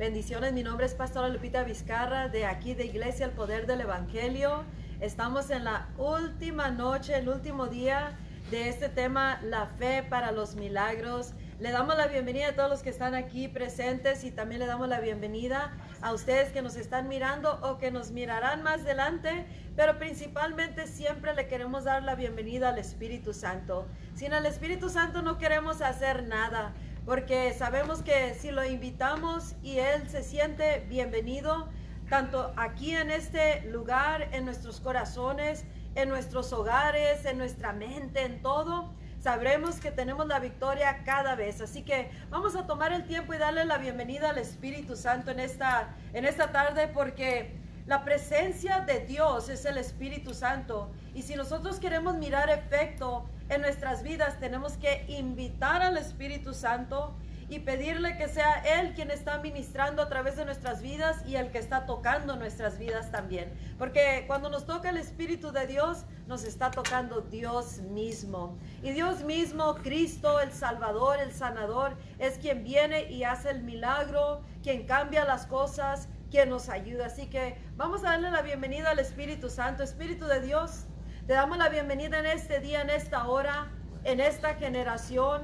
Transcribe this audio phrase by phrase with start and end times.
[0.00, 4.64] Bendiciones, mi nombre es Pastora Lupita Vizcarra de aquí de Iglesia El Poder del Evangelio.
[4.98, 8.16] Estamos en la última noche, el último día
[8.50, 11.34] de este tema, la fe para los milagros.
[11.58, 14.88] Le damos la bienvenida a todos los que están aquí presentes y también le damos
[14.88, 19.44] la bienvenida a ustedes que nos están mirando o que nos mirarán más adelante,
[19.76, 23.86] pero principalmente siempre le queremos dar la bienvenida al Espíritu Santo.
[24.14, 26.72] Sin el Espíritu Santo no queremos hacer nada,
[27.04, 31.68] porque sabemos que si lo invitamos y Él se siente bienvenido,
[32.08, 38.42] tanto aquí en este lugar, en nuestros corazones, en nuestros hogares, en nuestra mente, en
[38.42, 41.60] todo, sabremos que tenemos la victoria cada vez.
[41.60, 45.40] Así que vamos a tomar el tiempo y darle la bienvenida al Espíritu Santo en
[45.40, 47.56] esta, en esta tarde porque
[47.86, 50.90] la presencia de Dios es el Espíritu Santo.
[51.14, 57.14] Y si nosotros queremos mirar efecto en nuestras vidas, tenemos que invitar al Espíritu Santo
[57.48, 61.50] y pedirle que sea Él quien está ministrando a través de nuestras vidas y el
[61.50, 63.52] que está tocando nuestras vidas también.
[63.76, 68.56] Porque cuando nos toca el Espíritu de Dios, nos está tocando Dios mismo.
[68.84, 74.42] Y Dios mismo, Cristo, el Salvador, el Sanador, es quien viene y hace el milagro,
[74.62, 77.06] quien cambia las cosas, quien nos ayuda.
[77.06, 79.82] Así que vamos a darle la bienvenida al Espíritu Santo.
[79.82, 80.84] Espíritu de Dios,
[81.30, 83.68] te damos la bienvenida en este día, en esta hora,
[84.02, 85.42] en esta generación.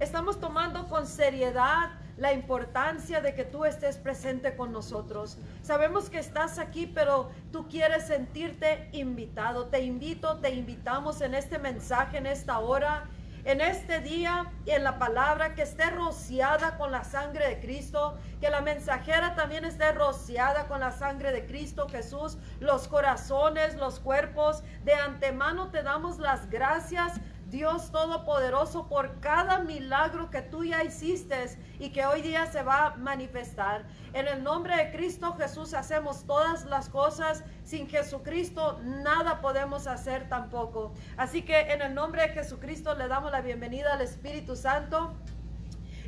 [0.00, 5.36] Estamos tomando con seriedad la importancia de que tú estés presente con nosotros.
[5.60, 9.66] Sabemos que estás aquí, pero tú quieres sentirte invitado.
[9.66, 13.04] Te invito, te invitamos en este mensaje, en esta hora,
[13.48, 18.18] en este día y en la palabra que esté rociada con la sangre de Cristo,
[18.42, 24.00] que la mensajera también esté rociada con la sangre de Cristo Jesús, los corazones, los
[24.00, 24.62] cuerpos.
[24.84, 27.14] De antemano te damos las gracias
[27.48, 32.86] Dios Todopoderoso, por cada milagro que tú ya hiciste y que hoy día se va
[32.86, 33.86] a manifestar.
[34.12, 37.42] En el nombre de Cristo Jesús hacemos todas las cosas.
[37.64, 40.92] Sin Jesucristo nada podemos hacer tampoco.
[41.16, 45.14] Así que en el nombre de Jesucristo le damos la bienvenida al Espíritu Santo.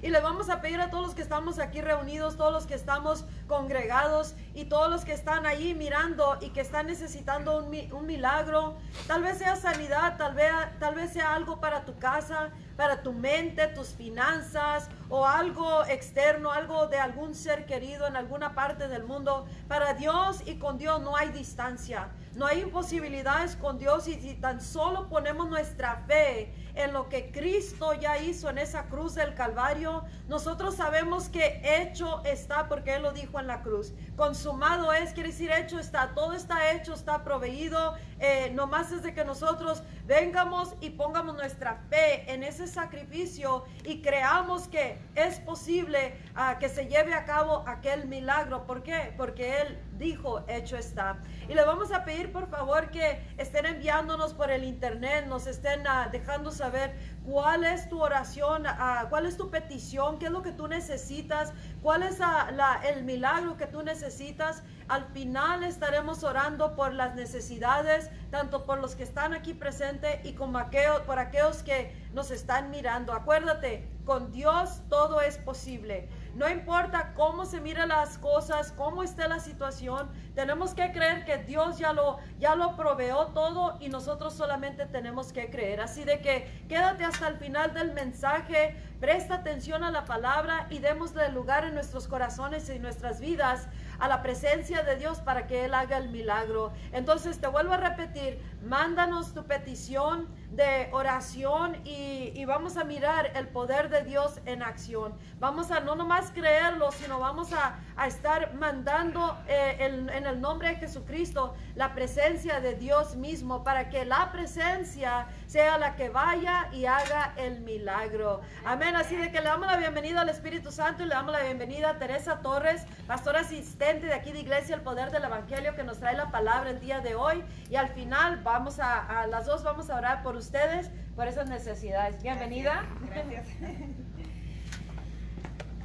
[0.03, 2.75] Y le vamos a pedir a todos los que estamos aquí reunidos, todos los que
[2.75, 8.77] estamos congregados y todos los que están ahí mirando y que están necesitando un, milagro.
[9.07, 13.13] Tal vez sea sanidad, tal vez, tal vez sea algo para tu casa, para tu
[13.13, 19.05] mente, tus finanzas o algo externo, algo de algún ser querido en alguna parte del
[19.05, 19.47] mundo.
[19.69, 22.09] Para Dios y con Dios no hay distancia.
[22.35, 27.33] No hay imposibilidades con Dios y si tan solo ponemos nuestra fe en lo que
[27.33, 33.03] Cristo ya hizo en esa cruz del Calvario, nosotros sabemos que hecho está porque Él
[33.03, 33.93] lo dijo en la cruz.
[34.17, 37.97] Consumado es, quiere decir hecho está, todo está hecho, está proveído.
[38.21, 44.03] Eh, nomás es de que nosotros vengamos y pongamos nuestra fe en ese sacrificio y
[44.03, 48.67] creamos que es posible ah, que se lleve a cabo aquel milagro.
[48.67, 49.13] ¿Por qué?
[49.17, 51.19] Porque Él dijo, hecho está.
[51.49, 55.87] Y le vamos a pedir por favor que estén enviándonos por el internet, nos estén
[55.87, 60.43] ah, dejando saber cuál es tu oración, ah, cuál es tu petición, qué es lo
[60.43, 61.53] que tú necesitas,
[61.83, 64.63] cuál es la, el milagro que tú necesitas.
[64.89, 70.33] Al final estaremos orando por las necesidades, tanto por los que están aquí presentes y
[70.33, 73.13] como aquellos, por aquellos que nos están mirando.
[73.13, 76.09] Acuérdate, con Dios todo es posible.
[76.35, 81.39] No importa cómo se miren las cosas, cómo esté la situación, tenemos que creer que
[81.39, 85.81] Dios ya lo, ya lo proveó todo y nosotros solamente tenemos que creer.
[85.81, 90.79] Así de que quédate hasta el final del mensaje, presta atención a la palabra y
[90.79, 95.65] démosle lugar en nuestros corazones y nuestras vidas a la presencia de Dios para que
[95.65, 96.73] Él haga el milagro.
[96.93, 103.47] Entonces te vuelvo a repetir, mándanos tu petición de oración y, vamos a mirar el
[103.47, 105.15] poder de Dios en acción.
[105.39, 110.77] Vamos a no nomás creerlo, sino vamos a, estar mandando eh, en el nombre de
[110.77, 116.87] Jesucristo la presencia de Dios mismo para que la presencia sea la que vaya y
[116.87, 118.41] haga el milagro.
[118.65, 118.97] Amén.
[118.97, 121.91] Así de que le damos la bienvenida al Espíritu Santo y le damos la bienvenida
[121.91, 125.99] a Teresa Torres, pastora asistente de aquí de Iglesia El Poder del Evangelio que nos
[125.99, 127.45] trae la palabra el día de hoy.
[127.69, 131.51] Y al final vamos a, a las dos vamos a orar por ustedes, por esas
[131.51, 132.23] necesidades.
[132.23, 132.85] Bienvenida.
[133.07, 133.47] Gracias.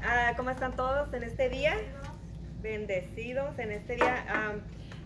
[0.07, 1.73] Ah, ¿Cómo están todos en este día?
[2.61, 4.23] Bendecidos en este día.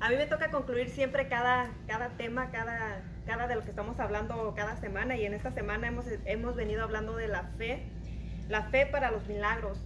[0.01, 3.97] a mí me toca concluir siempre cada, cada tema, cada, cada de lo que estamos
[4.01, 7.83] hablando cada semana y en esta semana hemos, hemos venido hablando de la fe,
[8.49, 9.79] la fe para los milagros.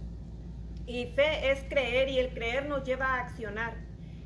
[0.84, 3.74] Y fe es creer y el creer nos lleva a accionar.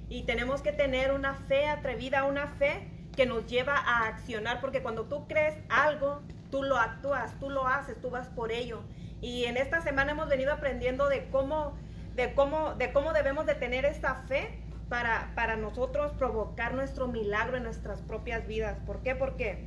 [0.08, 4.80] Y tenemos que tener una fe atrevida, una fe que nos lleva a accionar, porque
[4.80, 6.22] cuando tú crees algo,
[6.52, 8.80] tú lo actúas, tú lo haces, tú vas por ello.
[9.20, 11.74] Y en esta semana hemos venido aprendiendo de cómo
[12.14, 17.56] de cómo, de cómo debemos de tener esta fe para, para nosotros provocar nuestro milagro
[17.56, 18.78] en nuestras propias vidas.
[18.86, 19.16] ¿Por qué?
[19.16, 19.66] Porque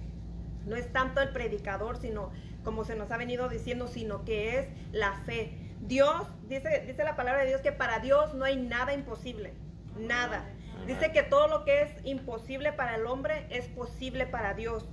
[0.66, 2.32] no es tanto el predicador, sino
[2.64, 5.58] como se nos ha venido diciendo, sino que es la fe.
[5.82, 9.54] Dios, dice, dice la palabra de Dios que para Dios no hay nada imposible,
[10.00, 10.46] nada.
[10.86, 14.86] Dice que todo lo que es imposible para el hombre es posible para Dios.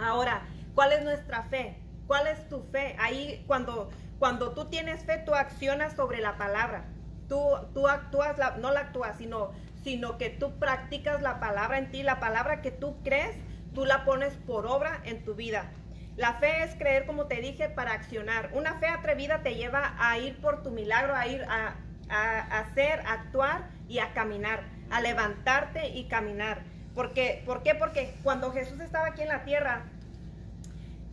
[0.00, 0.42] Ahora,
[0.74, 1.76] ¿cuál es nuestra fe?
[2.06, 2.96] ¿Cuál es tu fe?
[2.98, 6.84] Ahí cuando, cuando tú tienes fe, tú accionas sobre la palabra.
[7.28, 7.40] Tú,
[7.74, 9.52] tú actúas, no la actúas, sino,
[9.84, 13.36] sino que tú practicas la palabra en ti, la palabra que tú crees,
[13.74, 15.70] tú la pones por obra en tu vida.
[16.16, 18.50] La fe es creer, como te dije, para accionar.
[18.54, 21.76] Una fe atrevida te lleva a ir por tu milagro, a ir a,
[22.08, 26.62] a hacer, a actuar y a caminar, a levantarte y caminar.
[26.94, 27.74] Porque, ¿Por qué?
[27.74, 29.84] Porque cuando Jesús estaba aquí en la tierra,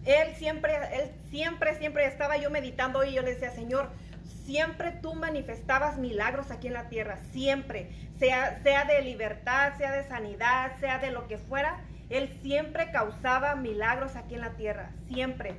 [0.06, 3.90] él siempre, él siempre, siempre estaba yo meditando y yo le decía, Señor,
[4.46, 10.08] siempre tú manifestabas milagros aquí en la tierra, siempre, sea, sea de libertad, sea de
[10.08, 15.56] sanidad, sea de lo que fuera, Él siempre causaba milagros aquí en la tierra, siempre.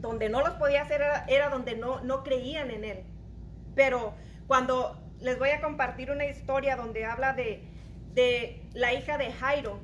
[0.00, 3.04] Donde no los podía hacer era, donde no, no creían en Él.
[3.74, 4.14] Pero
[4.46, 7.62] cuando les voy a compartir una historia donde habla de,
[8.14, 9.80] de la hija de Jairo,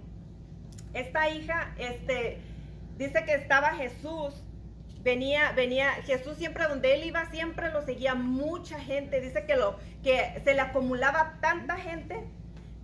[0.94, 2.38] esta hija, este,
[2.96, 4.34] dice que estaba Jesús,
[5.02, 9.20] venía, venía, Jesús siempre donde él iba, siempre lo seguía mucha gente.
[9.20, 12.24] Dice que, lo, que se le acumulaba tanta gente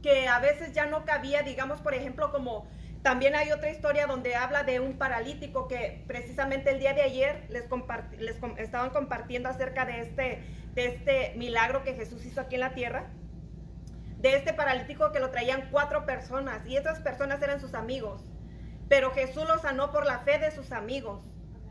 [0.03, 2.67] que a veces ya no cabía, digamos, por ejemplo, como
[3.05, 7.45] también hay otra historia donde habla de un paralítico que precisamente el día de ayer
[7.51, 7.67] les,
[8.57, 10.43] estaban compartiendo acerca de este,
[10.73, 13.11] de este milagro que Jesús hizo aquí en la tierra.
[14.21, 18.23] De este paralítico que lo traían cuatro personas y esas personas eran sus amigos.
[18.89, 21.21] Pero Jesús lo sanó por la fe de sus amigos.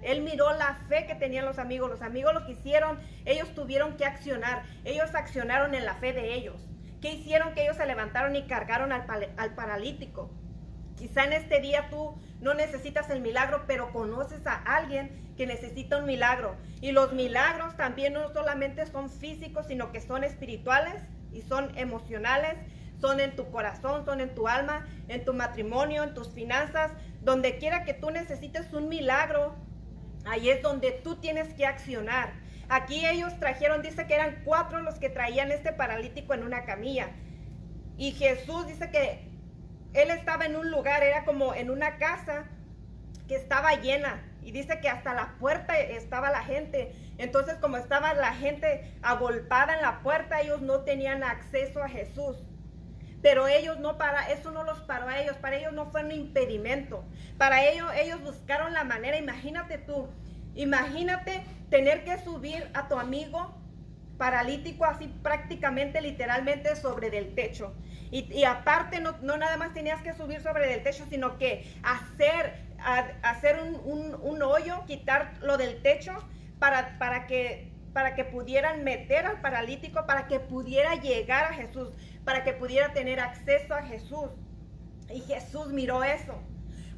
[0.03, 1.89] Él miró la fe que tenían los amigos.
[1.89, 4.65] Los amigos lo que hicieron, ellos tuvieron que accionar.
[4.85, 6.69] Ellos accionaron en la fe de ellos.
[7.01, 7.56] ¿Qué hicieron?
[7.56, 10.30] Que ellos se levantaron y cargaron al paralítico.
[10.98, 15.98] Quizá en este día tú no necesitas el milagro, pero conoces a alguien que necesita
[15.98, 16.56] un milagro.
[16.81, 21.01] Y los milagros también no solamente son físicos, sino que son espirituales
[21.31, 22.57] y son emocionales
[23.04, 27.57] son en tu corazón, son en tu alma, en tu matrimonio, en tus finanzas, donde
[27.57, 29.56] quiera que tú necesites un milagro,
[30.24, 32.31] ahí es donde tú tienes que accionar.
[32.69, 37.10] Aquí ellos trajeron, dice que eran cuatro los que traían este paralítico en una camilla.
[37.98, 39.28] Y Jesús dice que
[39.94, 42.45] él estaba en un lugar, era como en una casa
[43.28, 44.24] que estaba llena.
[44.42, 46.94] Y dice que hasta la puerta estaba la gente.
[47.18, 52.38] Entonces como estaba la gente agolpada en la puerta, ellos no tenían acceso a Jesús.
[53.22, 56.12] Pero ellos no para, eso no los paró a ellos, para ellos no fue un
[56.12, 57.06] impedimento.
[57.38, 60.10] Para ellos, ellos buscaron la manera, imagínate tú,
[60.56, 63.56] imagínate tener que subir a tu amigo
[64.18, 67.74] paralítico así prácticamente literalmente sobre del techo.
[68.15, 72.54] Y, aparte no, nada más tenías que subir sobre del techo, sino que hacer,
[73.24, 76.13] hacer un, un, hoyo, quitar lo del techo
[76.60, 81.89] para, para, que, para que pudieran meter al paralítico, para que pudiera llegar a Jesús
[82.24, 84.30] para que pudiera tener acceso a Jesús.
[85.09, 86.42] Y Jesús miró eso.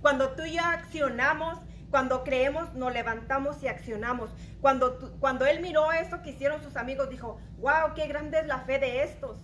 [0.01, 1.59] Cuando tú y yo accionamos,
[1.89, 4.29] cuando creemos, nos levantamos y accionamos.
[4.61, 8.59] Cuando, cuando Él miró eso que hicieron sus amigos, dijo, wow, qué grande es la
[8.59, 9.39] fe de estos.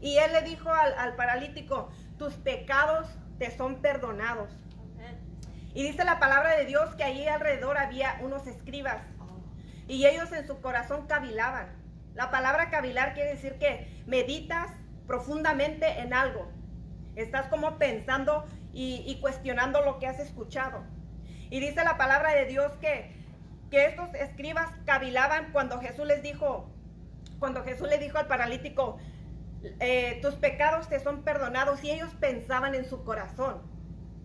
[0.00, 4.50] Y Él le dijo al, al paralítico, tus pecados te son perdonados.
[5.74, 9.02] Y dice la palabra de Dios que allí alrededor había unos escribas.
[9.86, 11.68] Y ellos en su corazón cavilaban.
[12.14, 14.70] La palabra cavilar quiere decir que meditas,
[15.06, 16.50] profundamente en algo.
[17.14, 20.82] Estás como pensando y, cuestionando lo que has escuchado.
[21.50, 23.14] Y dice la palabra de Dios que,
[23.70, 26.70] que estos escribas cavilaban cuando Jesús les dijo,
[27.38, 28.98] cuando Jesús le dijo al paralítico,
[29.80, 33.62] eh, tus pecados te son perdonados y ellos pensaban en su corazón.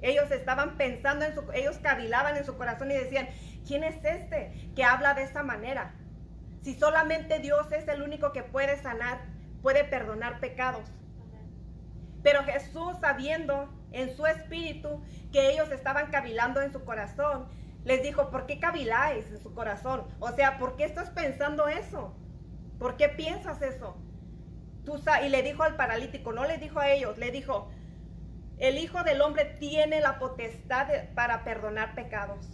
[0.02, 3.30] Ellos estaban pensando en su, ellos cavilaban en su corazón y decían,
[3.68, 5.94] ¿quién es este que habla de esta manera?
[6.62, 9.20] Si solamente Dios es el único que puede sanar
[9.62, 10.90] puede perdonar pecados.
[12.24, 17.48] Pero Jesús, sabiendo en su espíritu que ellos estaban cavilando en su corazón,
[17.84, 20.06] les dijo, ¿por qué caviláis en su corazón?
[20.20, 22.16] O sea, ¿por qué estás pensando eso?
[22.78, 23.98] ¿Por qué piensas eso?
[25.24, 27.70] Y le dijo al paralítico, no le dijo a ellos, le dijo,
[28.58, 32.48] el Hijo del Hombre tiene la potestad para perdonar pecados.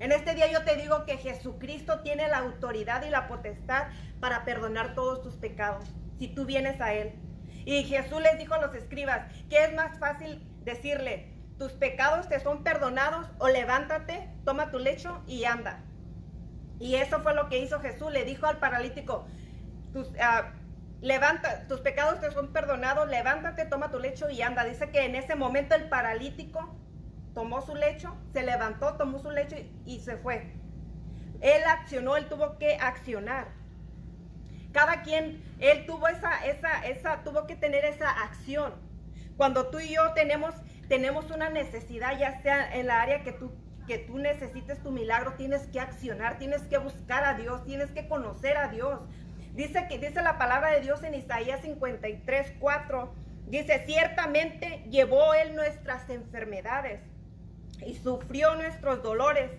[0.00, 3.88] En este día yo te digo que Jesucristo tiene la autoridad y la potestad
[4.20, 5.84] para perdonar todos tus pecados
[6.18, 7.12] si tú vienes a Él.
[7.64, 12.40] Y Jesús les dijo a los escribas que es más fácil decirle, tus pecados te
[12.40, 15.84] son perdonados o levántate, toma tu lecho y anda.
[16.80, 18.10] Y eso fue lo que hizo Jesús.
[18.12, 19.26] Le dijo al paralítico,
[19.92, 20.52] tus, ah,
[21.02, 24.64] levanta, tus pecados te son perdonados, levántate, toma tu lecho y anda.
[24.64, 26.74] Dice que en ese momento el paralítico
[27.34, 30.54] tomó su lecho, se levantó, tomó su lecho y, se fue.
[31.40, 33.48] Él accionó, él tuvo que accionar.
[34.72, 38.72] Cada quien, él tuvo esa, esa, esa, tuvo que tener esa acción.
[39.36, 40.54] Cuando tú y yo tenemos,
[40.88, 43.50] tenemos una necesidad, ya sea en la área que tú,
[43.88, 48.08] que tú necesites tu milagro, tienes que accionar, tienes que buscar a Dios, tienes que
[48.08, 49.00] conocer a Dios.
[49.54, 53.14] Dice que dice la palabra de Dios en Isaías 53, 4.
[53.46, 57.00] Dice, ciertamente llevó él nuestras enfermedades
[57.86, 59.50] y sufrió nuestros dolores.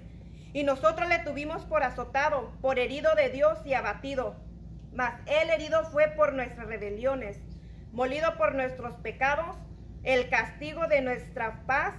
[0.52, 4.36] Y nosotros le tuvimos por azotado, por herido de Dios y abatido.
[4.96, 7.40] Mas él herido fue por nuestras rebeliones,
[7.92, 9.56] molido por nuestros pecados.
[10.04, 11.94] El castigo de nuestra paz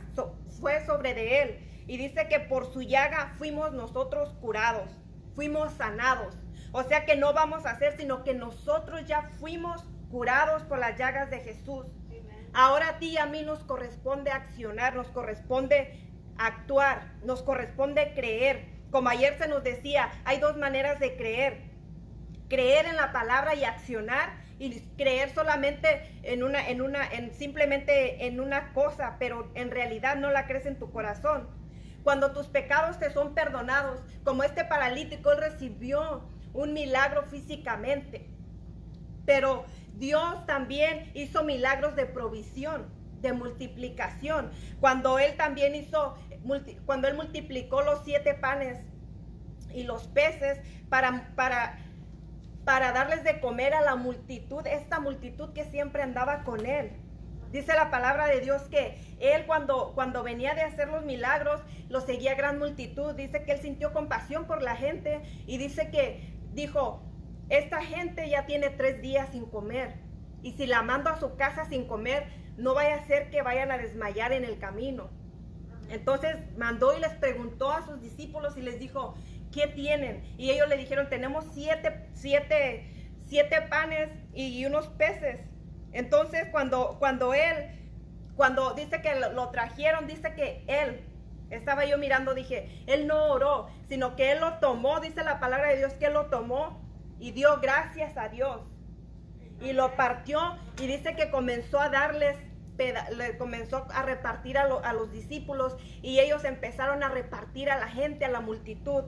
[0.61, 1.85] fue sobre de él.
[1.87, 4.91] Y dice que por su llaga fuimos nosotros curados,
[5.35, 6.37] fuimos sanados.
[6.77, 10.99] O sea que no vamos a hacer, sino que nosotros ya fuimos curados por las
[10.99, 11.87] llagas de Jesús.
[12.53, 16.01] Ahora a ti y a mí nos corresponde accionar, nos corresponde
[16.37, 18.65] actuar, nos corresponde creer.
[18.91, 21.63] Como ayer se nos decía, hay dos maneras de creer.
[22.49, 28.27] Creer en la palabra y accionar y creer solamente en una en una en simplemente
[28.27, 31.49] en una cosa, pero en realidad no la crees en tu corazón.
[32.03, 38.27] Cuando tus pecados te son perdonados, como este paralítico él recibió un milagro físicamente.
[39.27, 39.65] Pero
[39.97, 42.87] Dios también hizo milagros de provisión,
[43.21, 44.51] de multiplicación.
[44.81, 46.17] Cuando Él también hizo,
[46.87, 48.81] cuando Él multiplicó los siete panes
[49.75, 51.79] y los peces para, para,
[52.65, 56.93] para darles de comer a la multitud, esta multitud que siempre andaba con Él.
[57.55, 62.01] Dice la palabra de Dios que él cuando, cuando venía de hacer los milagros, lo
[62.01, 63.15] seguía gran multitud.
[63.15, 67.03] Dice que él sintió compasión por la gente y dice que dijo,
[67.49, 69.95] esta gente ya tiene tres días sin comer.
[70.43, 73.71] Y si la mando a su casa sin comer, no vaya a ser que vayan
[73.71, 75.11] a desmayar en el camino.
[75.91, 79.15] Entonces mandó y les preguntó a sus discípulos y les dijo,
[79.53, 80.25] ¿qué tienen?
[80.39, 82.91] Y ellos le dijeron, tenemos siete, siete,
[83.27, 85.41] siete panes y unos peces.
[85.93, 87.55] Entonces cuando, cuando él,
[88.37, 91.01] cuando dice que lo trajeron, dice que él
[91.51, 95.69] estaba yo mirando, dije, él no oró, sino que él lo tomó, dice la palabra
[95.69, 96.81] de Dios que él lo tomó
[97.19, 98.61] y dio gracias a Dios.
[99.61, 102.37] Y lo partió y dice que comenzó a darles,
[102.77, 107.89] le comenzó a repartir a, a los discípulos y ellos empezaron a repartir a la
[107.89, 109.05] gente, a la multitud.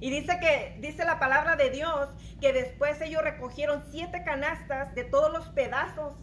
[0.00, 2.08] Y dice que, dice la palabra de Dios,
[2.40, 6.14] que después ellos recogieron siete canastas de todos los pedazos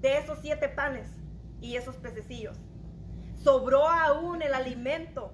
[0.00, 1.08] de esos siete panes
[1.60, 2.58] y esos pececillos
[3.42, 5.32] sobró aún el alimento.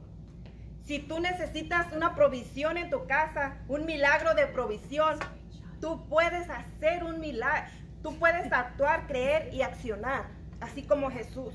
[0.84, 5.18] Si tú necesitas una provisión en tu casa, un milagro de provisión,
[5.80, 7.70] tú puedes hacer un milagro,
[8.02, 10.26] tú puedes actuar, creer y accionar,
[10.61, 11.54] así como Jesús.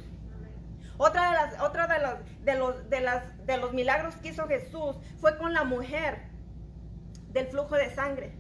[0.97, 4.97] Otra de las, otra de de los, de las, de los milagros que hizo Jesús
[5.21, 6.29] fue con la mujer
[7.29, 8.33] del flujo de sangre.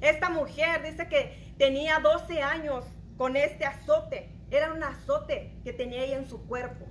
[0.00, 2.84] Esta mujer dice que tenía 12 años
[3.16, 4.30] con este azote.
[4.50, 6.86] Era un azote que tenía ella en su cuerpo.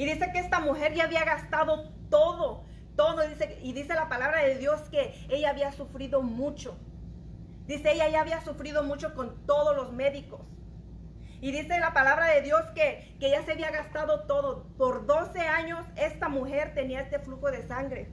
[0.00, 2.64] Y dice que esta mujer ya había gastado todo,
[2.96, 3.20] todo.
[3.28, 6.74] Dice, y dice la palabra de Dios que ella había sufrido mucho.
[7.66, 10.40] Dice, ella ya había sufrido mucho con todos los médicos.
[11.42, 14.68] Y dice la palabra de Dios que, que ella se había gastado todo.
[14.78, 18.08] Por 12 años esta mujer tenía este flujo de sangre.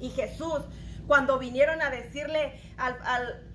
[0.00, 0.60] Y Jesús,
[1.06, 3.48] cuando vinieron a decirle al, al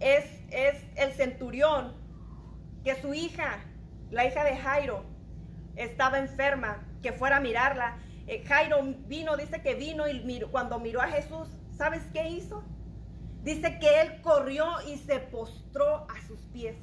[0.00, 1.94] es, es el centurión
[2.82, 3.60] que su hija,
[4.10, 5.13] la hija de Jairo,
[5.76, 7.98] estaba enferma, que fuera a mirarla.
[8.26, 12.64] Eh, Jairo vino, dice que vino y cuando miró a Jesús, ¿sabes qué hizo?
[13.42, 16.76] Dice que él corrió y se postró a sus pies.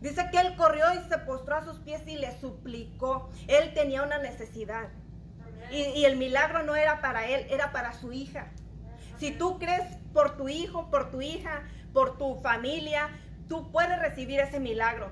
[0.00, 3.30] Dice que él corrió y se postró a sus pies y le suplicó.
[3.48, 4.88] Él tenía una necesidad.
[5.72, 8.52] Y, el milagro no era para él, era para su hija.
[9.18, 13.08] Si tú crees por tu hijo, por tu hija, por tu familia,
[13.48, 15.10] tú puedes recibir ese milagro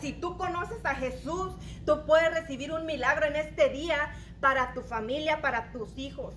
[0.00, 1.52] si tú conoces a Jesús,
[1.86, 6.34] tú puedes recibir un milagro en este día para tu familia, para tus hijos.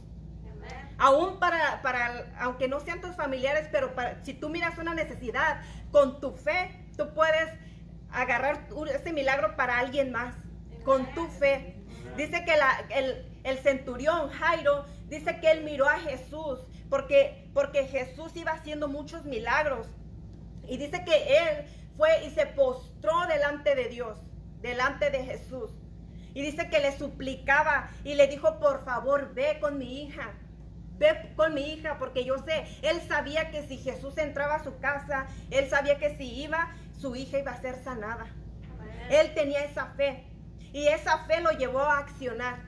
[0.98, 6.20] Aún para, para, aunque no sean tus familiares, pero si tú miras una necesidad, con
[6.20, 7.50] tu fe, tú puedes
[8.12, 10.36] agarrar ese milagro para alguien más,
[10.84, 11.75] con tu fe.
[12.15, 12.56] Dice que
[12.96, 18.88] el, el, centurión Jairo, dice que él miró a Jesús, porque, porque Jesús iba haciendo
[18.88, 19.88] muchos milagros.
[20.67, 21.65] Y dice que él
[21.98, 24.18] fue y se postró delante de Dios,
[24.62, 25.72] delante de Jesús.
[26.34, 30.34] Y dice que le suplicaba y le dijo, por favor, ve con mi hija.
[31.00, 34.80] ve con mi hija, porque yo sé, él sabía que si Jesús entraba a su
[34.80, 38.27] casa, él sabía que si iba, su hija iba a ser sanada.
[39.10, 40.25] Él tenía esa fe
[40.74, 42.60] y esa fe lo llevó a accionar.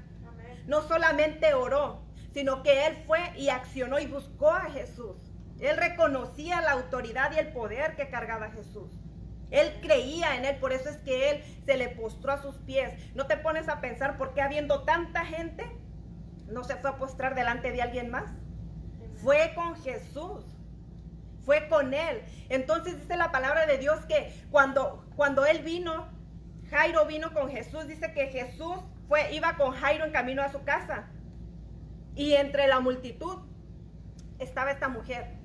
[0.67, 5.15] No solamente oró, sino que él fue y accionó y buscó a Jesús.
[5.59, 8.91] Él reconocía la autoridad y el poder que cargaba Jesús.
[9.51, 12.91] Él creía en él, por eso es que él se le postró a sus pies.
[13.15, 15.65] No te pones a pensar por qué habiendo tanta gente,
[16.47, 18.31] no se fue a postrar delante de alguien más.
[19.21, 20.45] Fue con Jesús.
[21.45, 22.21] Fue con él.
[22.49, 26.07] Entonces dice la palabra de Dios que cuando, cuando él vino,
[26.69, 28.77] Jairo vino con Jesús, dice que Jesús
[29.07, 31.07] fue, iba con Jairo en camino a su casa.
[32.15, 33.39] Y entre la multitud
[34.37, 35.39] estaba esta mujer.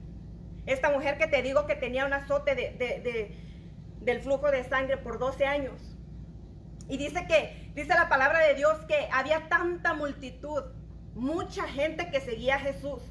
[0.67, 3.37] Esta mujer que te digo que tenía un azote de,
[4.05, 5.97] del flujo de sangre por 12 años.
[6.89, 10.63] Y dice que, dice la palabra de Dios que había tanta multitud,
[11.15, 13.03] mucha gente que seguía a Jesús.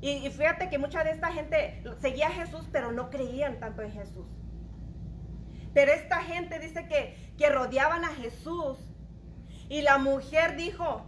[0.00, 3.92] Y, fíjate que mucha de esta gente seguía a Jesús, pero no creían tanto en
[3.92, 4.26] Jesús.
[5.72, 8.76] Pero esta gente dice que, que rodeaban a Jesús.
[9.68, 11.06] Y la mujer dijo,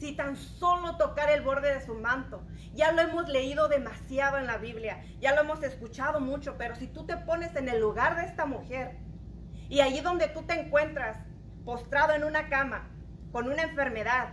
[0.00, 2.42] si tan solo tocar el borde de su manto.
[2.72, 6.86] Ya lo hemos leído demasiado en la Biblia, ya lo hemos escuchado mucho, pero si
[6.86, 8.96] tú te pones en el lugar de esta mujer
[9.68, 11.18] y allí donde tú te encuentras,
[11.66, 12.88] postrado en una cama,
[13.30, 14.30] con una enfermedad,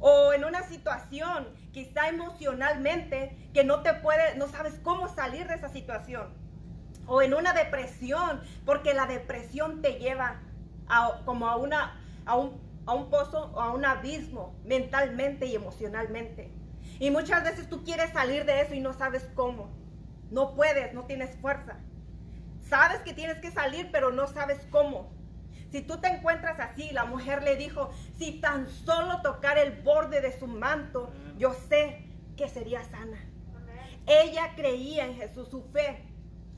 [0.00, 5.54] o en una situación, quizá emocionalmente, que no te puede, no sabes cómo salir de
[5.54, 6.28] esa situación,
[7.06, 10.40] o en una depresión, porque la depresión te lleva
[10.88, 15.54] a, como a una, a un a un pozo o a un abismo mentalmente y
[15.54, 16.50] emocionalmente.
[16.98, 19.68] Y muchas veces tú quieres salir de eso y no sabes cómo.
[20.30, 21.76] No puedes, no tienes fuerza.
[22.62, 25.12] Sabes que tienes que salir, pero no sabes cómo.
[25.70, 30.22] Si tú te encuentras así, la mujer le dijo, si tan solo tocar el borde
[30.22, 32.06] de su manto, yo sé
[32.38, 33.18] que sería sana.
[34.06, 36.06] Ella creía en Jesús, su fe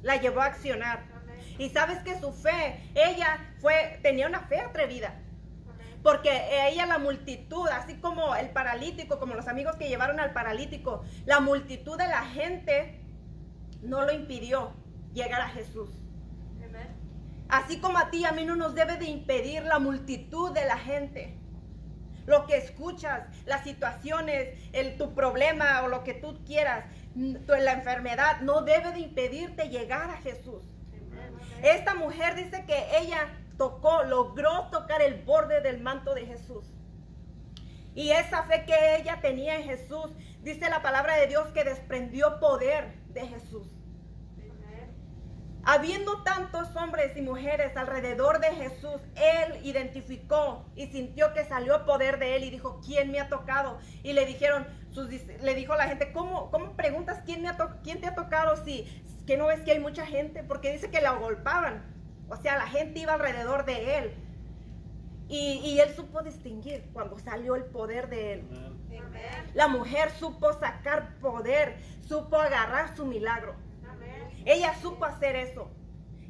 [0.00, 1.02] la llevó a accionar.
[1.58, 5.20] Y sabes que su fe, ella fue, tenía una fe atrevida.
[6.02, 6.30] Porque
[6.68, 11.40] ella, la multitud, así como el paralítico, como los amigos que llevaron al paralítico, la
[11.40, 13.00] multitud de la gente
[13.82, 14.72] no lo impidió
[15.12, 15.90] llegar a Jesús.
[17.48, 20.78] Así como a ti, a mí no nos debe de impedir la multitud de la
[20.78, 21.36] gente.
[22.26, 26.84] Lo que escuchas, las situaciones, el, tu problema o lo que tú quieras,
[27.14, 30.62] la enfermedad, no debe de impedirte llegar a Jesús.
[31.62, 33.26] Esta mujer dice que ella
[33.60, 36.64] tocó, logró tocar el borde del manto de Jesús.
[37.94, 40.06] Y esa fe que ella tenía en Jesús,
[40.40, 43.68] dice la palabra de Dios que desprendió poder de Jesús.
[45.62, 52.18] Habiendo tantos hombres y mujeres alrededor de Jesús, él identificó y sintió que salió poder
[52.18, 53.78] de él y dijo, ¿quién me ha tocado?
[54.02, 54.66] Y le dijeron,
[55.42, 58.56] le dijo a la gente, ¿cómo, cómo preguntas quién, me ha quién te ha tocado
[58.64, 58.86] si
[59.26, 60.44] que no ves que hay mucha gente?
[60.44, 61.99] Porque dice que la agolpaban.
[62.30, 64.14] O sea, la gente iba alrededor de él.
[65.28, 68.48] Y, él supo distinguir cuando salió el poder de él.
[69.54, 73.54] La mujer supo sacar poder, supo agarrar su milagro.
[74.44, 75.70] Ella supo hacer eso.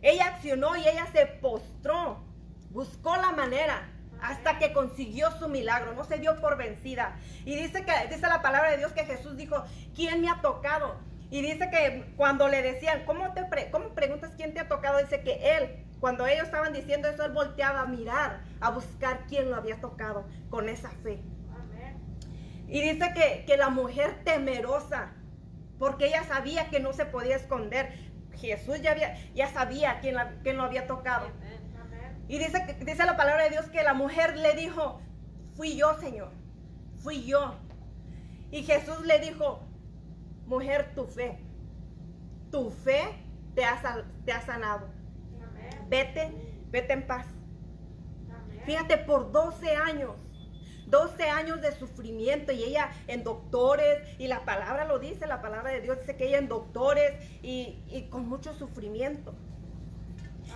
[0.02, 2.22] Ella accionó y ella se postró.
[2.70, 3.88] Buscó la manera
[4.20, 5.94] hasta que consiguió su milagro.
[5.94, 7.16] No se dio por vencida.
[7.46, 10.96] Y dice que dice la palabra de Dios que Jesús dijo, ¿quién me ha tocado?
[11.30, 14.98] Y dice que cuando le decían, ¿cómo, te ¿cómo preguntas quién te ha tocado?
[14.98, 19.50] Dice que él cuando ellos estaban diciendo eso, él volteaba a mirar, a buscar quién
[19.50, 21.22] lo había tocado con esa fe.
[22.68, 23.12] Y dice
[23.46, 25.12] que, la mujer temerosa,
[25.78, 27.92] porque ella sabía que no se podía esconder.
[28.36, 31.26] Jesús ya, había, ya sabía quién, quién lo había tocado.
[32.28, 35.02] Y dice, dice la palabra de Dios que la mujer le dijo,
[35.56, 36.30] fui yo, Señor,
[37.02, 37.56] fui yo.
[38.50, 39.60] Y Jesús le dijo,
[40.46, 41.38] mujer, tu fe,
[42.50, 43.02] tu fe
[43.54, 43.82] te ha,
[44.24, 44.99] te ha sanado
[45.90, 46.32] vete,
[46.70, 47.26] vete en paz.
[48.64, 50.12] Fíjate, por 12 años,
[50.86, 55.70] 12 años de sufrimiento y ella en doctores, y la palabra lo dice, la palabra
[55.72, 59.34] de Dios dice que ella en doctores y, con mucho sufrimiento.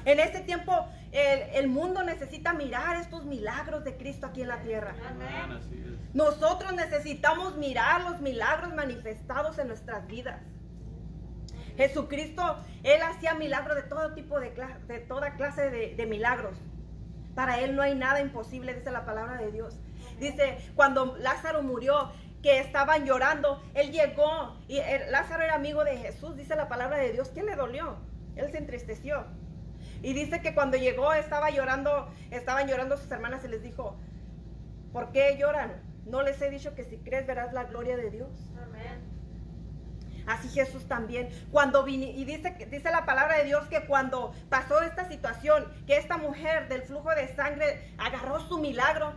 [0.04, 0.72] En este tiempo
[1.12, 4.94] el, mundo necesita mirar estos milagros de Cristo aquí en la tierra.
[6.12, 10.40] Nosotros necesitamos mirar los milagros manifestados en nuestras vidas.
[11.76, 14.52] Jesucristo, Él hacía milagros de todo tipo de,
[14.86, 16.56] de toda clase de, milagros.
[17.34, 19.76] Para Él no hay nada imposible, dice la palabra de Dios.
[20.20, 26.36] Dice, cuando Lázaro murió, que estaban llorando, Él llegó y Lázaro era amigo de Jesús,
[26.36, 27.30] dice la palabra de Dios.
[27.30, 27.96] ¿Qué le dolió?
[28.36, 29.24] Él se entristeció.
[30.02, 33.96] Y dice que cuando llegó estaba llorando, estaban llorando sus hermanas y les dijo,
[34.92, 35.72] ¿por qué lloran?
[36.04, 38.28] No les he dicho que si crees verás la gloria de Dios.
[40.26, 41.28] Así Jesús también.
[41.50, 45.96] Cuando vine, y dice, dice la palabra de Dios que cuando pasó esta situación, que
[45.96, 49.14] esta mujer del flujo de sangre agarró su milagro,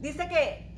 [0.00, 0.74] dice que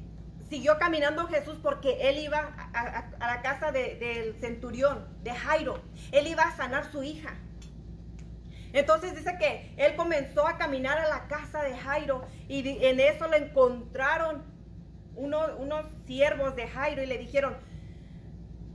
[0.49, 2.39] siguió caminando Jesús porque él iba
[2.73, 5.83] a, la casa del centurión, de Jairo.
[6.13, 7.35] Él iba a sanar su hija.
[8.73, 13.27] Entonces dice que él comenzó a caminar a la casa de Jairo y en eso
[13.29, 14.45] le encontraron
[15.15, 17.57] unos siervos de Jairo y le dijeron,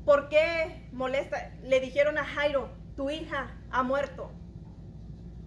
[0.06, 1.52] ¿por qué molesta?
[1.64, 4.32] Le dijeron a Jairo, tu hija ha muerto.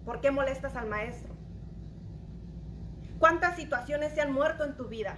[0.05, 1.33] ¿Por qué molestas al maestro?
[3.19, 5.17] ¿Cuántas situaciones se han muerto en tu vida?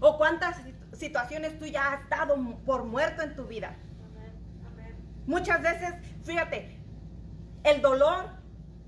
[0.00, 0.60] ¿O cuántas
[0.92, 3.76] situaciones tú ya has dado por muerto en tu vida?
[5.26, 5.94] Muchas veces,
[6.24, 6.78] fíjate,
[7.64, 8.30] el dolor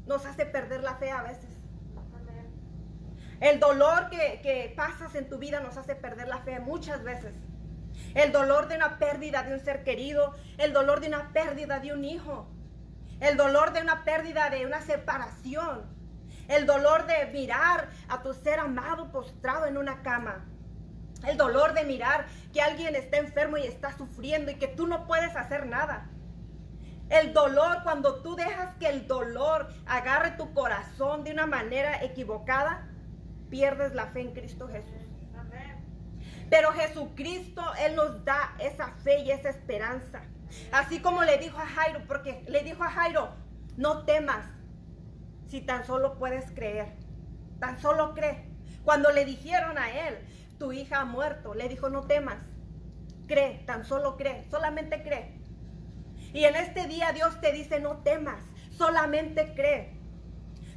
[0.07, 1.51] nos hace perder la fe a veces.
[3.41, 7.35] El dolor que, pasas en tu vida nos hace perder la fe muchas veces.
[8.15, 11.93] El dolor de una pérdida de un ser querido, el dolor de una pérdida de
[11.93, 12.49] un hijo,
[13.21, 15.85] el dolor de una pérdida de una separación,
[16.49, 20.45] el dolor de mirar a tu ser amado postrado en una cama,
[21.27, 25.07] el dolor de mirar que alguien está enfermo y está sufriendo y que tú no
[25.07, 26.09] puedes hacer nada.
[27.11, 32.89] El dolor, cuando tú dejas que el dolor agarre tu corazón de una manera equivocada,
[33.51, 35.10] pierdes la fe en Cristo Jesús.
[36.51, 40.23] Pero Jesucristo, Él nos da esa fe y esa esperanza.
[40.73, 43.31] Así como le dijo a Jairo, porque le dijo a Jairo,
[43.77, 44.47] no temas
[45.49, 46.89] si tan solo puedes creer.
[47.61, 48.45] Tan solo cree.
[48.85, 50.19] Cuando le dijeron a él,
[50.59, 52.39] tu hija ha muerto, le dijo, no temas.
[53.29, 55.39] Cree, tan solo cree, solamente cree.
[56.33, 58.43] Y en este día Dios te dice, no temas,
[58.77, 59.97] solamente cree.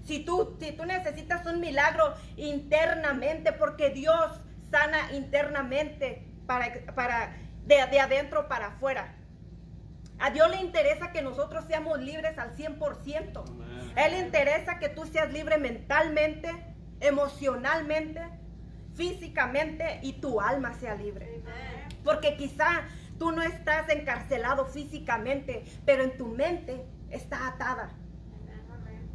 [0.06, 4.43] Si tú, si tú necesitas un milagro internamente, porque Dios
[4.74, 9.16] sana internamente para, para de, de adentro para afuera.
[10.20, 13.96] A Dios le interesa que nosotros seamos libres al 100%.
[13.96, 16.50] A Él le interesa que tú seas libre mentalmente,
[17.00, 18.22] emocionalmente,
[18.96, 21.44] físicamente y tu alma sea libre.
[22.04, 22.86] Porque quizá
[23.18, 27.92] Tú no estás encarcelado físicamente, pero en tu mente está atada.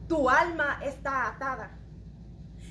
[0.09, 1.77] Tu alma está atada.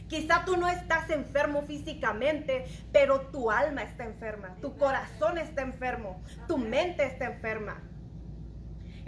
[0.08, 6.22] Quizá tú no estás enfermo físicamente, pero tu alma está enferma, tu corazón está enfermo,
[6.48, 7.82] tu mente está enferma.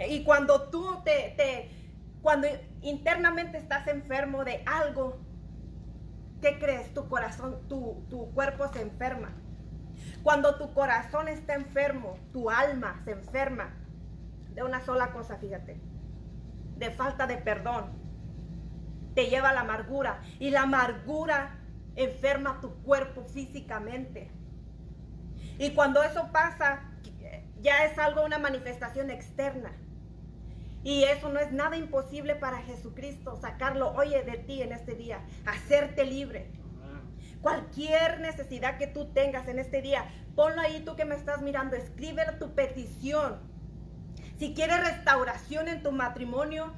[0.08, 1.70] Y cuando tú te, te,
[2.20, 2.48] cuando
[2.82, 5.20] internamente estás enfermo de algo,
[6.42, 6.92] ¿qué crees?
[6.92, 9.32] Tu corazón, tu, tu cuerpo se enferma.
[10.22, 13.74] Cuando tu corazón está enfermo, tu alma se enferma
[14.50, 15.80] de una sola cosa, fíjate,
[16.76, 17.99] de falta de perdón.
[19.14, 21.58] Te lleva a la amargura y la amargura
[21.96, 24.30] enferma tu cuerpo físicamente.
[25.58, 26.82] Y cuando eso pasa,
[27.60, 29.72] ya es algo, una manifestación externa.
[30.82, 35.20] Y eso no es nada imposible para Jesucristo, sacarlo, oye, de ti en este día,
[35.44, 36.50] hacerte libre.
[37.42, 41.76] Cualquier necesidad que tú tengas en este día, ponlo ahí tú que me estás mirando,
[41.76, 43.40] escribe tu petición.
[44.38, 46.72] Si quieres restauración en tu matrimonio,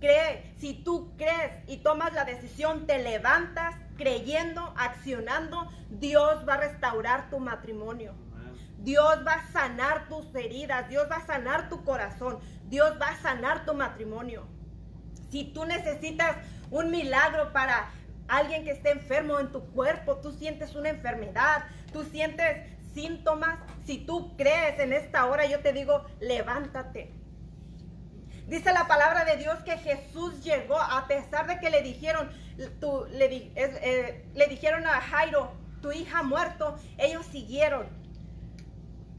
[0.00, 0.54] cree.
[0.58, 7.30] Si tú crees y tomas la decisión, te levantas creyendo, accionando, Dios va a restaurar
[7.30, 8.14] tu matrimonio.
[8.78, 13.20] Dios va a sanar tus heridas, Dios va a sanar tu corazón, Dios va a
[13.20, 14.46] sanar tu matrimonio.
[15.30, 16.36] Si tú necesitas
[16.70, 17.90] un milagro para
[18.28, 23.98] alguien que esté enfermo en tu cuerpo, tú sientes una enfermedad, tú sientes síntomas, si
[23.98, 27.12] tú crees en esta hora, yo te digo, levántate.
[28.46, 34.24] Dice la palabra de Dios que Jesús llegó a pesar de que le dijeron, eh,
[34.34, 37.88] le dijeron a Jairo, tu hija muerto, ellos siguieron.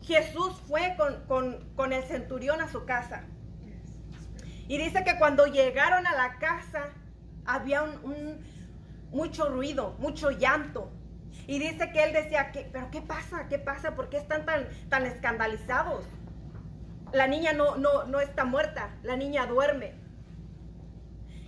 [0.01, 0.95] Jesús fue
[1.27, 3.23] con, el centurión a su casa.
[4.69, 6.89] Y dice que cuando llegaron a la casa
[7.45, 8.45] había un
[9.11, 10.91] mucho ruido, mucho llanto.
[11.47, 13.47] Y dice que él decía, ¿qué, ¿pero qué pasa?
[13.47, 13.95] ¿Qué pasa?
[13.95, 16.05] ¿Por qué están tan, tan escandalizados?
[17.13, 19.95] La niña no, no, no está muerta, la niña duerme.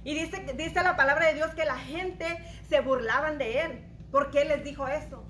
[0.04, 2.26] Y dice, dice la palabra de Dios que la gente
[2.70, 3.86] se burlaban de él.
[4.12, 5.26] ¿Por qué les dijo eso?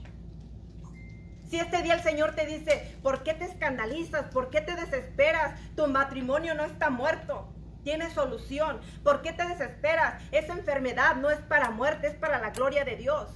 [1.50, 4.26] Si este día el Señor te dice, ¿por qué te escandalizas?
[4.26, 5.60] ¿Por qué te desesperas?
[5.76, 8.80] Tu matrimonio no está muerto tiene solución.
[9.04, 10.22] ¿Por qué te desesperas?
[10.32, 13.30] Esa enfermedad no es para muerte, es para la gloria de Dios.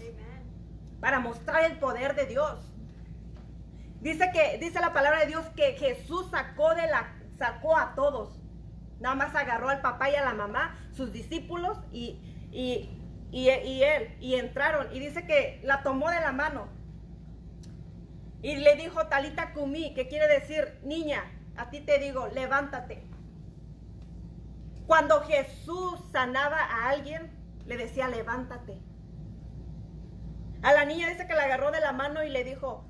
[0.99, 2.59] Para mostrar el poder de Dios.
[4.03, 8.37] Dice que dice la palabra de Dios que Jesús sacó de la sacó a todos.
[8.99, 12.19] Nada más agarró al papá y a la mamá, sus discípulos y,
[12.51, 12.99] y,
[13.31, 16.67] y, y él y entraron y dice que la tomó de la mano
[18.41, 21.23] Y le dijo Talita Kumi, que quiere decir, niña,
[21.55, 23.03] a ti te digo, levántate.
[24.85, 27.31] Cuando Jesús sanaba a alguien,
[27.65, 28.81] le decía, levántate.
[30.61, 32.85] A la niña dice que la agarró de la mano y le dijo,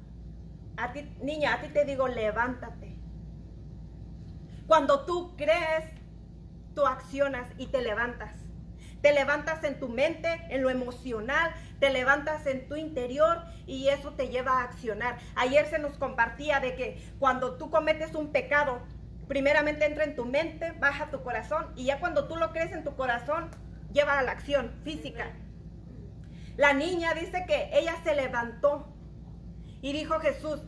[1.22, 2.96] niña, a ti te digo, levántate.
[4.68, 5.86] Cuando tú crees,
[6.74, 8.34] tú accionas y te levantas.
[9.02, 14.12] Te levantas en tu mente, en lo emocional, te levantas en tu interior y eso
[14.12, 15.20] te lleva a accionar.
[15.36, 18.80] Ayer se nos compartía de que cuando tú cometes un pecado,
[19.28, 22.86] primeramente entra en tu mente, baja tu corazón y ya cuando tú lo crees en
[22.86, 23.50] tu corazón,
[23.92, 25.34] lleva a la acción física.
[26.56, 28.93] La niña dice que ella se levantó
[29.84, 30.62] y dijo Jesús,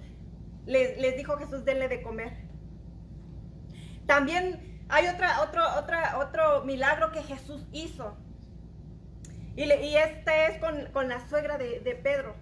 [0.65, 2.34] les, dijo Jesús, denle de comer.
[4.06, 8.17] También hay otra, otro, otra, otro milagro que Jesús hizo.
[9.56, 12.36] Y, este es con, la suegra de, Pedro.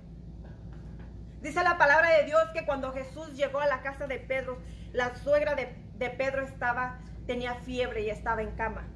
[1.43, 4.57] Dice la palabra de Dios que cuando Jesús llegó a la casa de Pedro,
[4.93, 8.87] la suegra de, de Pedro estaba, tenía fiebre y estaba en cama.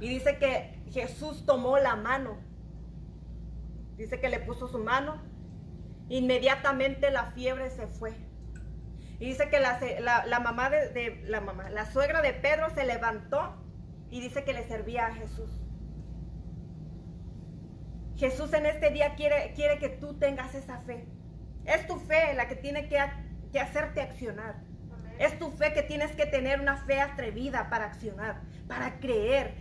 [0.00, 2.38] Y dice que Jesús tomó la mano.
[3.96, 5.37] Dice que le puso su mano.
[6.08, 8.12] Inmediatamente la fiebre se fue.
[9.20, 13.56] Y dice que la, mamá de, la mamá, la suegra de Pedro se levantó
[14.10, 15.50] y dice que le servía a Jesús.
[18.16, 21.06] Jesús en este día quiere, quiere que tú tengas esa fe.
[21.64, 22.98] Es tu fe la que tiene que,
[23.52, 24.56] que hacerte accionar.
[25.18, 29.54] Es tu fe que tienes que tener una fe atrevida para accionar, para creer.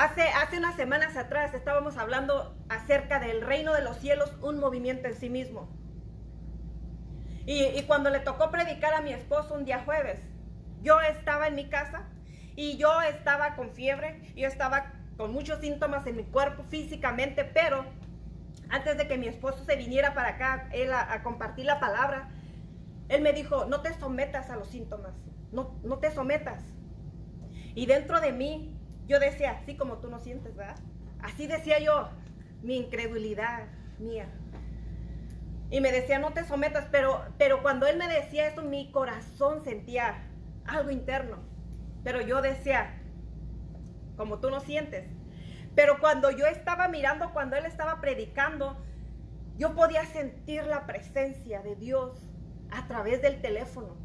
[0.00, 5.08] Hace, hace unas semanas atrás estábamos hablando acerca del reino de los cielos, un movimiento
[5.08, 5.68] en sí mismo.
[7.44, 10.18] Y, cuando le tocó predicar a mi esposo un día jueves,
[10.80, 12.08] yo estaba en mi casa
[12.56, 17.84] y yo estaba con fiebre, yo estaba con muchos síntomas en mi cuerpo físicamente, pero
[18.70, 22.30] antes de que mi esposo se viniera para acá, él a, compartir la palabra,
[23.10, 25.12] él me dijo, no te sometas a los síntomas,
[25.52, 26.64] no, no te sometas.
[27.74, 28.79] Y dentro de mí,
[29.10, 30.76] yo decía, así como tú no sientes, ¿verdad?
[31.20, 32.10] Así decía yo,
[32.62, 33.66] mi incredulidad
[33.98, 34.28] mía.
[35.68, 39.64] Y me decía, no te sometas, pero, pero cuando él me decía eso, mi corazón
[39.64, 40.28] sentía
[40.64, 41.38] algo interno.
[42.04, 43.02] Pero yo decía,
[44.16, 45.04] como tú no sientes.
[45.74, 48.76] Pero cuando yo estaba mirando, cuando él estaba predicando,
[49.58, 52.12] yo podía sentir la presencia de Dios
[52.70, 53.96] a través del teléfono.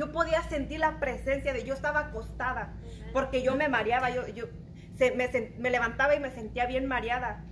[0.00, 2.72] Yo podía sentir la presencia de yo estaba acostada
[3.12, 4.46] porque yo me mareaba, yo, yo
[4.98, 7.44] me, levantaba y me sentía bien mareada.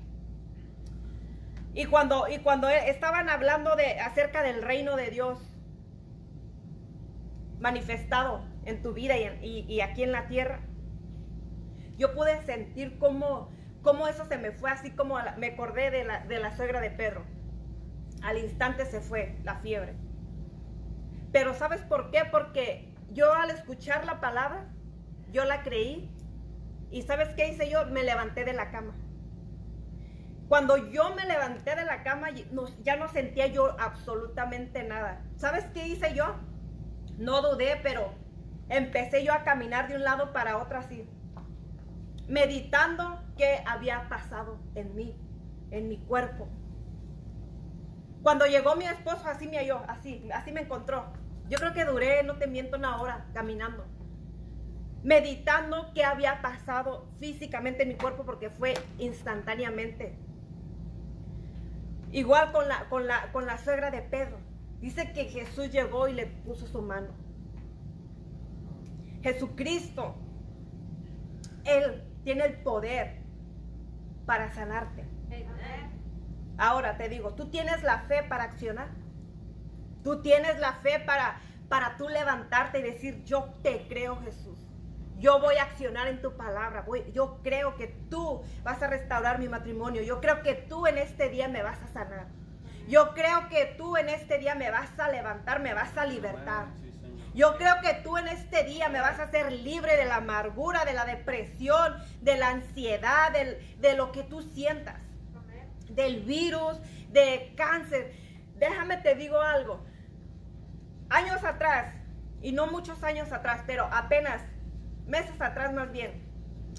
[1.75, 5.39] Y cuando, y cuando estaban hablando de, acerca del reino de Dios
[7.61, 10.61] manifestado en tu vida y aquí en la tierra,
[11.99, 13.51] yo pude sentir cómo,
[13.83, 16.93] cómo eso se me fue, así como me acordé de la, de la suegra de
[16.93, 17.27] Pedro.
[18.23, 20.08] Al instante se fue la fiebre.
[21.33, 22.23] Pero ¿sabes por qué?
[22.31, 24.67] Porque yo al escuchar la palabra,
[25.31, 26.11] yo la creí.
[26.91, 27.87] ¿Y sabes qué hice yo?
[27.87, 28.95] Me levanté de la cama.
[30.49, 35.23] Cuando yo me levanté de la cama, ya no sentía yo absolutamente nada.
[35.37, 36.37] ¿Sabes qué hice yo?
[37.19, 38.15] No dudé, pero
[38.71, 41.07] empecé yo a caminar de un lado para otro así
[42.29, 45.17] meditando qué había pasado en mí,
[45.71, 46.49] en mi cuerpo.
[48.23, 51.07] Cuando llegó mi esposo, así me halló, así, así me encontró.
[51.49, 53.87] Yo creo que duré, no te miento, una hora caminando,
[55.03, 60.15] meditando qué había pasado físicamente en mi cuerpo porque fue instantáneamente.
[62.13, 64.39] Igual con la, con la, con la suegra de Pedro.
[64.81, 67.09] Dice que Jesús llegó y le puso su mano.
[69.23, 70.15] Jesucristo,
[71.65, 73.19] Él tiene el poder
[74.27, 75.05] para sanarte.
[76.59, 78.89] Ahora te digo, tú tienes la fe para accionar.
[80.03, 84.59] Tú tienes la fe para, para tú levantarte y decir, yo te creo Jesús.
[85.19, 86.85] Yo voy a accionar en tu palabra.
[87.13, 90.03] yo creo que tú vas a restaurar mi matrimonio.
[90.03, 92.27] Yo creo que tú en este día me vas a sanar.
[92.89, 96.67] Yo creo que tú en este día me vas a levantar, me vas a libertar.
[97.35, 100.85] Yo creo que tú en este día me vas a hacer libre de la amargura,
[100.85, 104.97] de la depresión, de la ansiedad, de lo que tú sientas,
[105.91, 106.79] del virus,
[107.11, 108.15] de cáncer.
[108.59, 109.85] Déjame te digo algo.
[111.11, 111.95] Años atrás,
[112.43, 114.43] y no muchos años atrás, pero apenas
[115.07, 116.23] meses atrás más bien,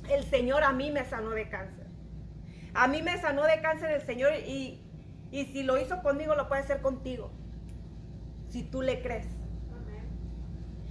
[0.09, 1.87] el Señor a mí me sanó de cáncer.
[2.73, 4.81] A mí me sanó de cáncer el Señor y,
[5.31, 7.31] y si lo hizo conmigo, lo puede hacer contigo.
[8.49, 9.27] Si tú le crees.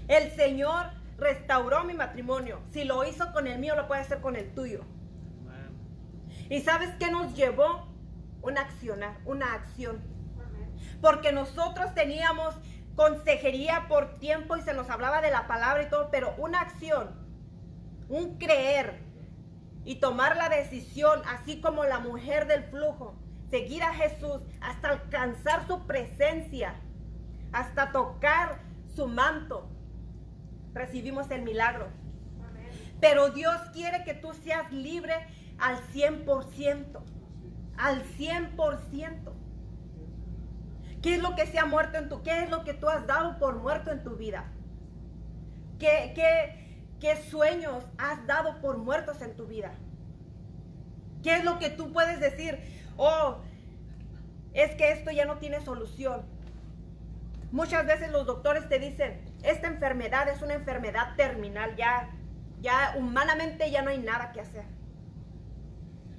[0.08, 0.86] El Señor
[1.18, 2.60] restauró mi matrimonio.
[2.70, 4.84] Si lo hizo con el mío, lo puede hacer con el tuyo.
[6.48, 7.86] ¿Y sabes qué nos llevó?
[8.40, 10.00] Una acción, una acción.
[11.00, 12.54] Porque nosotros teníamos
[12.96, 17.10] consejería por tiempo y se nos hablaba de la palabra y todo, pero una acción,
[18.08, 19.00] un creer
[19.84, 23.14] y tomar la decisión, así como la mujer del flujo,
[23.50, 26.74] seguir a Jesús hasta alcanzar su presencia,
[27.52, 28.60] hasta tocar
[28.94, 29.70] su manto,
[30.74, 31.88] recibimos el milagro.
[33.00, 35.14] Pero Dios quiere que tú seas libre
[35.58, 37.00] al 100%,
[37.76, 39.32] al 100%.
[41.02, 43.06] ¿Qué es lo que se ha muerto en tu, qué es lo que tú has
[43.06, 44.44] dado por muerto en tu vida?
[45.78, 49.72] ¿Qué, qué, qué sueños has dado por muertos en tu vida?
[51.22, 52.58] ¿Qué es lo que tú puedes decir?
[52.96, 53.38] Oh,
[54.54, 56.22] es que esto ya no tiene solución.
[57.52, 62.10] Muchas veces los doctores te dicen, esta enfermedad es una enfermedad terminal, ya,
[62.60, 64.64] ya humanamente ya no hay nada que hacer.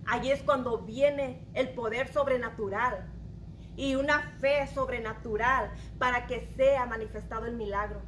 [0.08, 3.06] Allí es cuando viene el poder sobrenatural
[3.80, 8.02] y una fe sobrenatural para que sea manifestado el milagro.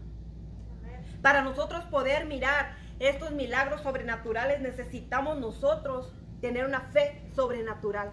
[1.22, 8.12] Para nosotros poder mirar estos milagros sobrenaturales necesitamos nosotros tener una fe sobrenatural.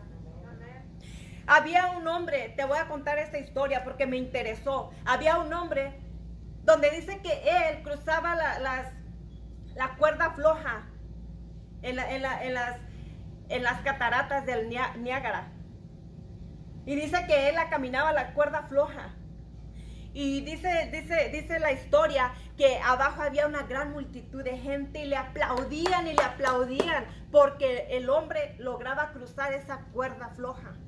[1.48, 4.92] Había un hombre, te voy a contar esta historia porque me interesó.
[5.04, 5.98] Había un hombre
[6.62, 8.92] donde dice que él cruzaba la,
[9.74, 10.86] la cuerda floja
[11.82, 12.76] en, las,
[13.48, 15.57] en las cataratas del Niágara.
[16.88, 19.14] Y dice que él la caminaba la cuerda floja.
[20.14, 25.06] Y dice, dice, dice la historia que abajo había una gran multitud de gente y
[25.06, 30.78] le aplaudían y le aplaudían porque el hombre lograba cruzar esa cuerda floja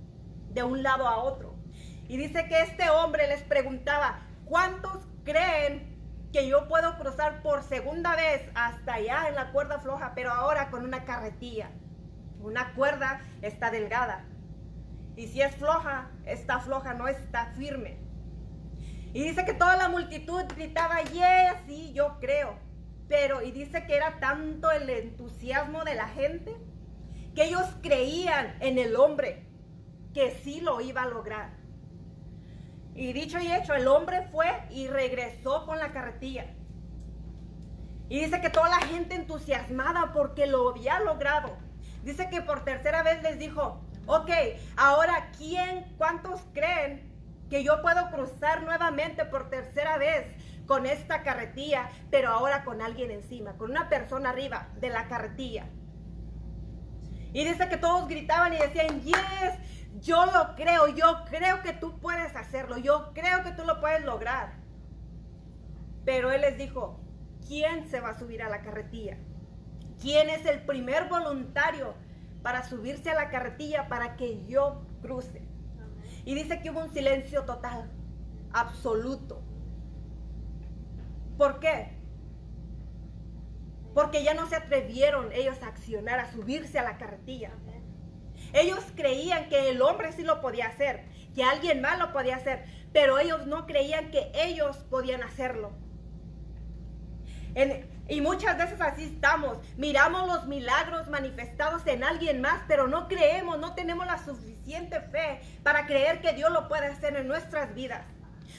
[0.49, 1.55] de un lado a otro.
[2.09, 6.01] Y dice que este hombre les preguntaba, ¿cuántos creen
[6.33, 10.71] que yo puedo cruzar por segunda vez hasta allá en la cuerda floja, pero ahora
[10.71, 11.69] con una carretilla?
[12.41, 14.25] Una cuerda está delgada.
[15.21, 17.99] Y si es floja, está floja, no está firme.
[19.13, 22.55] Y dice que toda la multitud gritaba, yes, sí, yo creo.
[23.07, 26.57] Pero, y dice que era tanto el entusiasmo de la gente
[27.35, 29.47] que ellos creían en el hombre
[30.15, 31.51] que sí lo iba a lograr.
[32.95, 36.47] Y dicho y hecho, el hombre fue y regresó con la carretilla.
[38.09, 41.59] Y dice que toda la gente entusiasmada porque lo había logrado.
[42.05, 44.29] Dice que por tercera vez les dijo, Ok,
[44.77, 47.09] ahora, ¿quién, cuántos creen
[47.49, 50.27] que yo puedo cruzar nuevamente por tercera vez
[50.67, 55.67] con esta carretilla, pero ahora con alguien encima, con una persona arriba de la carretilla?
[57.33, 62.01] Y dice que todos gritaban y decían, yes, yo lo creo, yo creo que tú
[62.01, 64.55] puedes hacerlo, yo creo que tú lo puedes lograr.
[66.05, 66.99] Pero él les dijo,
[67.47, 69.19] ¿quién se va a subir a la carretilla?
[70.01, 71.95] ¿Quién es el primer voluntario
[72.43, 75.43] para subirse a la carretilla para que yo cruce.
[76.25, 77.91] Y dice que hubo un silencio total,
[78.53, 79.43] absoluto.
[81.37, 81.97] ¿Por qué?
[83.95, 87.53] Porque ya no se atrevieron ellos a accionar, a subirse a la carretilla.
[88.53, 92.65] Ellos creían que el hombre sí lo podía hacer, que alguien más lo podía hacer,
[92.93, 95.73] pero ellos no creían que ellos podían hacerlo
[98.11, 99.59] y muchas veces así estamos.
[99.77, 105.41] Miramos los milagros manifestados en alguien más, pero no creemos, no tenemos la suficiente fe
[105.63, 108.05] para creer que Dios lo puede hacer en nuestras vidas.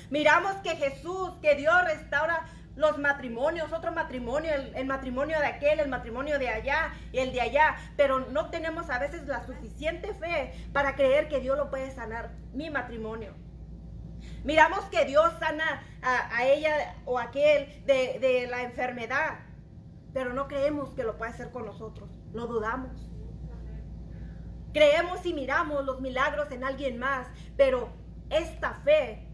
[0.09, 2.45] Miramos que Jesús, que Dios restaura
[2.77, 7.41] los matrimonios, otro matrimonio, el, matrimonio de aquel, el matrimonio de allá y el de
[7.41, 11.91] allá, pero no tenemos a veces la suficiente fe para creer que Dios lo puede
[11.91, 13.33] sanar mi matrimonio.
[14.43, 19.39] Miramos que Dios sana a, ella o aquel de, la enfermedad,
[20.13, 22.09] pero no creemos que lo puede hacer con nosotros.
[22.33, 22.91] Lo dudamos.
[24.73, 27.89] Creemos y miramos los milagros en alguien más, pero
[28.29, 29.27] esta fe,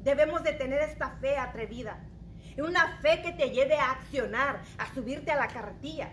[0.00, 2.02] debemos de tener esta fe atrevida.
[2.58, 6.10] Una fe que te lleve a accionar, a subirte a la carretilla.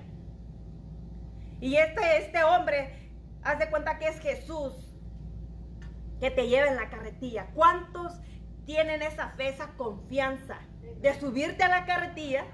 [1.61, 3.11] Y este, este hombre,
[3.43, 4.92] haz de cuenta que es Jesús,
[6.23, 7.47] que te lleva en la carretilla.
[7.53, 8.13] ¿Cuántos
[8.65, 10.57] tienen esa fe, esa confianza
[11.01, 12.45] de subirte a la carretilla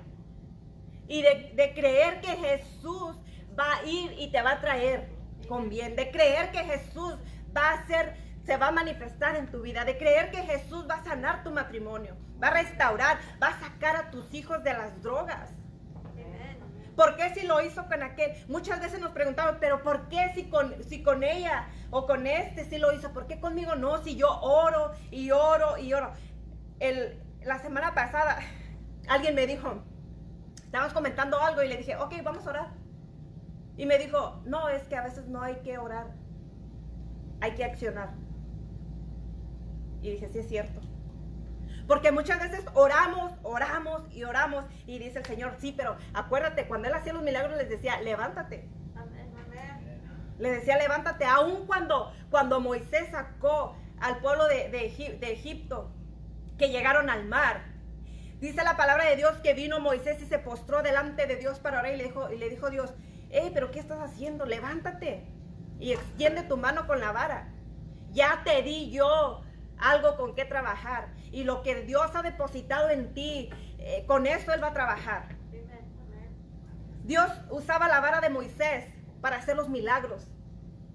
[1.07, 3.15] y de, creer que Jesús
[3.57, 5.09] va a ir y te va a traer
[5.47, 7.13] con bien, de creer que Jesús
[7.55, 10.95] va a ser, se va a manifestar en tu vida, de creer que Jesús va
[10.95, 14.99] a sanar tu matrimonio, va a restaurar, va a sacar a tus hijos de las
[15.03, 15.51] drogas.
[16.95, 18.33] ¿Por qué si lo hizo con aquel?
[18.47, 22.65] Muchas veces nos preguntamos, pero ¿por qué si con, si con ella o con este
[22.65, 23.11] sí lo hizo?
[23.13, 24.01] ¿Por qué conmigo no?
[24.03, 26.11] Si yo oro y oro y oro.
[26.79, 28.39] El, la semana pasada
[29.07, 29.83] alguien me dijo,
[30.63, 32.67] estábamos comentando algo y le dije, ok, vamos a orar.
[33.75, 36.07] Y me dijo, no, es que a veces no hay que orar,
[37.41, 38.09] hay que accionar.
[40.01, 40.81] Y dije, sí es cierto.
[41.87, 46.87] Porque muchas veces oramos, oramos y oramos y dice el Señor, sí, pero acuérdate, cuando
[46.87, 48.69] Él hacía los milagros les decía, levántate.
[50.39, 55.91] Le decía, levántate, aun cuando, cuando Moisés sacó al pueblo de, de Egipto,
[56.57, 57.61] que llegaron al mar.
[58.39, 61.79] Dice la palabra de Dios que vino Moisés y se postró delante de Dios para
[61.79, 62.93] orar y le dijo, y le dijo Dios,
[63.29, 64.45] hey, pero ¿qué estás haciendo?
[64.45, 65.25] Levántate
[65.79, 67.49] y extiende tu mano con la vara.
[68.11, 69.41] Ya te di yo
[69.77, 71.09] algo con qué trabajar.
[71.31, 75.35] Y lo que Dios ha depositado en ti, eh, con eso Él va a trabajar.
[77.03, 78.85] Dios usaba la vara de Moisés
[79.21, 80.27] para hacer los milagros.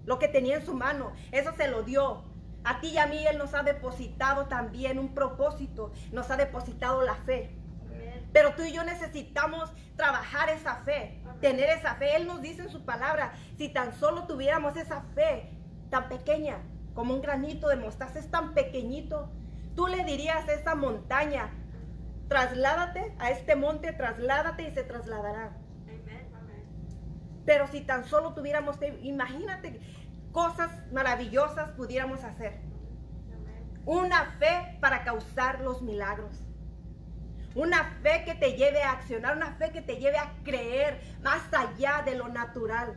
[0.05, 2.25] Lo que tenía en su mano, eso se lo dio.
[2.64, 7.03] A ti y a mí Él nos ha depositado también un propósito, nos ha depositado
[7.03, 7.55] la fe.
[8.33, 12.16] Pero tú y yo necesitamos trabajar esa fe, tener esa fe.
[12.16, 15.51] Él nos dice en su palabra, si tan solo tuviéramos esa fe
[15.89, 16.59] tan pequeña,
[16.95, 19.31] como un granito de mostaza, es tan pequeñito,
[19.77, 21.51] tú le dirías a esa montaña,
[22.29, 25.53] trasládate a este monte, trasládate y se trasladará.
[27.45, 29.81] Pero si tan solo tuviéramos imagínate
[30.33, 32.61] cosas maravillosas pudiéramos hacer.
[33.87, 36.33] Una fe para causar los milagros.
[37.55, 41.43] Una fe que te lleve a accionar, una fe que te lleve a creer más
[41.53, 42.95] allá de lo natural.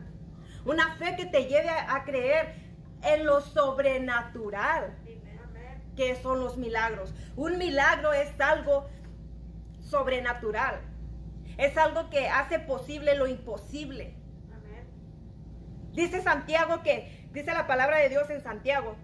[0.64, 2.54] Una fe que te lleve a creer
[3.02, 4.96] en lo sobrenatural,
[5.94, 7.14] que son los milagros.
[7.36, 8.88] Un milagro es algo
[9.80, 10.80] sobrenatural.
[11.56, 14.17] Es algo que hace posible lo imposible.
[15.98, 18.94] Dice Santiago que, dice la palabra de Dios en Santiago,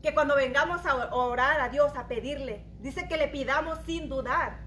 [0.00, 4.60] que cuando vengamos a orar a Dios, a pedirle, dice que le pidamos sin dudar.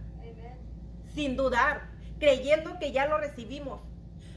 [1.16, 1.84] Sin dudar,
[2.20, 3.80] creyendo que ya lo recibimos.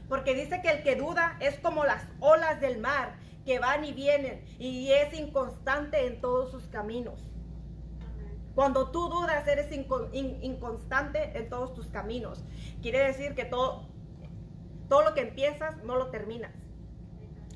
[0.07, 3.91] Porque dice que el que duda es como las olas del mar, que van y
[3.91, 7.19] vienen, y es inconstante en todos sus caminos.
[8.55, 12.41] Cuando tú dudas, eres inconstante en todos tus caminos.
[12.81, 13.89] Quiere decir que todo,
[14.93, 16.51] todo lo que empiezas no lo terminas.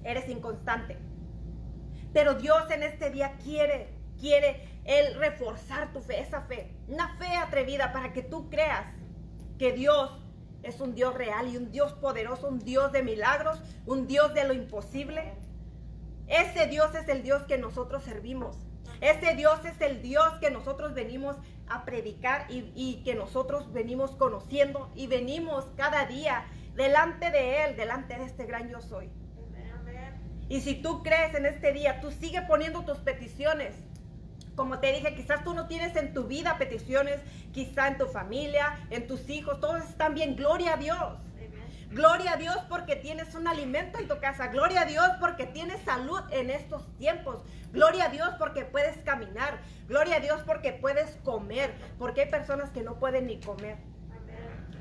[0.03, 0.97] Eres inconstante.
[2.11, 6.73] Pero Dios en este día quiere, quiere Él reforzar tu fe, esa fe.
[6.87, 8.87] Una fe atrevida para que tú creas
[9.59, 10.19] que Dios
[10.63, 14.43] es un Dios real y un Dios poderoso, un Dios de milagros, un Dios de
[14.45, 15.35] lo imposible.
[16.25, 18.57] Ese Dios es el Dios que nosotros servimos.
[18.99, 21.35] Ese Dios es el Dios que nosotros venimos
[21.69, 26.47] a predicar y, y, que nosotros venimos conociendo y venimos cada día
[26.77, 29.09] delante de Él, delante de este gran yo soy.
[30.47, 33.75] Y si tú crees en este día, tú sigue poniendo tus peticiones.
[34.55, 37.19] Como te dije, quizás tú no tienes en tu vida peticiones,
[37.51, 40.35] quizá en tu familia, en tus hijos, todos están bien.
[40.35, 41.17] Gloria a Dios.
[41.89, 44.47] Gloria a Dios porque tienes un alimento en tu casa.
[44.47, 47.39] Gloria a Dios porque tienes salud en estos tiempos.
[47.71, 49.59] Gloria a Dios porque puedes caminar.
[49.87, 51.73] Gloria a Dios porque puedes comer.
[51.97, 53.77] Porque hay personas que no pueden ni comer.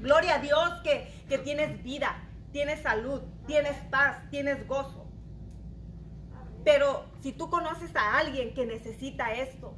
[0.01, 2.17] Gloria a Dios que, que tienes vida,
[2.53, 5.07] tienes salud, tienes paz, tienes gozo.
[6.65, 9.75] Pero si tú conoces a alguien que necesita esto,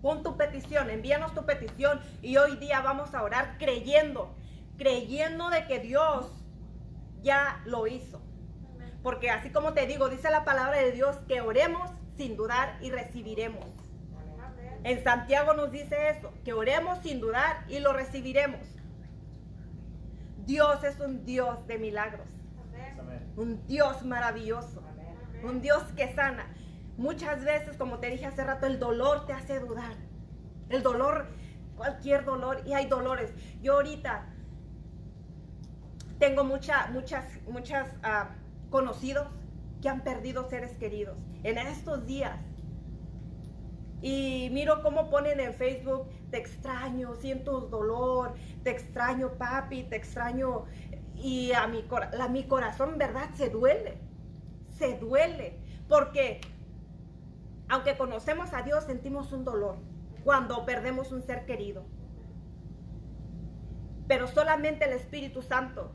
[0.00, 4.34] pon tu petición, envíanos tu petición y hoy día vamos a orar creyendo,
[4.78, 6.26] creyendo de que Dios
[7.22, 8.20] ya lo hizo.
[9.02, 12.90] Porque así como te digo, dice la palabra de Dios que oremos sin dudar y
[12.90, 13.66] recibiremos.
[14.84, 18.60] En Santiago nos dice eso, que oremos sin dudar y lo recibiremos.
[20.46, 22.28] Dios es un Dios de milagros.
[23.36, 24.82] Un Dios maravilloso
[25.42, 26.46] un Dios que sana.
[26.96, 29.94] Muchas veces, como te dije hace rato, el dolor te hace dudar.
[30.68, 31.26] El dolor,
[31.76, 33.32] cualquier dolor, y hay dolores.
[33.60, 34.26] Yo ahorita
[36.18, 38.30] tengo muchas, muchas, muchas ah,
[38.70, 39.26] conocidos
[39.80, 42.38] que han perdido seres queridos en estos días.
[44.00, 50.64] Y miro cómo ponen en Facebook, te extraño, siento dolor, te extraño papi, te extraño.
[51.14, 51.84] Y a mi,
[52.30, 54.00] mi corazón, verdad, se duele
[54.82, 55.58] se duele,
[55.88, 56.40] porque
[57.68, 59.76] aunque conocemos a Dios, sentimos un dolor
[60.24, 61.84] cuando perdemos un ser querido.
[64.08, 65.92] Pero solamente el Espíritu Santo,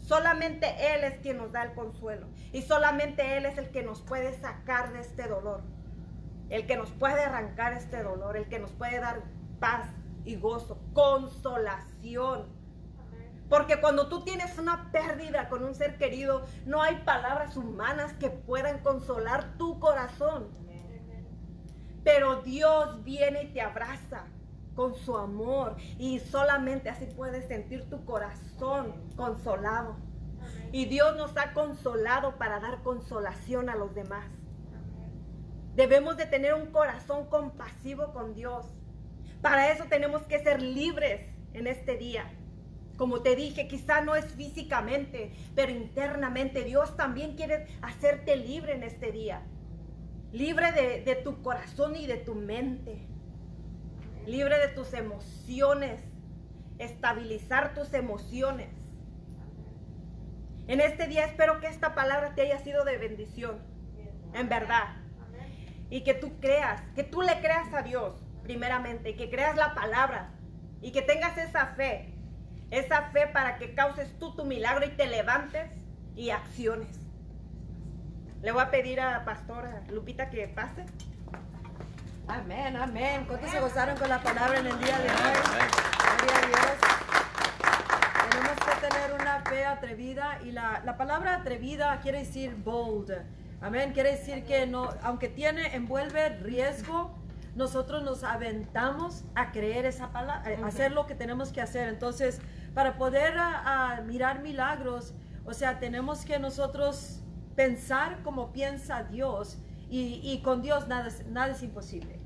[0.00, 2.26] solamente Él es quien nos da el consuelo.
[2.52, 5.62] Y solamente Él es el que nos puede sacar de este dolor.
[6.48, 9.22] El que nos puede arrancar este dolor, el que nos puede dar
[9.60, 9.86] paz
[10.24, 12.46] y gozo, consolación.
[13.48, 18.30] Porque cuando tú tienes una pérdida con un ser querido, no hay palabras humanas que
[18.30, 20.48] puedan consolar tu corazón.
[22.04, 24.24] Pero Dios viene y te abraza
[24.74, 29.96] con su amor y solamente así puedes sentir tu corazón consolado.
[30.72, 34.26] Y Dios nos ha consolado para dar consolación a los demás.
[35.74, 38.66] Debemos de tener un corazón compasivo con Dios.
[39.42, 41.22] Para eso tenemos que ser libres
[41.54, 42.30] en este día.
[42.96, 48.82] Como te dije, quizá no es físicamente, pero internamente Dios también quiere hacerte libre en
[48.82, 49.42] este día.
[50.32, 53.06] Libre de, tu corazón y de tu mente.
[54.26, 56.02] Libre de tus emociones.
[56.78, 58.68] Estabilizar tus emociones.
[60.68, 63.60] En este día espero que esta palabra te haya sido de bendición.
[64.34, 64.96] En verdad.
[65.88, 70.30] Y que tú creas, que tú le creas a Dios primeramente, que creas la palabra
[70.80, 72.10] y que tengas esa fe
[72.70, 75.70] esa fe para que causes tú tu milagro y te levantes
[76.14, 76.88] y acciones.
[78.42, 80.86] Le voy a pedir a Pastora Lupita que pase.
[82.28, 83.24] Amén, amén.
[83.26, 85.16] ¿Cuántos se gozaron con la palabra en el día de hoy?
[86.16, 86.78] Gloria a Dios.
[88.30, 93.12] Tenemos que tener una fe atrevida y la, la palabra atrevida quiere decir bold.
[93.60, 93.92] Amén.
[93.92, 97.19] Quiere decir que no, aunque tiene, envuelve riesgo,
[97.60, 101.88] nosotros nos aventamos a creer esa palabra, a hacer lo que tenemos que hacer.
[101.88, 102.40] Entonces,
[102.74, 103.34] para poder
[104.06, 107.20] mirar milagros, o sea, tenemos que nosotros
[107.54, 109.58] pensar como piensa Dios
[109.90, 112.19] y, con Dios nada, nada es imposible.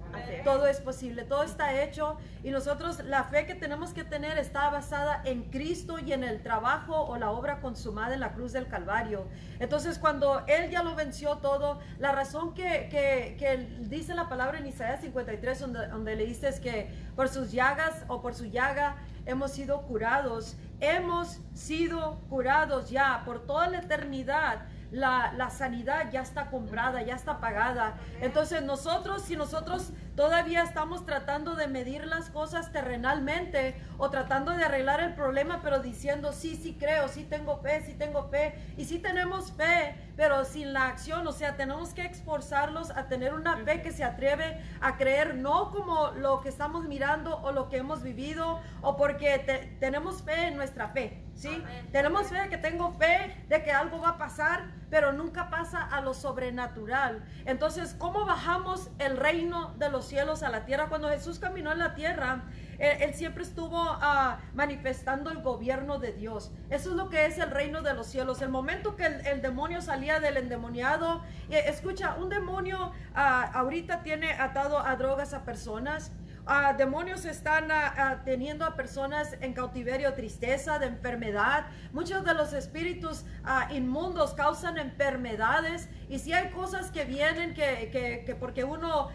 [0.45, 4.71] Todo es posible, todo está hecho y nosotros la fe que tenemos que tener está
[4.71, 8.69] basada en Cristo y en el trabajo o la obra consumada en la cruz del
[8.69, 9.27] Calvario.
[9.59, 15.01] Entonces cuando Él ya lo venció todo, la razón que, dice la palabra en Isaías
[15.01, 18.97] 53 donde, donde le dice es que por sus llagas o por su llaga
[19.27, 26.51] hemos sido curados, hemos sido curados ya por toda la eternidad la, sanidad ya está
[26.51, 27.95] comprada, ya está pagada.
[28.21, 34.65] Entonces nosotros, si nosotros todavía estamos tratando de medir las cosas terrenalmente o tratando de
[34.65, 38.85] arreglar el problema, pero diciendo, sí, sí creo, sí tengo fe, sí tengo fe, y
[38.85, 43.57] sí tenemos fe, pero sin la acción, o sea, tenemos que esforzarlos a tener una
[43.59, 47.79] fe que se atreve a creer, no como lo que estamos mirando o lo que
[47.79, 51.25] hemos vivido, o porque tenemos fe en nuestra fe.
[51.35, 51.62] ¿sí?
[51.93, 55.83] Tenemos fe de que tengo fe de que algo va a pasar, pero nunca pasa
[55.83, 57.25] a lo sobrenatural.
[57.45, 60.89] Entonces, ¿cómo bajamos el reino de los cielos a la tierra?
[60.89, 62.45] Cuando Jesús caminó en la tierra,
[62.79, 66.51] él, siempre estuvo ah, manifestando el gobierno de Dios.
[66.71, 68.43] Eso es lo que es el reino de los cielos.
[68.43, 74.79] El momento que el, demonio salía del endemoniado, escucha, un demonio ah, ahorita tiene atado
[74.79, 76.13] a drogas a personas
[76.77, 77.69] demonios están
[78.25, 81.67] teniendo a personas en cautiverio, tristeza, de enfermedad.
[81.93, 83.25] Muchos de los espíritus
[83.71, 85.89] inmundos causan enfermedades.
[86.09, 89.09] Y si hay cosas que vienen que, porque uno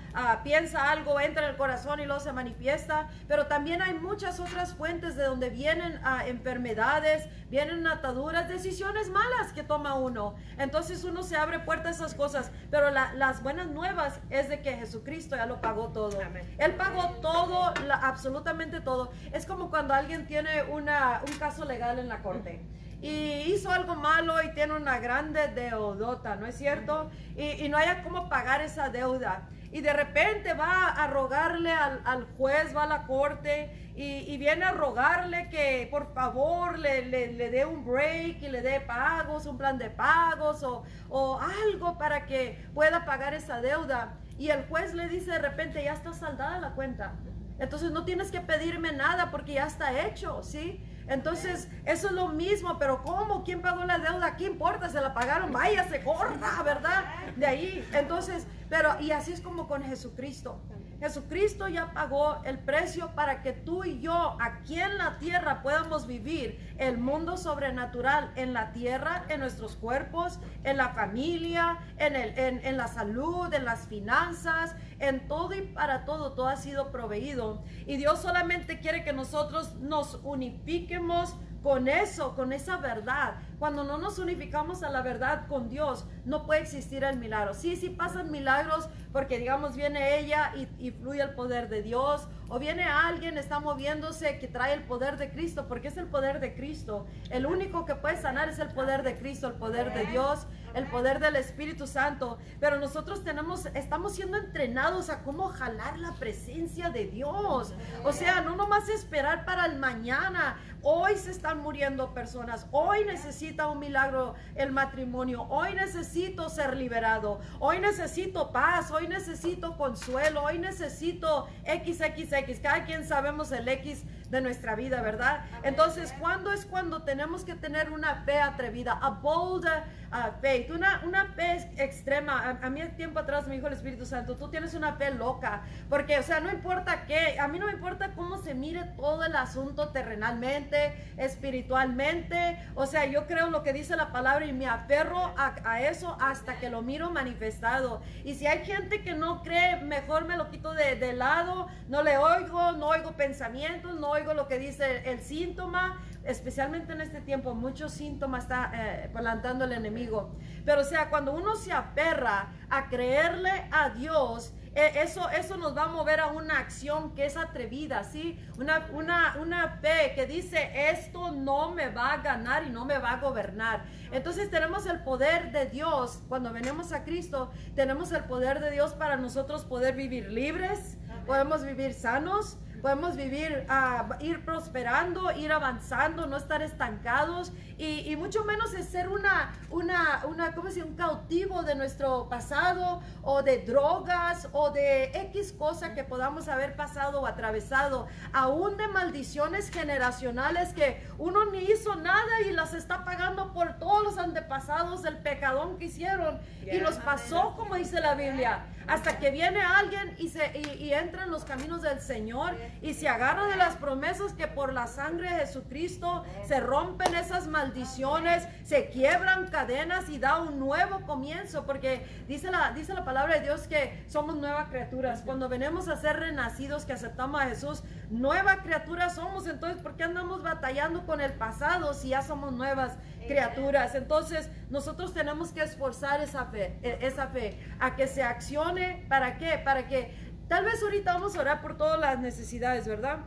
[0.44, 3.10] piensa algo, entra en el corazón y luego se manifiesta.
[3.28, 9.64] Pero también hay muchas otras fuentes de donde vienen enfermedades, vienen ataduras, decisiones malas que
[9.64, 10.36] toma uno.
[10.58, 12.52] Entonces uno se abre puerta a esas cosas.
[12.72, 16.20] Pero las buenas nuevas es de que Jesucristo ya lo pagó todo.
[16.58, 19.12] Él pagó todo, absolutamente todo.
[19.34, 22.62] Es como cuando alguien tiene una, un caso legal en la corte
[23.02, 27.10] y hizo algo malo y tiene una grande deudota, ¿no es cierto?
[27.38, 29.48] Y, no haya cómo pagar esa deuda.
[29.72, 34.72] Y de repente va a rogarle al, juez, va a la corte y, viene a
[34.72, 39.78] rogarle que por favor le, le, dé un break y le dé pagos, un plan
[39.78, 44.18] de pagos o, o algo para que pueda pagar esa deuda.
[44.40, 47.14] Y el juez le dice de repente, ya está saldada la cuenta.
[47.60, 50.82] Entonces no tienes que pedirme nada porque ya está hecho, ¿sí?
[51.10, 53.44] Entonces, eso es lo mismo, pero ¿cómo?
[53.44, 54.38] ¿Quién pagó la deuda?
[54.38, 54.90] ¿Qué importa?
[54.90, 57.04] Se la pagaron, vaya, se corra, ¿verdad?
[57.36, 57.90] De ahí.
[57.94, 60.62] Entonces, pero, y así es como con Jesucristo.
[61.00, 66.08] Jesucristo ya pagó el precio para que tú y yo aquí en la tierra podamos
[66.08, 72.38] vivir el mundo sobrenatural en la tierra, en nuestros cuerpos, en la familia, en, el,
[72.38, 77.64] en, la salud, en las finanzas, en todo y para todo, todo ha sido proveído.
[77.86, 83.36] Y Dios solamente quiere que nosotros nos unifiquemos con eso, con esa verdad.
[83.58, 87.54] Cuando no nos unificamos a la verdad con Dios, no puede existir el milagro.
[87.54, 92.60] Sí, sí pasan milagros porque digamos viene ella y, fluye el poder de Dios o
[92.60, 96.54] viene alguien, está moviéndose que trae el poder de Cristo porque es el poder de
[96.56, 97.06] Cristo.
[97.30, 100.86] El único que puede sanar es el poder de Cristo, el poder de Dios el
[100.88, 106.90] poder del Espíritu Santo, pero nosotros tenemos, estamos siendo entrenados a cómo jalar la presencia
[106.90, 107.74] de Dios.
[108.04, 110.58] O sea, no nomás esperar para el mañana.
[110.82, 112.66] Hoy se están muriendo personas.
[112.72, 115.44] Hoy necesita un milagro el matrimonio.
[115.50, 117.42] Hoy necesito ser liberado.
[117.60, 118.90] Hoy necesito paz.
[118.92, 120.44] Hoy necesito consuelo.
[120.44, 122.60] Hoy necesito XXX.
[122.62, 125.46] Cada quien sabemos el X de nuestra vida, ¿verdad?
[125.64, 128.94] Entonces, ¿cuándo es cuando tenemos que tener una fe atrevida?
[129.02, 132.58] A bold uh, faith, una, una fe extrema.
[132.62, 136.18] A, mí tiempo atrás me dijo el Espíritu Santo, tú tienes una fe loca, porque,
[136.18, 139.36] o sea, no importa qué, a mí no me importa cómo se mire todo el
[139.36, 145.34] asunto terrenalmente, espiritualmente, o sea, yo creo lo que dice la palabra y me aferro
[145.38, 148.02] a, a eso hasta que lo miro manifestado.
[148.24, 152.04] Y si hay gente que no cree, mejor me lo quito de, de lado, no
[152.04, 157.22] le oigo, no oigo pensamientos, no oigo lo que dice el, síntoma, especialmente en este
[157.22, 160.36] tiempo, muchos síntomas está eh, plantando el enemigo.
[160.66, 165.76] Pero o sea, cuando uno se aferra a creerle a Dios, e, eso, eso nos
[165.76, 168.40] va a mover a una acción que es atrevida, ¿sí?
[168.58, 172.98] Una, una, una fe que dice, esto no me va a ganar y no me
[172.98, 173.86] va a gobernar.
[174.12, 178.94] Entonces tenemos el poder de Dios, cuando venimos a Cristo, tenemos el poder de Dios
[178.94, 186.28] para nosotros poder vivir libres, podemos vivir sanos, podemos vivir, uh, ir prosperando, ir avanzando,
[186.28, 190.96] no estar estancados y, y, mucho menos es ser una, una, una, ¿cómo se Un
[190.96, 197.22] cautivo de nuestro pasado o de drogas o de X cosa que podamos haber pasado
[197.22, 203.54] o atravesado, aún de maldiciones generacionales que uno ni hizo nada y las está pagando
[203.54, 206.40] por todos los antepasados del pecadón que hicieron
[206.72, 208.66] y nos pasó como dice la Biblia.
[208.88, 213.10] Hasta que viene alguien y, se, y, entra en los caminos del Señor y se
[213.10, 218.90] agarra de las promesas que por la sangre de Jesucristo se rompen esas maldiciones, se
[218.90, 223.68] quiebran cadenas y da un nuevo comienzo, porque dice la, dice la palabra de Dios
[223.68, 225.22] que somos nuevas criaturas.
[225.26, 229.48] Cuando venimos a ser renacidos, que aceptamos a Jesús, nueva criatura somos.
[229.48, 232.98] Entonces, ¿por qué andamos batallando con el pasado si ya somos nuevas
[233.28, 233.96] criaturas?
[233.96, 239.06] Entonces, nosotros tenemos que esforzar esa fe, e, esa fe, a que se accione.
[239.10, 239.60] ¿Para qué?
[239.64, 243.20] Para que tal vez ahorita vamos a orar por todas las necesidades, ¿verdad?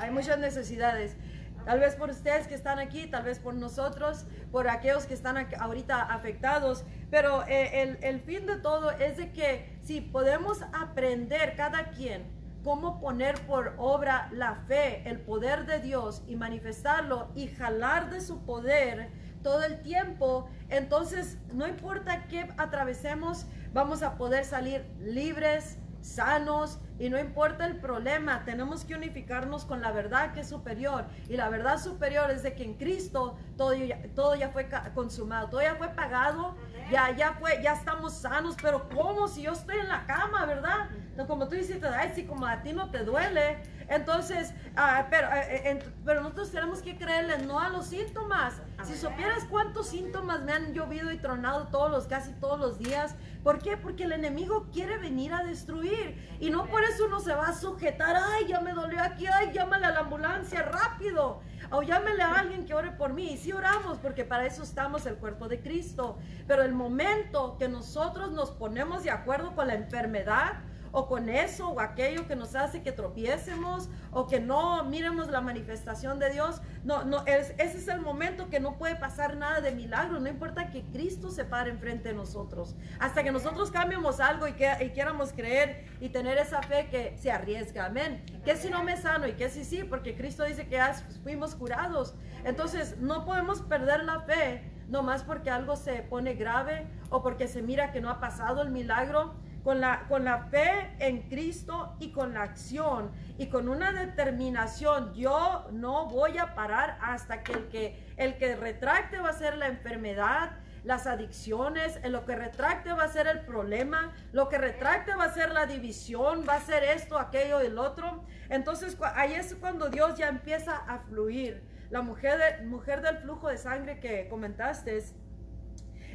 [0.00, 1.16] Hay muchas necesidades.
[1.64, 5.36] Tal vez por ustedes que están aquí, tal vez por nosotros, por aquellos que están
[5.58, 6.84] ahorita afectados.
[7.10, 12.24] Pero eh, el, el fin de todo es de que si podemos aprender cada quien
[12.64, 18.20] cómo poner por obra la fe, el poder de Dios y manifestarlo y jalar de
[18.20, 19.10] su poder
[19.42, 27.08] todo el tiempo, entonces no importa qué atravesemos, vamos a poder salir libres, sanos y
[27.08, 31.06] no importa el problema, tenemos que unificarnos con la verdad que es superior.
[31.30, 35.48] Y la verdad superior es de que en Cristo todo ya, todo ya fue consumado,
[35.48, 36.54] todo ya fue pagado,
[36.90, 40.90] ya, ya fue, ya estamos sanos, pero ¿cómo si yo estoy en la cama, verdad?
[41.26, 45.70] como tú dices, ay, si como a ti no te duele, entonces, ah, pero, eh,
[45.70, 48.54] eh, pero nosotros tenemos que creerle no a los síntomas.
[48.84, 53.14] Si supieras cuántos síntomas me han llovido y tronado todos los, casi todos los días,
[53.42, 53.76] ¿por qué?
[53.76, 57.52] Porque el enemigo quiere venir a destruir y no por eso uno se va a
[57.52, 62.34] sujetar, ay, ya me dolió aquí, ay, llámale a la ambulancia rápido o llámele a
[62.34, 63.32] alguien que ore por mí.
[63.32, 66.18] Y sí oramos porque para eso estamos el cuerpo de Cristo.
[66.46, 70.54] Pero el momento que nosotros nos ponemos de acuerdo con la enfermedad,
[70.92, 75.40] o con eso o aquello que nos hace que tropiecemos o que no miremos la
[75.40, 76.60] manifestación de Dios.
[76.84, 80.18] No, no, ese es el momento que no puede pasar nada de milagro.
[80.20, 82.74] No importa que Cristo se pare enfrente de nosotros.
[82.98, 87.16] Hasta que nosotros cambiemos algo y, que, y quieramos creer y tener esa fe que
[87.18, 87.86] se arriesga.
[87.86, 88.24] Amén.
[88.44, 91.54] Que si no me sano y que si sí, porque Cristo dice que ya fuimos
[91.54, 92.14] curados.
[92.44, 97.62] Entonces no podemos perder la fe nomás porque algo se pone grave o porque se
[97.62, 99.34] mira que no ha pasado el milagro
[99.64, 105.12] con la, con la fe en Cristo y con la acción y con una determinación,
[105.14, 109.58] yo no voy a parar hasta que el que, el que retracte va a ser
[109.58, 110.52] la enfermedad,
[110.84, 115.34] las adicciones, lo que retracte va a ser el problema, lo que retracte va a
[115.34, 118.24] ser la división, va a ser esto, aquello, el otro.
[118.48, 121.62] Entonces ahí es cuando Dios ya empieza a fluir.
[121.90, 125.02] La mujer, mujer del flujo de sangre que comentaste,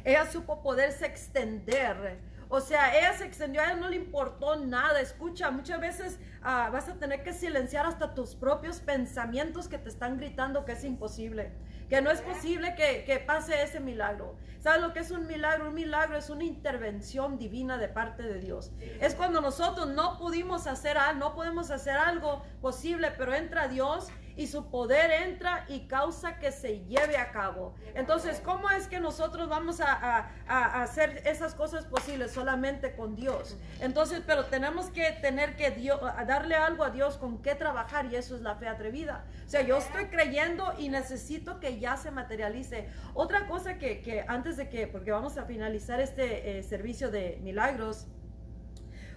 [0.04, 2.18] ella supo poderse extender
[2.48, 5.00] o sea, ella se extendió, a ella no le importó nada.
[5.00, 9.88] Escucha, muchas veces ah, vas a tener que silenciar hasta tus propios pensamientos que te
[9.88, 11.52] están gritando que es imposible,
[11.88, 14.36] que no es posible que, que pase ese milagro.
[14.60, 15.68] ¿Sabes lo que es un milagro?
[15.68, 18.72] Un milagro es una intervención divina de parte de Dios.
[19.00, 24.08] Es cuando nosotros no pudimos hacer algo, no podemos hacer algo posible, pero entra Dios
[24.36, 27.74] y su poder entra y causa que se lleve a cabo.
[27.94, 32.32] Entonces, ¿cómo es que nosotros vamos a, hacer esas cosas posibles?
[32.32, 33.56] Solamente con Dios.
[33.80, 35.70] Entonces, pero tenemos que tener que
[36.26, 39.24] darle algo a Dios con qué trabajar y eso es la fe atrevida.
[39.46, 42.88] O sea, yo estoy creyendo y necesito que ya se materialice.
[43.14, 48.06] Otra cosa que, antes de que, porque vamos a finalizar este eh, servicio de milagros,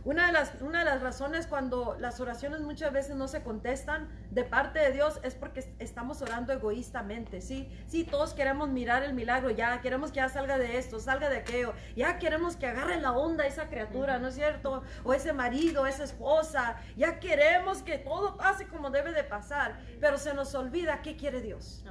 [0.09, 4.09] Una de, las, una de las razones cuando las oraciones muchas veces no se contestan
[4.31, 7.69] de parte de Dios es porque estamos orando egoístamente, ¿sí?
[7.85, 11.37] Sí, todos queremos mirar el milagro, ya queremos que ya salga de esto, salga de
[11.37, 14.81] aquello, ya queremos que agarre la onda esa criatura, ¿no es cierto?
[15.03, 20.17] O ese marido, esa esposa, ya queremos que todo pase como debe de pasar, pero
[20.17, 21.85] se nos olvida qué quiere Dios.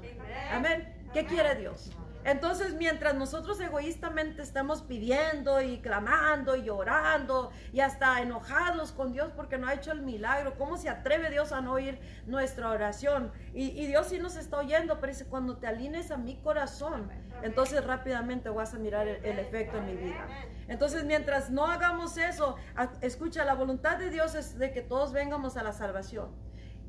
[0.51, 0.93] Amén.
[1.13, 1.93] ¿Qué quiere Dios?
[2.29, 9.33] Entonces, mientras nosotros egoístamente estamos pidiendo y clamando y llorando y hasta enojados con Dios
[9.35, 13.33] porque no ha hecho el milagro, ¿cómo se atreve Dios a no oír nuestra oración?
[13.55, 17.11] Y, Dios sí nos está oyendo, pero dice, cuando te alines a mi corazón,
[17.43, 20.27] entonces rápidamente vas a mirar el, efecto en mi vida.
[20.69, 22.57] Entonces, mientras no hagamos eso,
[23.01, 26.29] escucha, la voluntad de Dios es de que todos vengamos a la salvación.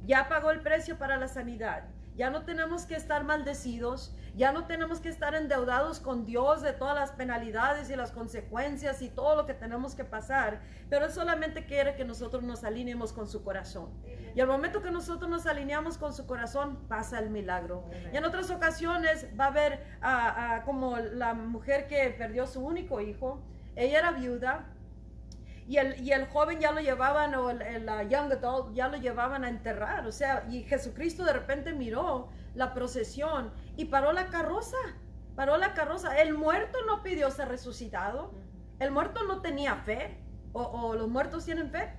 [0.05, 1.85] Ya pagó el precio para la sanidad.
[2.19, 6.73] Ya no tenemos que estar maldecidos, ya no tenemos que estar endeudados con Dios de
[6.73, 10.59] todas las penalidades y las consecuencias y todo lo que tenemos que pasar,
[10.89, 13.93] pero Él solamente quiere que nosotros nos alineemos con su corazón.
[14.35, 17.89] Y al momento que nosotros nos alineamos con su corazón, pasa el milagro.
[18.11, 23.41] Y en otras ocasiones va a haber como la mujer que perdió su único hijo,
[23.77, 24.65] ella era viuda,
[25.69, 29.43] y el, y el joven ya lo llevaban, o el, young adult ya lo llevaban
[29.45, 30.07] a enterrar.
[30.07, 34.77] O sea, y Jesucristo de repente miró la procesión y paró la carroza.
[35.35, 36.19] Paró la carroza.
[36.19, 38.33] El muerto no pidió ser resucitado.
[38.79, 40.17] El muerto no tenía fe.
[40.53, 41.93] ¿O, los muertos tienen fe?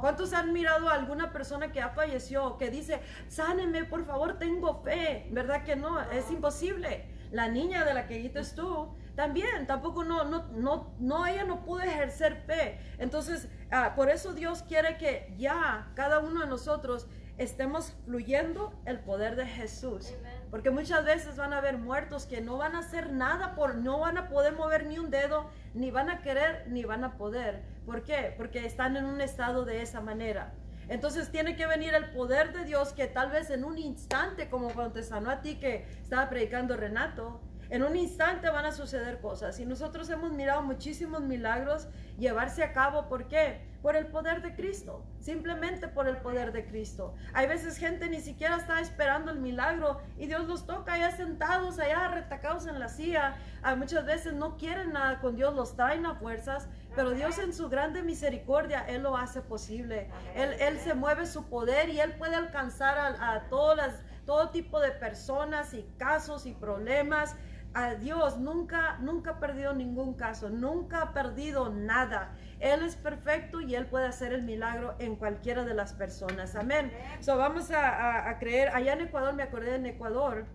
[0.00, 4.80] ¿Cuántos han mirado a alguna persona que ha fallecido que dice, sáneme, por favor, tengo
[4.82, 5.28] fe?
[5.30, 6.00] ¿Verdad que no?
[6.10, 7.04] Es imposible.
[7.32, 11.64] La niña de la que dices tú, también tampoco no, no, no, no, ella no
[11.64, 12.78] pudo ejercer fe.
[12.98, 17.06] Entonces, ah, por eso Dios quiere que ya cada uno de nosotros
[17.38, 20.12] estemos fluyendo el poder de Jesús.
[20.50, 24.00] Porque muchas veces van a haber muertos que no van a hacer nada por, no
[24.00, 27.62] van a poder mover ni un dedo, ni van a querer, ni van a poder.
[27.86, 28.34] ¿Por qué?
[28.36, 30.54] Porque están en un estado de esa manera.
[30.88, 34.70] Entonces tiene que venir el poder de Dios que tal vez en un instante, como
[34.70, 37.40] cuando te sanó a ti que estaba predicando Renato,
[37.70, 39.58] en un instante van a suceder cosas.
[39.60, 41.88] Y nosotros hemos mirado muchísimos milagros
[42.18, 43.08] llevarse a cabo.
[43.08, 43.72] ¿Por qué?
[43.82, 45.04] Por el poder de Cristo.
[45.20, 47.14] Simplemente por el poder de Cristo.
[47.32, 51.78] Hay veces gente ni siquiera está esperando el milagro y Dios los toca allá sentados,
[51.78, 53.36] allá retacados en la silla.
[53.62, 56.68] Hay muchas veces no quieren nada con Dios, los traen a fuerzas.
[56.94, 60.08] Pero Dios en su grande misericordia, Él lo hace posible.
[60.36, 63.94] Él, él se mueve su poder y Él puede alcanzar a, a todas
[64.24, 67.36] todo tipo de personas y casos y problemas
[67.74, 72.32] a Dios nunca, nunca ha perdido ningún caso, nunca ha perdido nada.
[72.60, 76.54] Él es perfecto y Él puede hacer el milagro en cualquiera de las personas.
[76.54, 76.92] Amén.
[77.18, 78.68] So vamos a, creer.
[78.68, 80.46] Allá en Ecuador, me acordé en Ecuador,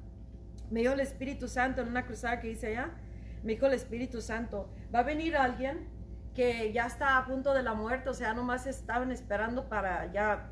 [0.71, 2.91] me dijo el Espíritu Santo en una cruzada que hice allá,
[3.43, 5.89] me dijo el Espíritu Santo, va a venir alguien
[6.33, 10.49] que ya está a punto de la muerte, o sea, nomás estaban esperando para ya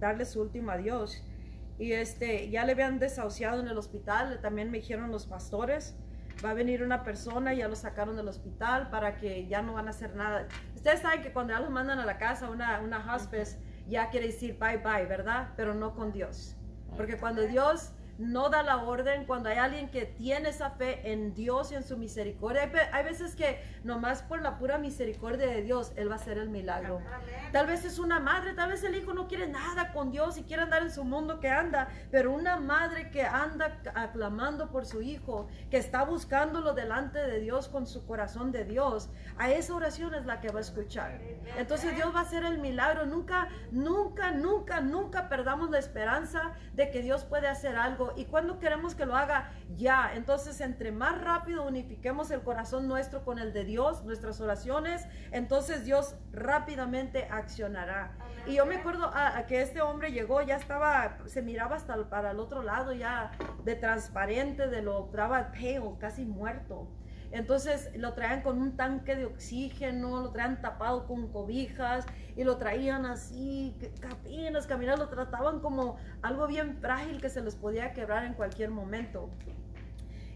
[0.00, 1.22] darle su último adiós.
[1.78, 5.96] Y este, ya le habían desahuciado en el hospital, también me dijeron los pastores
[6.44, 9.88] va a venir una persona, ya lo sacaron del hospital para que ya no van
[9.88, 10.46] a hacer nada.
[10.74, 13.58] Ustedes saben que cuando ya los mandan a la casa, una, una hospice,
[13.88, 15.48] ya quiere decir bye bye, ¿verdad?
[15.56, 16.54] Pero no con Dios.
[16.96, 21.34] Porque cuando Dios no da la orden cuando hay alguien que tiene esa fe en
[21.34, 22.70] Dios y en su misericordia.
[22.92, 26.50] Hay, veces que nomás por la pura misericordia de Dios, Él va a hacer el
[26.50, 27.00] milagro.
[27.52, 30.42] Tal vez es una madre, tal vez el hijo no quiere nada con Dios y
[30.42, 35.00] quiere andar en su mundo que anda, pero una madre que anda aclamando por su
[35.00, 40.14] hijo, que está buscándolo delante de Dios con su corazón de Dios, a esa oración
[40.14, 41.20] es la que va a escuchar.
[41.56, 43.06] Entonces Dios va a hacer el milagro.
[43.06, 48.58] Nunca, nunca, nunca, nunca perdamos la esperanza de que Dios puede hacer algo y cuando
[48.58, 50.12] queremos que lo haga ya.
[50.14, 55.84] Entonces, entre más rápido unifiquemos el corazón nuestro con el de Dios, nuestras oraciones, entonces
[55.84, 58.16] Dios rápidamente accionará.
[58.46, 62.30] Y yo me acuerdo a, que este hombre llegó, ya estaba, se miraba hasta para
[62.30, 63.32] el otro lado ya
[63.64, 66.88] de transparente, de lo, estaba pale, casi muerto.
[67.30, 72.06] Entonces lo traían con un tanque de oxígeno, lo traían tapado con cobijas
[72.36, 73.76] y lo traían así,
[74.10, 78.70] apenas caminar, lo trataban como algo bien frágil que se les podía quebrar en cualquier
[78.70, 79.28] momento.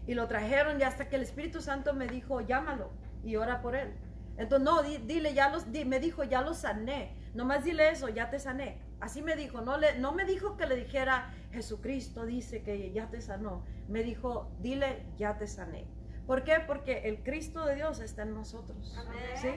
[0.05, 2.91] Y lo trajeron y hasta que el Espíritu Santo me dijo, llámalo
[3.23, 3.93] y ora por él.
[4.37, 7.15] Entonces, no, dile, ya los, me dijo, ya lo sané.
[7.33, 8.79] Nomás dile eso, ya te sané.
[8.99, 13.09] Así me dijo, no, le, no me dijo que le dijera, Jesucristo dice que ya
[13.09, 13.63] te sanó.
[13.87, 15.85] Me dijo, dile, ya te sané.
[16.25, 16.55] ¿Por qué?
[16.65, 18.97] Porque el Cristo de Dios está en nosotros.
[19.35, 19.49] ¿sí?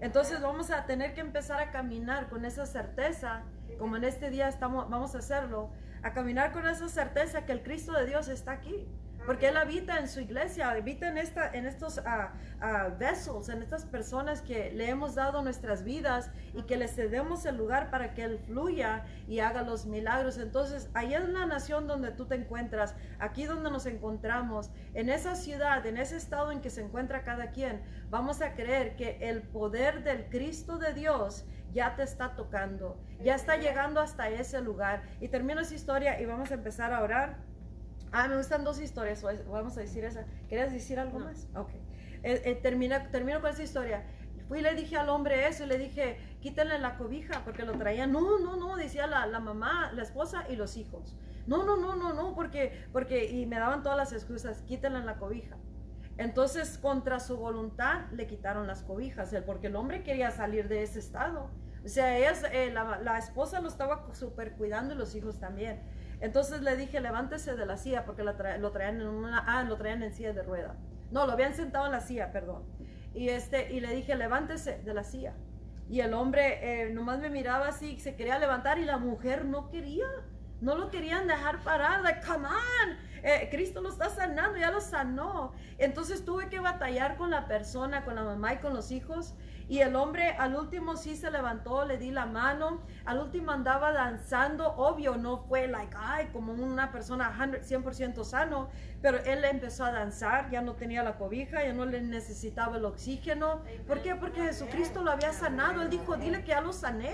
[0.00, 3.44] Entonces vamos a tener que empezar a caminar con esa certeza,
[3.78, 5.70] como en este día estamos, vamos a hacerlo,
[6.02, 8.88] a caminar con esa certeza que el Cristo de Dios está aquí.
[9.26, 12.32] Porque Él habita en su iglesia, habita en, esta, en estos ah,
[12.98, 17.56] vessels, en estas personas que le hemos dado nuestras vidas y que le cedemos el
[17.56, 20.38] lugar para que Él fluya y haga los milagros.
[20.38, 25.34] Entonces, ahí es la nación donde tú te encuentras, aquí donde nos encontramos, en esa
[25.34, 29.42] ciudad, en ese estado en que se encuentra cada quien, vamos a creer que el
[29.42, 35.02] poder del Cristo de Dios ya te está tocando, ya está llegando hasta ese lugar.
[35.20, 37.51] Y termino esa historia y vamos a empezar a orar.
[38.12, 40.26] Ah, me gustan dos historias, vamos a decir esa.
[40.48, 41.48] ¿Querías decir algo más?
[41.56, 41.70] Ok.
[42.22, 44.04] Eh, eh, termina, termino con esa historia.
[44.48, 47.72] Fui y le dije al hombre eso y le dije, quítenle la cobija porque lo
[47.72, 48.06] traía.
[48.06, 51.16] No, no, no, decía la, la, mamá, la esposa y los hijos.
[51.46, 55.16] No, no, no, no, no, porque, porque, y me daban todas las excusas, quítenle la
[55.16, 55.56] cobija.
[56.18, 60.98] Entonces, contra su voluntad, le quitaron las cobijas, porque el hombre quería salir de ese
[60.98, 61.50] estado.
[61.84, 65.80] O sea, ella, eh, la, la, esposa lo estaba super cuidando y los hijos también.
[66.22, 70.04] Entonces le dije, levántese de la silla porque lo, traían en una, ah, lo traían
[70.04, 70.76] en silla de rueda.
[71.10, 72.62] No, lo habían sentado en la silla, perdón.
[73.12, 75.34] Y, este, y le dije, levántese de la silla.
[75.90, 79.68] Y el hombre eh, nomás me miraba así, se quería levantar y la mujer no
[79.68, 80.06] quería.
[80.60, 82.02] No lo querían dejar parar.
[82.02, 82.96] Like, come on.
[83.24, 85.52] Eh, Cristo lo está sanando, ya lo sanó.
[85.76, 89.34] Entonces tuve que batallar con la persona, con la mamá y con los hijos.
[89.68, 92.82] Y el hombre al último sí se levantó, le di la mano.
[93.04, 94.68] Al último andaba danzando.
[94.76, 98.70] Obvio, no fue like, ay, como una persona 100% sano.
[99.00, 102.84] Pero él empezó a danzar, ya no tenía la cobija, ya no le necesitaba el
[102.84, 103.62] oxígeno.
[103.86, 104.14] ¿Por qué?
[104.14, 105.82] Porque Jesucristo lo había sanado.
[105.82, 107.12] Él dijo, dile que ya lo sané.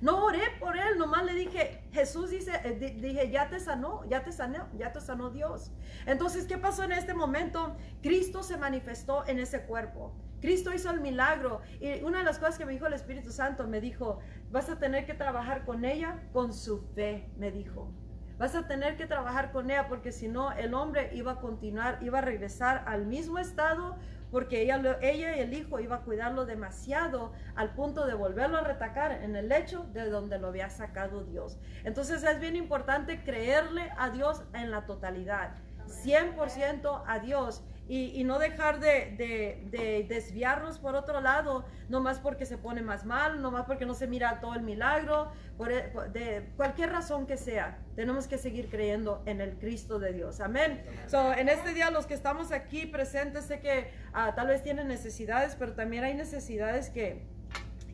[0.00, 4.22] No oré por él, nomás le dije, Jesús dice, eh, dije, ya te sanó, ya
[4.22, 5.72] te sanó, ya te sanó Dios.
[6.04, 7.76] Entonces, ¿qué pasó en este momento?
[8.02, 10.12] Cristo se manifestó en ese cuerpo.
[10.46, 11.60] Cristo hizo el milagro.
[11.80, 14.20] Y una de las cosas que me dijo el Espíritu Santo, me dijo,
[14.52, 17.90] vas a tener que trabajar con ella, con su fe, me dijo.
[18.38, 21.98] Vas a tener que trabajar con ella porque si no, el hombre iba a continuar,
[22.00, 23.96] iba a regresar al mismo estado
[24.30, 28.60] porque ella, ella y el hijo iba a cuidarlo demasiado al punto de volverlo a
[28.60, 31.58] retacar en el lecho de donde lo había sacado Dios.
[31.82, 35.56] Entonces es bien importante creerle a Dios en la totalidad,
[35.88, 42.58] 100% a Dios y, no dejar de, desviarnos por otro lado, no más porque se
[42.58, 46.50] pone más mal, no más porque no se mira todo el milagro, por, e, de
[46.56, 50.40] cualquier razón que sea, tenemos que seguir creyendo en el Cristo de Dios.
[50.40, 50.82] Amén.
[51.06, 54.88] So, en este día los que estamos aquí presentes, sé que ah, tal vez tienen
[54.88, 57.24] necesidades, pero también hay necesidades que,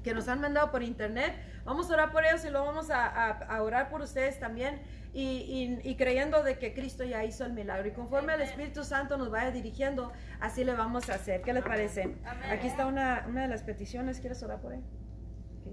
[0.03, 1.35] que nos han mandado por internet.
[1.65, 4.81] Vamos a orar por ellos y luego vamos a, a orar por ustedes también
[5.15, 7.87] y, creyendo de que Cristo ya hizo el milagro.
[7.89, 11.43] Y conforme el Espíritu Santo nos vaya dirigiendo, así le vamos a hacer.
[11.43, 12.17] ¿Qué les parece?
[12.51, 14.21] Aquí está una, una, de las peticiones.
[14.21, 14.83] ¿Quieres orar por él?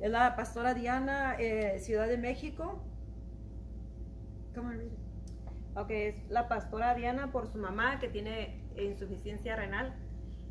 [0.02, 2.84] Es la pastora Diana, eh, Ciudad de México.
[4.54, 5.10] Come on,
[5.76, 9.96] Ok, es la pastora Diana por su mamá que tiene insuficiencia renal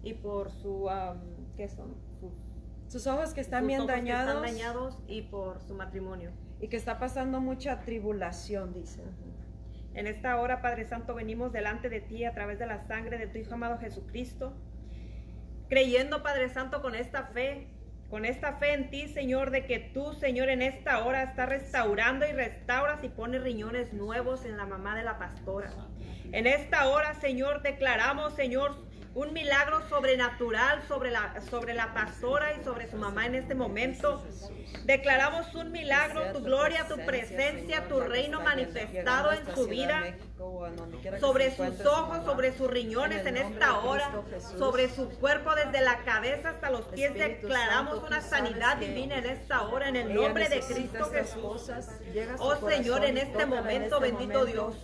[0.03, 1.95] y por su, um, ¿qué son?
[2.89, 4.37] Sus, ojos que están bien dañados.
[4.37, 9.03] están dañados y por su matrimonio y que está pasando mucha tribulación, dice.
[9.95, 13.27] En esta hora, Padre Santo, venimos delante de ti a través de la sangre de
[13.27, 14.55] tu Hijo amado Jesucristo,
[15.69, 17.69] creyendo, Padre Santo, con esta fe,
[18.11, 22.27] con esta fe en ti, Señor, de que tú, Señor, en esta hora estás restaurando
[22.27, 25.71] y restauras y pones riñones nuevos en la mamá de la pastora.
[26.33, 32.65] En esta hora, Señor, declaramos, Señor, un milagro sobrenatural sobre la, sobre la pastora y
[32.65, 34.25] sobre su mamá en este momento.
[34.85, 40.15] Declaramos un milagro, tu gloria, tu presencia, tu reino manifestado en su vida,
[41.21, 44.11] sobre sus ojos, sobre sus riñones en esta hora,
[44.57, 47.15] sobre su cuerpo desde la cabeza hasta los pies.
[47.15, 51.71] Declaramos una sanidad divina en esta hora, en el nombre de Cristo Jesús.
[52.39, 54.77] Oh Señor, en este momento, este bendito Dios.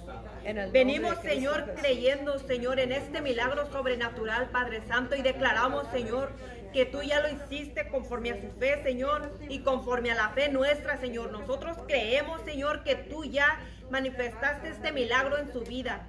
[0.73, 6.33] Venimos, Señor, creyendo, Señor, en este milagro sobrenatural, Padre Santo, y declaramos, Señor,
[6.75, 10.51] que tú ya lo hiciste conforme a su fe, Señor, y conforme a la fe
[10.51, 11.33] nuestra, Señor.
[11.33, 13.59] Nosotros creemos, Señor, que tú ya
[13.91, 16.07] manifestaste este milagro en su vida.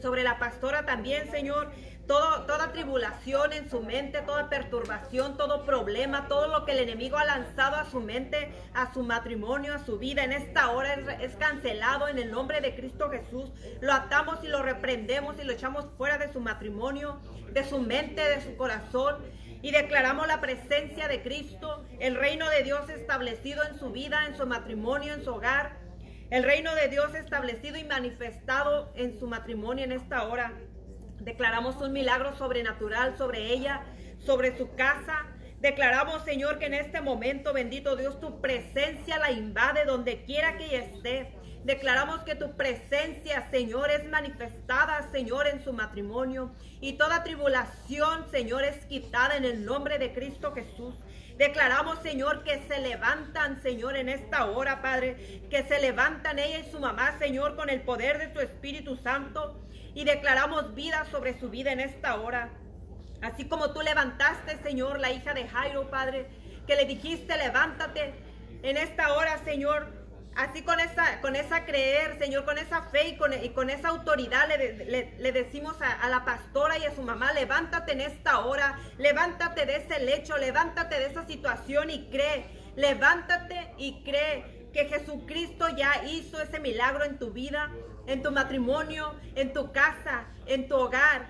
[0.00, 1.70] Sobre la pastora también, Señor,
[2.06, 7.24] toda tribulación en su mente, toda perturbación, todo problema, todo lo que el enemigo ha
[7.24, 12.08] lanzado a su mente, a su matrimonio, a su vida, en esta hora es, cancelado
[12.08, 13.50] en el nombre de Cristo Jesús.
[13.80, 17.20] Lo atamos y lo reprendemos y lo echamos fuera de su matrimonio,
[17.52, 19.16] de su mente, de su corazón.
[19.62, 24.36] Y declaramos la presencia de Cristo, el reino de Dios establecido en su vida, en
[24.36, 25.78] su matrimonio, en su hogar.
[26.30, 30.54] El reino de Dios establecido y manifestado en su matrimonio en esta hora.
[31.20, 33.82] Declaramos un milagro sobrenatural sobre ella,
[34.24, 35.26] sobre su casa.
[35.60, 40.64] Declaramos, Señor, que en este momento, bendito Dios, tu presencia la invade donde quiera que
[40.66, 41.32] ella esté.
[41.64, 46.52] Declaramos que tu presencia, Señor, es manifestada, Señor, en su matrimonio.
[46.80, 50.94] Y toda tribulación, Señor, es quitada en el nombre de Cristo Jesús.
[51.36, 55.42] Declaramos, Señor, que se levantan, Señor, en esta hora, Padre.
[55.50, 59.60] Que se levantan ella y su mamá, Señor, con el poder de tu Espíritu Santo.
[59.94, 62.50] Y declaramos vida sobre su vida en esta hora.
[63.22, 66.28] Así como tú levantaste, Señor, la hija de Jairo, Padre,
[66.66, 68.14] que le dijiste, levántate
[68.62, 70.00] en esta hora, Señor.
[70.36, 74.48] Así con esa, con esa creer, Señor, con esa fe y con, con esa autoridad
[74.48, 78.78] le, le, decimos a, a, la pastora y a su mamá, levántate en esta hora,
[78.96, 85.68] levántate de ese lecho, levántate de esa situación y cree, levántate y cree que Jesucristo
[85.70, 87.70] ya hizo ese milagro en tu vida,
[88.10, 91.28] en tu matrimonio, en tu casa, en tu hogar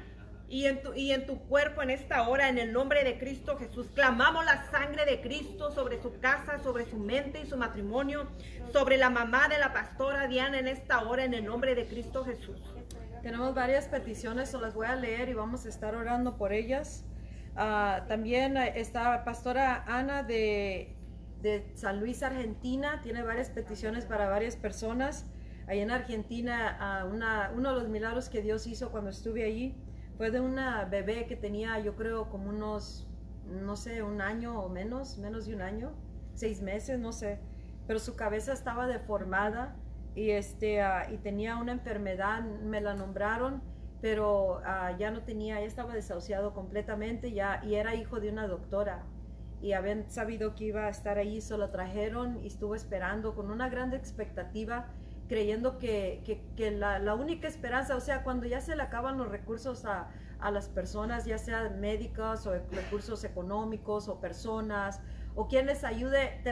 [0.49, 3.59] y en, tu, y en tu cuerpo en esta hora, en el nombre de Cristo
[3.59, 3.89] Jesús.
[3.95, 8.29] Clamamos la sangre de Cristo sobre su casa, sobre su mente y su matrimonio,
[8.73, 12.25] sobre la mamá de la pastora Diana en esta hora, en el nombre de Cristo
[12.25, 12.61] Jesús.
[13.23, 17.05] Tenemos varias peticiones, o las voy a leer y vamos a estar orando por ellas.
[17.57, 20.97] Uh, también está pastora Ana de,
[21.43, 25.27] de San Luis, Argentina, tiene varias peticiones para varias personas.
[25.71, 29.77] Ahí en Argentina, una, uno de los milagros que Dios hizo cuando estuve allí
[30.17, 33.09] fue de una bebé que tenía, yo creo, como unos,
[33.47, 35.93] no sé, un año o menos, menos de un año,
[36.35, 37.39] seis meses, no sé.
[37.87, 39.77] Pero su cabeza estaba deformada
[40.17, 43.63] y, este, uh, y tenía una enfermedad, me la nombraron,
[44.03, 48.49] pero uh, ya no tenía, ya estaba desahuciado completamente ya, y era hijo de una
[48.49, 49.05] doctora.
[49.63, 53.53] Y habían sabido que iba a estar ahí, se lo trajeron y estuvo esperando con
[53.53, 54.89] una gran expectativa
[55.31, 59.29] creyendo que, que, la, la, única esperanza, o sea, cuando ya se le acaban los
[59.29, 60.09] recursos a,
[60.41, 65.01] a las personas, ya sean médicos o recursos económicos o personas,
[65.37, 66.43] o quien les ayude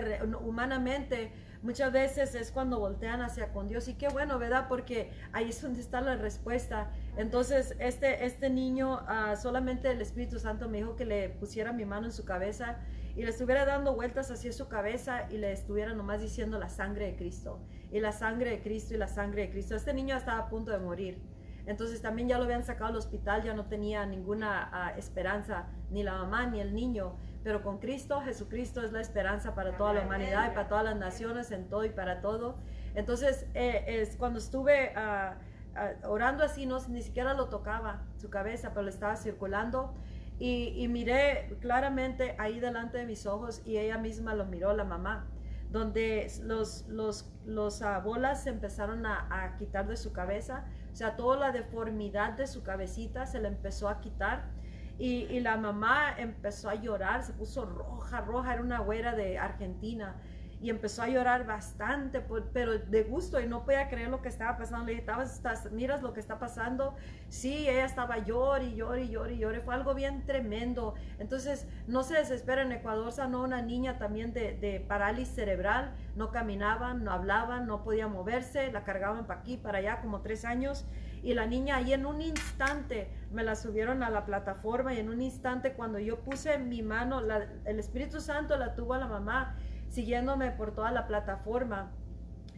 [0.42, 4.66] humanamente, muchas veces es cuando voltean hacia con Dios y qué bueno, ¿verdad?
[4.68, 6.92] Porque ahí es donde está la respuesta.
[7.16, 11.84] Entonces, este, este niño, uh, solamente el Espíritu Santo me dijo que le pusiera mi
[11.84, 12.78] mano en su cabeza
[13.16, 17.06] y le estuviera dando vueltas hacia su cabeza y le estuviera nomás diciendo la sangre
[17.06, 17.58] de Cristo
[17.90, 19.74] y la sangre de Cristo y la sangre de Cristo.
[19.74, 21.22] Este niño estaba a punto de morir.
[21.66, 26.02] Entonces también ya lo habían sacado al hospital, ya no tenía ninguna uh, esperanza, ni
[26.02, 27.16] la mamá ni el niño.
[27.44, 30.96] Pero con Cristo, Jesucristo es la esperanza para toda la humanidad y para todas las
[30.96, 32.56] naciones, en todo y para todo.
[32.94, 38.30] Entonces, eh, es cuando estuve uh, uh, orando así, no, ni siquiera lo tocaba su
[38.30, 39.92] cabeza, pero le estaba circulando.
[40.38, 44.84] Y, y miré claramente ahí delante de mis ojos y ella misma lo miró, la
[44.84, 45.26] mamá
[45.70, 50.96] donde los, los, los uh, bolas se empezaron a, a, quitar de su cabeza, o
[50.96, 54.50] sea, toda la deformidad de su cabecita se le empezó a quitar.
[54.98, 59.38] Y, y, la mamá empezó a llorar, se puso roja, roja, era una güera de
[59.38, 60.16] Argentina
[60.60, 62.20] y empezó a llorar bastante,
[62.52, 64.86] pero de gusto y no podía creer lo que estaba pasando.
[64.86, 66.96] Le dije, ¿Estás, miras lo que está pasando.
[67.28, 69.64] Sí, ella estaba llorando y llorando y llorando y llorando.
[69.64, 70.94] Fue algo bien tremendo.
[71.18, 72.62] Entonces, no se desespera.
[72.62, 75.94] En Ecuador sanó una niña también de, de parálisis cerebral.
[76.16, 78.72] No caminaban, no hablaban, no podía moverse.
[78.72, 80.84] La cargaban para aquí, para allá, como tres años.
[81.22, 85.08] Y la niña ahí en un instante me la subieron a la plataforma y en
[85.08, 87.20] un instante cuando yo puse mi mano,
[87.64, 89.56] el Espíritu Santo la tuvo a la mamá
[89.88, 91.92] siguiéndome por toda la plataforma.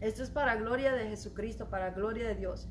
[0.00, 2.68] Esto es para gloria de Jesucristo, para gloria de Dios.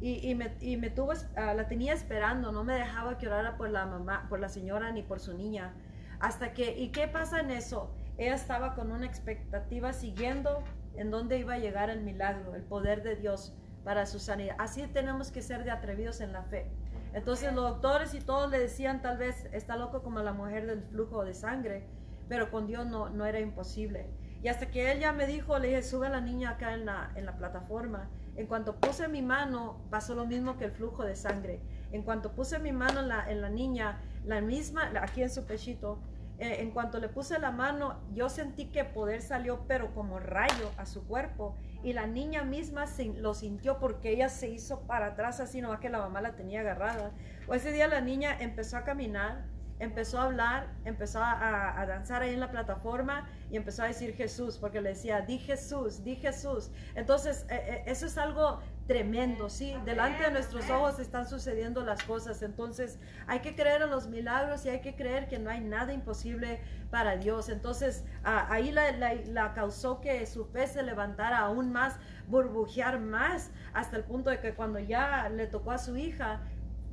[0.00, 3.56] Y, y, me, y me, tuvo, uh, la tenía esperando, no me dejaba que orara
[3.56, 5.74] por la mamá, por la señora ni por su niña.
[6.18, 7.94] Hasta que, ¿y qué pasa en eso?
[8.18, 10.62] Ella estaba con una expectativa siguiendo
[10.96, 13.54] en dónde iba a llegar el milagro, el poder de Dios
[13.84, 14.56] para su sanidad.
[14.58, 16.70] Así tenemos que ser de atrevidos en la fe.
[17.14, 20.82] Entonces los doctores y todos le decían tal vez está loco como la mujer del
[20.82, 21.86] flujo de sangre
[22.28, 24.10] pero con Dios no, no era imposible.
[24.42, 26.84] Y hasta que él ya me dijo, le dije, sube a la niña acá en
[26.84, 28.10] la, en la plataforma.
[28.34, 31.60] En cuanto puse mi mano, pasó lo mismo que el flujo de sangre.
[31.92, 35.44] En cuanto puse mi mano en la, en la niña, la misma, aquí en su
[35.44, 36.00] pechito,
[36.38, 40.72] eh, en cuanto le puse la mano, yo sentí que poder salió, pero como rayo
[40.76, 41.56] a su cuerpo.
[41.84, 45.88] Y la niña misma lo sintió porque ella se hizo para atrás, así no que
[45.88, 47.12] la mamá la tenía agarrada.
[47.46, 49.44] O ese día la niña empezó a caminar,
[49.82, 54.14] empezó a hablar, empezó a, a, danzar ahí en la plataforma y empezó a decir
[54.14, 56.70] Jesús, porque le decía, di Jesús, di Jesús.
[56.94, 59.74] Entonces, eh, eh, eso es algo tremendo, ¿sí?
[59.84, 62.42] Delante de nuestros ojos están sucediendo las cosas.
[62.42, 65.92] Entonces, hay que creer en los milagros y hay que creer que no hay nada
[65.92, 66.60] imposible
[66.90, 67.48] para Dios.
[67.48, 71.96] Entonces, ahí la, la, la causó que su fe se levantara aún más,
[72.28, 76.40] burbujear más, hasta el punto de que cuando ya le tocó a su hija,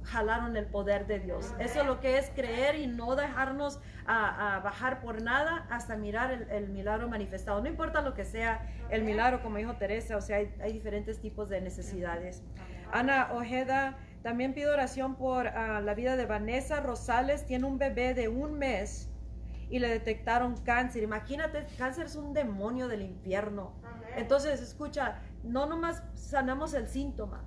[0.09, 1.53] jalaron el poder de Dios.
[1.59, 5.95] Eso es lo que es creer y no dejarnos a, a bajar por nada hasta
[5.95, 7.61] mirar el, el, milagro manifestado.
[7.61, 11.19] No importa lo que sea el milagro, como dijo Teresa, o sea, hay, hay diferentes
[11.19, 12.43] tipos de necesidades.
[12.91, 18.13] Ana Ojeda, también pido oración por uh, la vida de Vanessa Rosales, tiene un bebé
[18.13, 19.09] de un mes
[19.69, 21.03] y le detectaron cáncer.
[21.03, 23.73] Imagínate, cáncer es un demonio del infierno.
[24.15, 27.45] Entonces, escucha, no nomás sanamos el síntoma,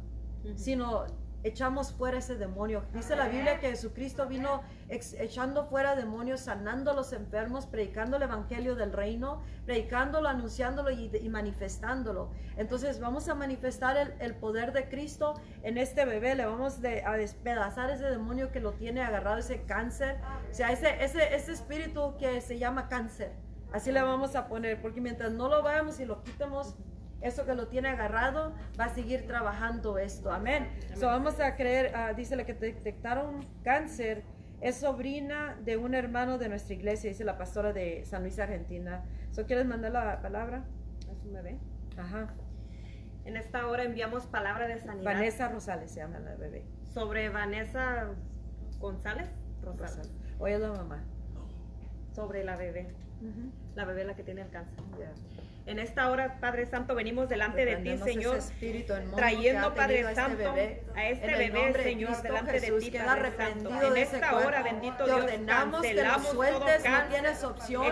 [0.55, 1.07] sino
[1.45, 2.85] echamos fuera ese demonio.
[2.93, 8.23] Dice la Biblia que Jesucristo vino echando fuera demonios, sanando a los enfermos, predicando el
[8.23, 12.31] evangelio del reino, predicándolo, anunciándolo y, manifestándolo.
[12.57, 17.91] Entonces vamos a manifestar el, poder de Cristo en este bebé, le vamos a despedazar
[17.91, 20.19] ese demonio que lo tiene agarrado, ese cáncer,
[20.51, 23.33] o sea, ese, ese, ese espíritu que se llama cáncer.
[23.73, 26.75] Así le vamos a poner, porque mientras no lo vayamos y lo quitemos,
[27.23, 30.33] eso que lo tiene agarrado va a seguir trabajando esto.
[30.33, 30.69] Amén.
[30.69, 30.99] Amén.
[30.99, 34.25] So vamos a creer, uh, dice la que detectaron cáncer,
[34.61, 39.05] es sobrina de un hermano de nuestra iglesia, dice la pastora de San Luis, Argentina.
[39.33, 40.65] So, ¿Quieres mandar la palabra?
[41.11, 41.59] Es un bebé.
[41.97, 42.35] Ajá.
[43.25, 45.05] En esta hora enviamos palabra de sanidad.
[45.15, 46.65] Vanessa Rosales se llama la bebé.
[46.93, 48.09] Sobre Vanessa
[48.79, 49.29] González
[49.63, 49.97] Rosales.
[49.97, 50.13] Rosales.
[50.39, 51.05] Oye la mamá.
[52.15, 52.95] Sobre la bebé.
[53.21, 53.51] Uh -huh.
[53.75, 54.83] La bebé la que tiene el cáncer.
[54.99, 55.13] Yeah.
[55.65, 58.39] En esta hora, Padre Santo, venimos delante de ti, Señor,
[59.15, 60.55] trayendo, Padre Santo,
[60.97, 63.71] a este bebé, Señor, delante de ti, Padre Santo.
[63.83, 67.37] En esta hora, bendito Dios, cancelamos todo cáncer,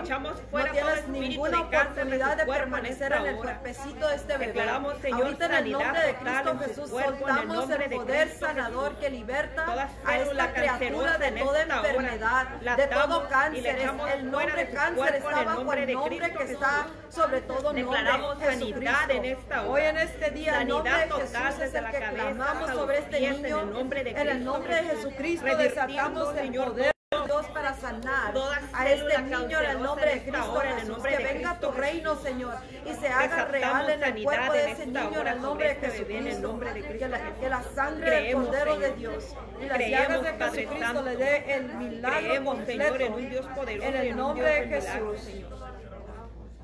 [0.03, 4.47] echamos fuera todo espíritu de cáncer de de permanecer en el cuerpecito de este bebé.
[4.47, 9.89] Declaramos, Señor, Ahorita en el nombre de Cristo Jesús soltamos el poder sanador que liberta
[10.05, 13.77] a esta criatura de toda enfermedad, de todo cáncer.
[14.13, 19.61] El nombre cáncer está bajo el nombre que está sobre todo Declaramos sanidad en esta
[19.61, 19.71] hora.
[19.71, 23.19] Hoy en este día, sanidad el nombre de total desde la cabeza clamamos sobre este
[23.19, 23.61] niño.
[23.61, 26.91] En el nombre de, en el nombre de Jesucristo desatamos el poder.
[27.25, 28.33] Dios para sanar
[28.73, 31.59] a este niño en el nombre de Cristo en el nombre que de venga Cristo
[31.59, 32.53] tu reino Señor
[32.85, 35.91] y se haga real en el cuerpo de ese niño en el nombre de este
[35.91, 36.59] Jesucristo.
[36.97, 41.15] que la, que la sangre del Cordero de Dios y las llagas de Jesucristo le
[41.17, 45.43] dé el milagro completo en el nombre de Jesús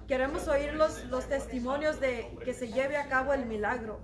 [0.08, 4.00] queremos oír los, los testimonios de que se lleve a cabo el milagro.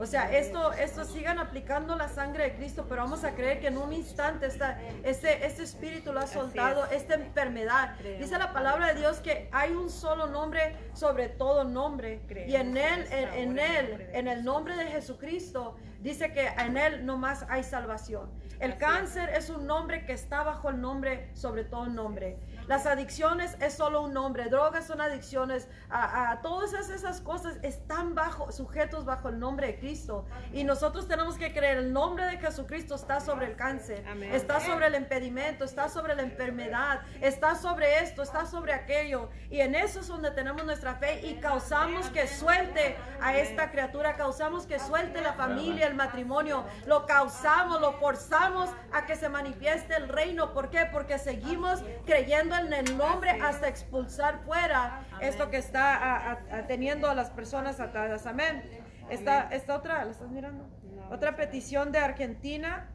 [0.00, 3.66] O sea, esto, esto sigan aplicando la sangre de Cristo, pero vamos a creer que
[3.66, 7.96] en un instante esta, este, este espíritu lo ha soltado, esta enfermedad.
[8.18, 12.22] Dice la palabra de Dios que hay un solo nombre sobre todo nombre.
[12.48, 17.04] Y en él, en, en él, en el nombre de Jesucristo, dice que en él
[17.04, 18.30] no más hay salvación.
[18.58, 22.38] El cáncer es un nombre que está bajo el nombre sobre todo nombre.
[22.66, 28.14] Las adicciones es solo un nombre, drogas son adicciones, a, a, todas esas cosas están
[28.14, 30.26] bajo, sujetos bajo el nombre de Cristo.
[30.52, 34.32] Y nosotros tenemos que creer, el nombre de Jesucristo está sobre el cáncer, Amén.
[34.32, 39.30] está sobre el impedimento, está sobre la enfermedad, está sobre esto, está sobre aquello.
[39.50, 44.14] Y en eso es donde tenemos nuestra fe y causamos que suelte a esta criatura,
[44.14, 49.94] causamos que suelte la familia, el matrimonio, lo causamos, lo forzamos a que se manifieste
[49.96, 50.52] el reino.
[50.52, 50.86] ¿Por qué?
[50.90, 55.28] Porque seguimos creyendo en el nombre hasta expulsar fuera Amén.
[55.28, 58.26] esto que está a, a, teniendo a las personas atadas.
[58.26, 58.62] Amén.
[59.10, 60.68] Esta, esta otra, ¿la estás mirando?
[60.94, 62.88] No, otra petición de Argentina.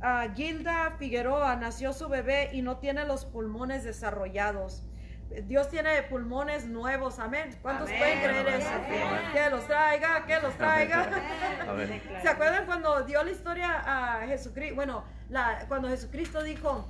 [0.00, 4.84] Uh, Gilda Figueroa nació su bebé y no tiene los pulmones desarrollados.
[5.46, 7.56] Dios tiene pulmones nuevos, amén.
[7.62, 8.70] ¿Cuántos amén, pueden creer amén, eso?
[8.70, 9.32] amén.
[9.32, 11.08] Que los traiga, que los traiga.
[12.22, 14.74] ¿Se acuerdan cuando dio la historia a Jesucristo?
[14.74, 16.86] Bueno, la, cuando Jesucristo dijo,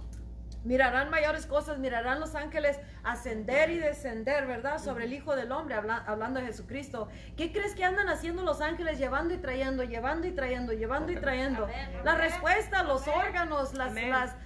[0.64, 4.78] Mirarán mayores cosas, mirarán los ángeles ascender y descender, ¿verdad?
[4.78, 7.08] Sobre el Hijo del Hombre, habla, hablando de Jesucristo.
[7.36, 11.16] ¿Qué crees que andan haciendo los ángeles llevando y trayendo, llevando y trayendo, llevando y
[11.16, 11.68] trayendo?
[12.04, 14.36] La respuesta, los órganos, las, las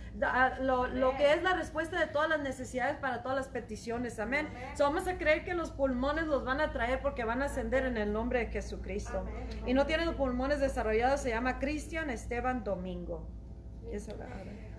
[0.60, 4.48] lo, lo, que es la respuesta de todas las necesidades para todas las peticiones, amén.
[4.74, 7.84] So, vamos a creer que los pulmones los van a traer porque van a ascender
[7.84, 9.26] en el nombre de Jesucristo.
[9.66, 13.28] Y no tiene los pulmones desarrollados, se llama Cristian Esteban Domingo.
[13.93, 14.26] Esa la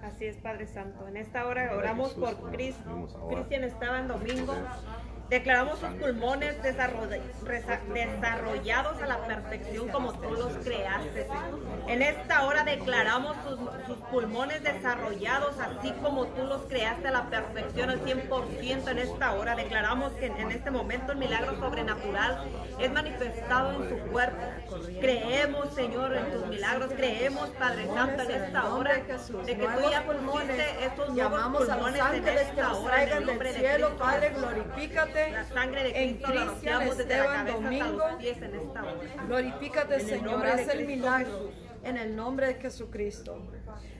[0.03, 1.07] Así es, Padre Santo.
[1.07, 3.07] En esta hora oramos por Cristo.
[3.30, 4.53] Cristian Esteban Domingo.
[5.29, 11.27] Declaramos sus pulmones desarrollados a la perfección como tú los creaste.
[11.87, 17.29] En esta hora declaramos sus, sus, pulmones desarrollados así como tú los creaste a la
[17.29, 19.53] perfección al 100% en esta hora.
[19.55, 22.49] Declaramos que en este momento el milagro sobrenatural
[22.79, 24.41] es manifestado en su cuerpo.
[25.01, 26.93] Creemos, Señor, en tus milagros.
[26.95, 32.37] Creemos, Padre Santo, en esta hora de que tú ya pusiste estos nuevos pulmones en
[32.37, 33.03] esta hora.
[33.03, 36.81] En el nombre del cielo, Padre, glorifícate Glorifícate La sangre de en Cristo la Cristian
[36.84, 38.03] Esteban Domingo.
[38.19, 39.23] en esta hora.
[39.27, 41.68] Glorifícate, En Señor, haz el Cristo milagro Jesús.
[41.84, 43.38] en el nombre de Jesucristo.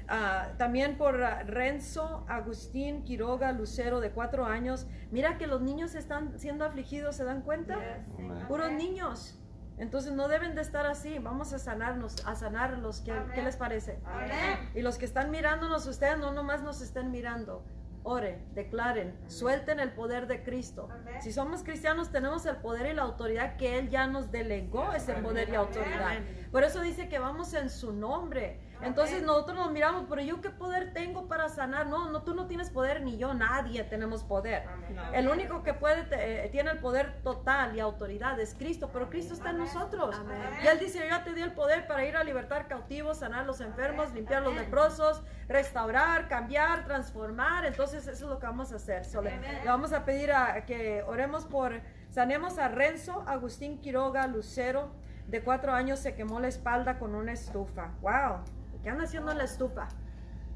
[0.10, 4.88] Ah, también por ah, Renzo Agustín Quiroga Lucero, de cuatro años.
[5.12, 7.78] Mira que los niños están siendo afligidos, ¿se dan cuenta?
[8.48, 9.38] Puros niños.
[9.78, 11.20] Entonces no deben de estar así.
[11.20, 13.02] Vamos a sanarnos, a sanarlos.
[13.02, 14.00] ¿Qué, qué les parece?
[14.74, 17.64] Y los que están mirándonos, ustedes no nomás nos estén mirando.
[18.10, 20.88] Oren, declaren, suelten el poder de Cristo.
[21.20, 25.12] Si somos cristianos, tenemos el poder y la autoridad que Él ya nos delegó ese
[25.16, 26.20] poder y autoridad.
[26.50, 28.62] Por eso dice que vamos en su nombre.
[28.82, 31.88] Entonces nosotros nos miramos, pero yo qué poder tengo para sanar.
[31.88, 34.64] No, no, tú no tienes poder, ni yo, nadie tenemos poder.
[34.94, 35.14] No.
[35.14, 39.10] El único que puede, te- eh, tiene el poder total y autoridad es Cristo, pero
[39.10, 40.22] Cristo está en nosotros.
[40.64, 43.46] Y Él dice, yo ya te di el poder para ir a libertar cautivos, sanar
[43.46, 47.66] los enfermos, limpiar los leprosos, restaurar, cambiar, transformar.
[47.66, 49.06] Entonces eso es lo que vamos a hacer.
[49.06, 54.28] So, le, le vamos a pedir a, que oremos por, sanemos a Renzo Agustín Quiroga
[54.28, 54.92] Lucero,
[55.28, 57.90] de cuatro años, se quemó la espalda con una estufa.
[58.02, 58.44] ¡Wow!
[58.88, 59.90] ¿Qué haciendo en la estufa?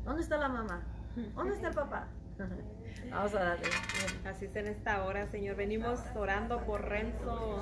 [0.06, 0.80] ¿Dónde está la mamá?
[1.36, 2.08] ¿Dónde está el papá?
[3.12, 3.70] Vamos a darle.
[4.26, 5.58] Así es en esta hora, Señor.
[5.58, 7.62] Venimos orando por Renzo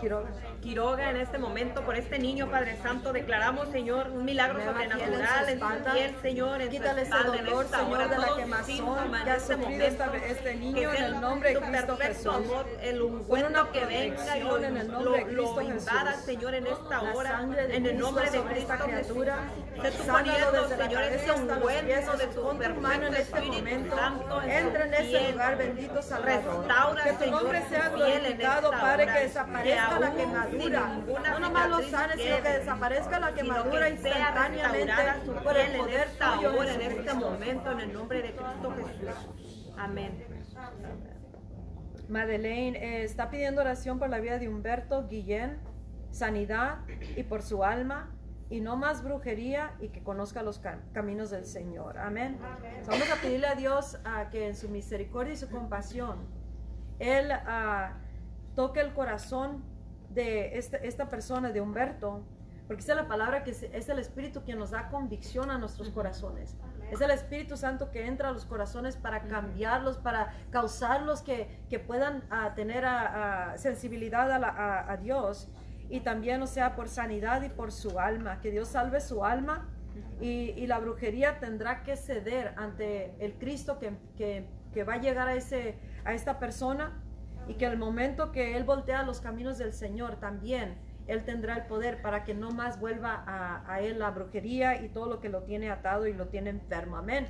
[0.00, 0.30] Quiroga.
[0.60, 3.12] Quiroga en este momento, por este niño, Padre Santo.
[3.12, 7.92] Declaramos, Señor, un milagro sobrenatural en su piel, Señor, en Quítale ese dolor, esta Señor,
[7.92, 10.14] hora, de la quemazón que ha este sufrido momento.
[10.26, 14.42] este niño en el nombre de tu Cristo perfecto amor, el ungüento que venga y
[14.42, 16.14] lo, en el lo, nombre de Cristo invada.
[16.14, 17.40] Señor, en esta hora.
[17.70, 18.74] En el nombre de Cristo.
[18.90, 19.16] Jesús.
[19.16, 24.42] Tú Sánalo poniendo, Señor, ese ungüento de tu tu perfecto este Espíritu momento.
[24.42, 26.66] Entra en ese lugar, bendito Salvador.
[27.02, 30.86] Que tu nombre sea glorificado, Padre, que desaparezca la quemadura.
[31.30, 34.92] No nomás lo sanes, sino que desaparezca la quemadura instantáneamente
[35.42, 39.70] por el poder tuyo, en este momento, en el nombre de Cristo Jesús.
[39.76, 40.24] Amén.
[42.08, 45.58] Madeleine eh, está pidiendo oración por la vida de Humberto Guillén,
[46.10, 46.78] sanidad
[47.16, 48.10] y por su alma,
[48.50, 51.96] y no más brujería y que conozca los cam- caminos del Señor.
[51.98, 52.38] Amén.
[52.84, 56.18] So, vamos a pedirle a Dios a que en su misericordia y su compasión,
[56.98, 57.94] Él ah,
[58.56, 59.62] toque el corazón
[60.10, 62.24] de este- esta persona, de Humberto,
[62.66, 65.58] porque esa es la palabra que es, es el Espíritu quien nos da convicción a
[65.58, 66.56] nuestros corazones.
[66.90, 71.78] Es el Espíritu Santo que entra a los corazones para cambiarlos, para causarlos que, que
[71.78, 75.48] puedan ah, tener ah, sensibilidad a, la- a- a Dios
[75.90, 79.68] y también, o sea, por sanidad y por su alma, que Dios salve su alma
[80.20, 84.98] y, y la brujería tendrá que ceder ante el Cristo que, que- que va a
[84.98, 86.92] llegar a, ese, a esta persona
[87.48, 90.76] y que al momento que Él voltea los caminos del Señor también,
[91.08, 94.88] Él tendrá el poder para que no más vuelva a, a Él la brujería y
[94.88, 96.96] todo lo que lo tiene atado y lo tiene enfermo.
[96.98, 97.26] Amén.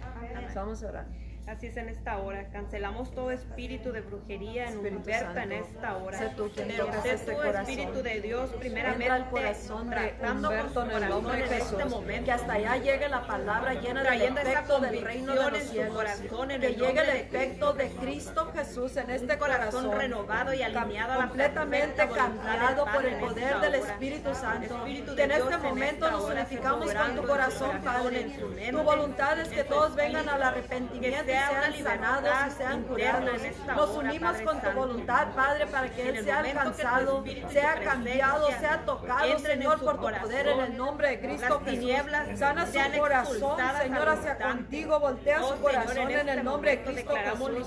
[0.54, 1.06] Vamos a orar.
[1.50, 2.48] Así es en esta hora.
[2.52, 6.16] Cancelamos todo espíritu de brujería en Humberta en esta hora.
[6.16, 7.32] sé tú quien este.
[7.32, 11.72] Espíritu de Dios, primeramente al corazón de Humberto en el nombre de en Jesús.
[11.72, 12.24] este momento.
[12.26, 15.96] Que hasta allá llegue la palabra llena del efecto del reino de los cielos.
[15.96, 20.00] corazón, en que el llegue el efecto de Cristo Jesús en este corazón corazón.
[20.00, 23.74] renovado y alineado completamente cambiado por el poder del.
[23.74, 24.76] Espíritu Santo.
[24.76, 28.38] Espíritu que en este en momento nos unificamos con tu corazón, Padre.
[28.70, 33.40] Tu voluntad es que todos vengan al arrepentimiento sean sanados y sean curados.
[33.66, 39.38] Nos unimos con tu voluntad, Padre, para que Él sea alcanzado, sea cambiado, sea tocado,
[39.38, 42.38] Señor, por tu poder en el nombre de Cristo Jesús.
[42.38, 45.00] Sana su corazón, Señor, hacia contigo.
[45.00, 47.66] Voltea Oh, su corazón en en el este nombre de Cristo Jesús.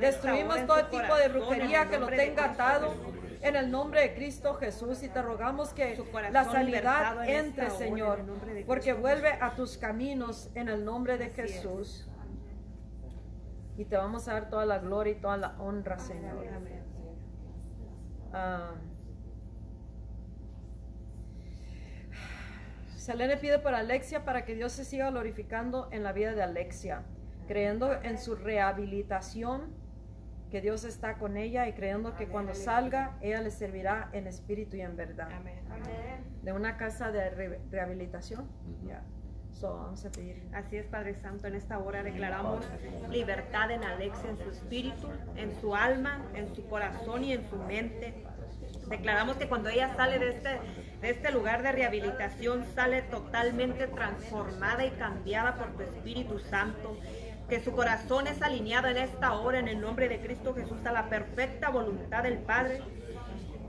[0.00, 2.94] Destruimos todo tipo de brujería que lo tenga atado.
[3.40, 8.24] En el nombre de Cristo Jesús y te rogamos que la sanidad entre, Señor,
[8.66, 11.24] porque vuelve a tus caminos en el nombre de.
[11.34, 12.06] Jesús.
[13.76, 16.46] Y te vamos a dar toda la gloria y toda la honra, Señor.
[16.48, 16.82] Amén.
[18.32, 18.74] Ah.
[22.96, 27.02] Selene pide para Alexia para que Dios se siga glorificando en la vida de Alexia,
[27.46, 29.74] creyendo en su rehabilitación,
[30.50, 34.76] que Dios está con ella y creyendo que cuando salga ella le servirá en espíritu
[34.76, 35.28] y en verdad.
[35.32, 35.64] Amén.
[36.42, 38.48] De una casa de re- rehabilitación.
[39.60, 40.42] So, vamos a pedir.
[40.52, 42.64] Así es, Padre Santo, en esta hora declaramos
[43.10, 47.56] libertad en Alexia, en su espíritu, en su alma, en su corazón y en su
[47.56, 48.14] mente.
[48.88, 50.58] Declaramos que cuando ella sale de este,
[51.00, 56.96] de este lugar de rehabilitación, sale totalmente transformada y cambiada por tu Espíritu Santo.
[57.48, 60.92] Que su corazón es alineado en esta hora, en el nombre de Cristo Jesús, a
[60.92, 62.82] la perfecta voluntad del Padre.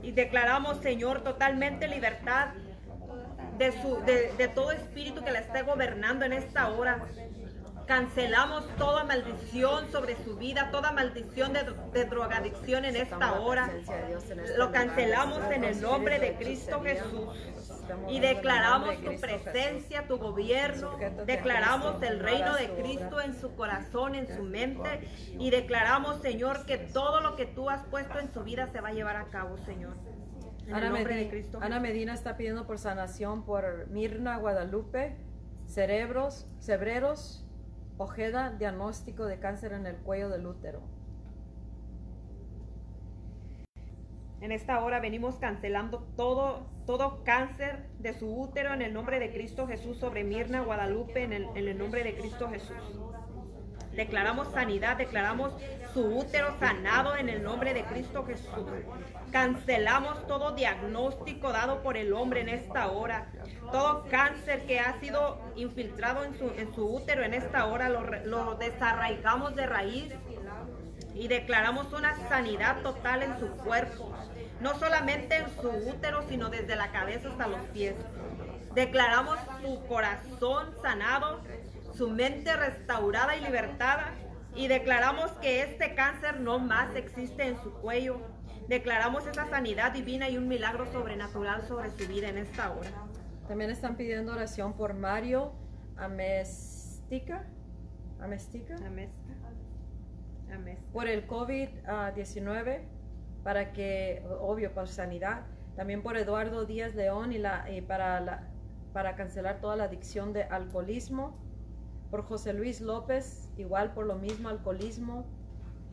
[0.02, 2.48] Y declaramos, Señor, totalmente libertad
[3.58, 7.06] de, su, de, de todo espíritu que la esté gobernando en esta hora.
[7.86, 11.62] Cancelamos toda maldición sobre su vida, toda maldición de,
[11.92, 13.70] de drogadicción en esta hora.
[13.76, 17.28] este Lo cancelamos en el nombre de Cristo Jesús.
[18.08, 20.98] Y declaramos tu presencia, tu gobierno.
[21.26, 25.08] Declaramos el reino de Cristo en su corazón, en su mente.
[25.38, 28.88] Y declaramos, Señor, que todo lo que tú has puesto en su vida se va
[28.88, 29.94] a llevar a cabo, Señor.
[30.66, 31.58] En Ana, el nombre Medi- de Cristo.
[31.62, 35.16] Ana Medina está pidiendo por sanación por Mirna Guadalupe,
[35.66, 37.42] cerebros, cebreros,
[37.98, 40.82] Ojeda, diagnóstico de cáncer en el cuello del útero.
[44.42, 49.32] En esta hora venimos cancelando todo, todo cáncer de su útero en el nombre de
[49.32, 52.76] Cristo Jesús sobre Mirna Guadalupe en el, en el nombre de Cristo Jesús.
[53.96, 55.54] Declaramos sanidad, declaramos
[55.94, 58.68] su útero sanado en el nombre de Cristo Jesús.
[59.32, 63.32] Cancelamos todo diagnóstico dado por el hombre en esta hora.
[63.72, 68.02] Todo cáncer que ha sido infiltrado en su, en su útero en esta hora lo,
[68.02, 70.12] lo desarraigamos de raíz
[71.14, 74.12] y declaramos una sanidad total en su cuerpo,
[74.60, 77.94] no solamente en su útero, sino desde la cabeza hasta los pies.
[78.74, 81.40] Declaramos su corazón sanado,
[81.96, 84.12] su mente restaurada y libertada,
[84.54, 88.20] y declaramos que este cáncer no más existe en su cuello.
[88.68, 92.90] Declaramos esa sanidad divina y un milagro sobrenatural sobre su vida en esta hora.
[93.48, 95.52] También están pidiendo oración por Mario
[95.96, 97.46] Amestica,
[98.20, 99.10] Amestica Amén.
[100.52, 100.78] Amén.
[100.92, 102.80] por el COVID-19,
[103.44, 105.42] para que, obvio, por sanidad.
[105.76, 108.48] También por Eduardo Díaz León y, la, y para, la,
[108.92, 111.38] para cancelar toda la adicción de alcoholismo.
[112.16, 115.26] Por José Luis López, igual por lo mismo, alcoholismo.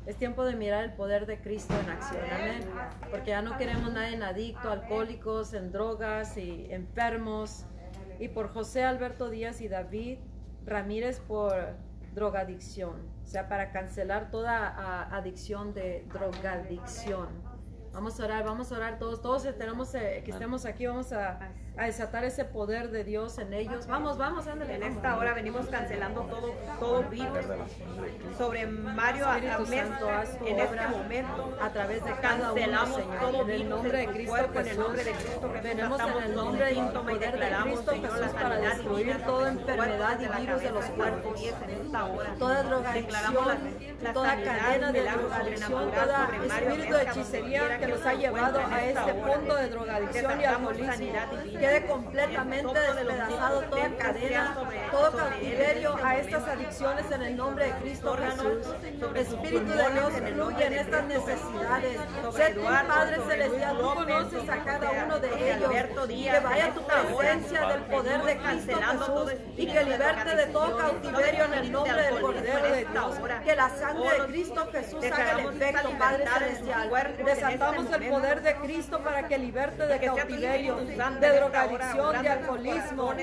[0.05, 2.63] Es tiempo de mirar el poder de Cristo en acción, amén.
[3.11, 7.65] Porque ya no queremos nadie en adicto, alcohólicos, en drogas y enfermos.
[8.19, 10.19] Y por José Alberto Díaz y David
[10.65, 11.75] Ramírez por
[12.15, 13.01] drogadicción.
[13.21, 17.27] O sea, para cancelar toda ah, adicción de drogadicción.
[17.91, 21.51] Vamos a orar, vamos a orar todos, todos tenemos eh, que estemos aquí, vamos a,
[21.75, 23.87] a desatar ese poder de Dios en ellos.
[23.87, 24.75] Vamos, vamos, ándale.
[24.75, 27.45] En esta hora venimos cancelando todo, todo virus
[28.37, 30.09] sobre Mario Santo,
[30.45, 31.57] en este momento.
[31.59, 33.19] a través de cada uno, Cancelamos Señor.
[33.19, 35.53] todo En el virus nombre de Cristo cuerpo, en el nombre de Cristo.
[35.63, 40.61] Venimos en el nombre y de declaramos, Señor, la para destruir toda enfermedad y virus
[40.61, 41.41] de los cuerpos.
[41.41, 42.35] en esta hora.
[42.37, 43.57] Toda drogadicción,
[44.13, 49.55] toda cadena de drogadicción, toda espíritu de hechicería que se ha llevado a este punto
[49.55, 51.62] de drogadicción y alcoholismo sanidad divina.
[51.63, 54.57] Quede completamente despedazado toda de cadena,
[54.91, 58.75] todo cautiverio a estas adicciones en el nombre de Cristo Jesús.
[59.15, 61.99] Espíritu de Dios fluye en estas necesidades.
[62.35, 65.71] Sé Eduardo, Padre Celestial, tú conoces a cada uno de ellos.
[66.33, 71.45] Que vaya tu presencia del poder de Cristo Jesús y que liberte de todo cautiverio
[71.45, 73.15] en el nombre del Cordero de Dios.
[73.45, 77.15] Que la sangre de Cristo Jesús haga el efecto, Padre Celestial.
[77.25, 82.27] Desatamos el poder de Cristo para que liberte de tu cautiverio, de drogadicción, de sus
[82.27, 83.13] alcoholismo,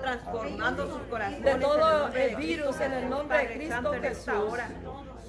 [0.00, 4.58] transformando sus corazones de todo el de virus en el nombre de Cristo Jesús.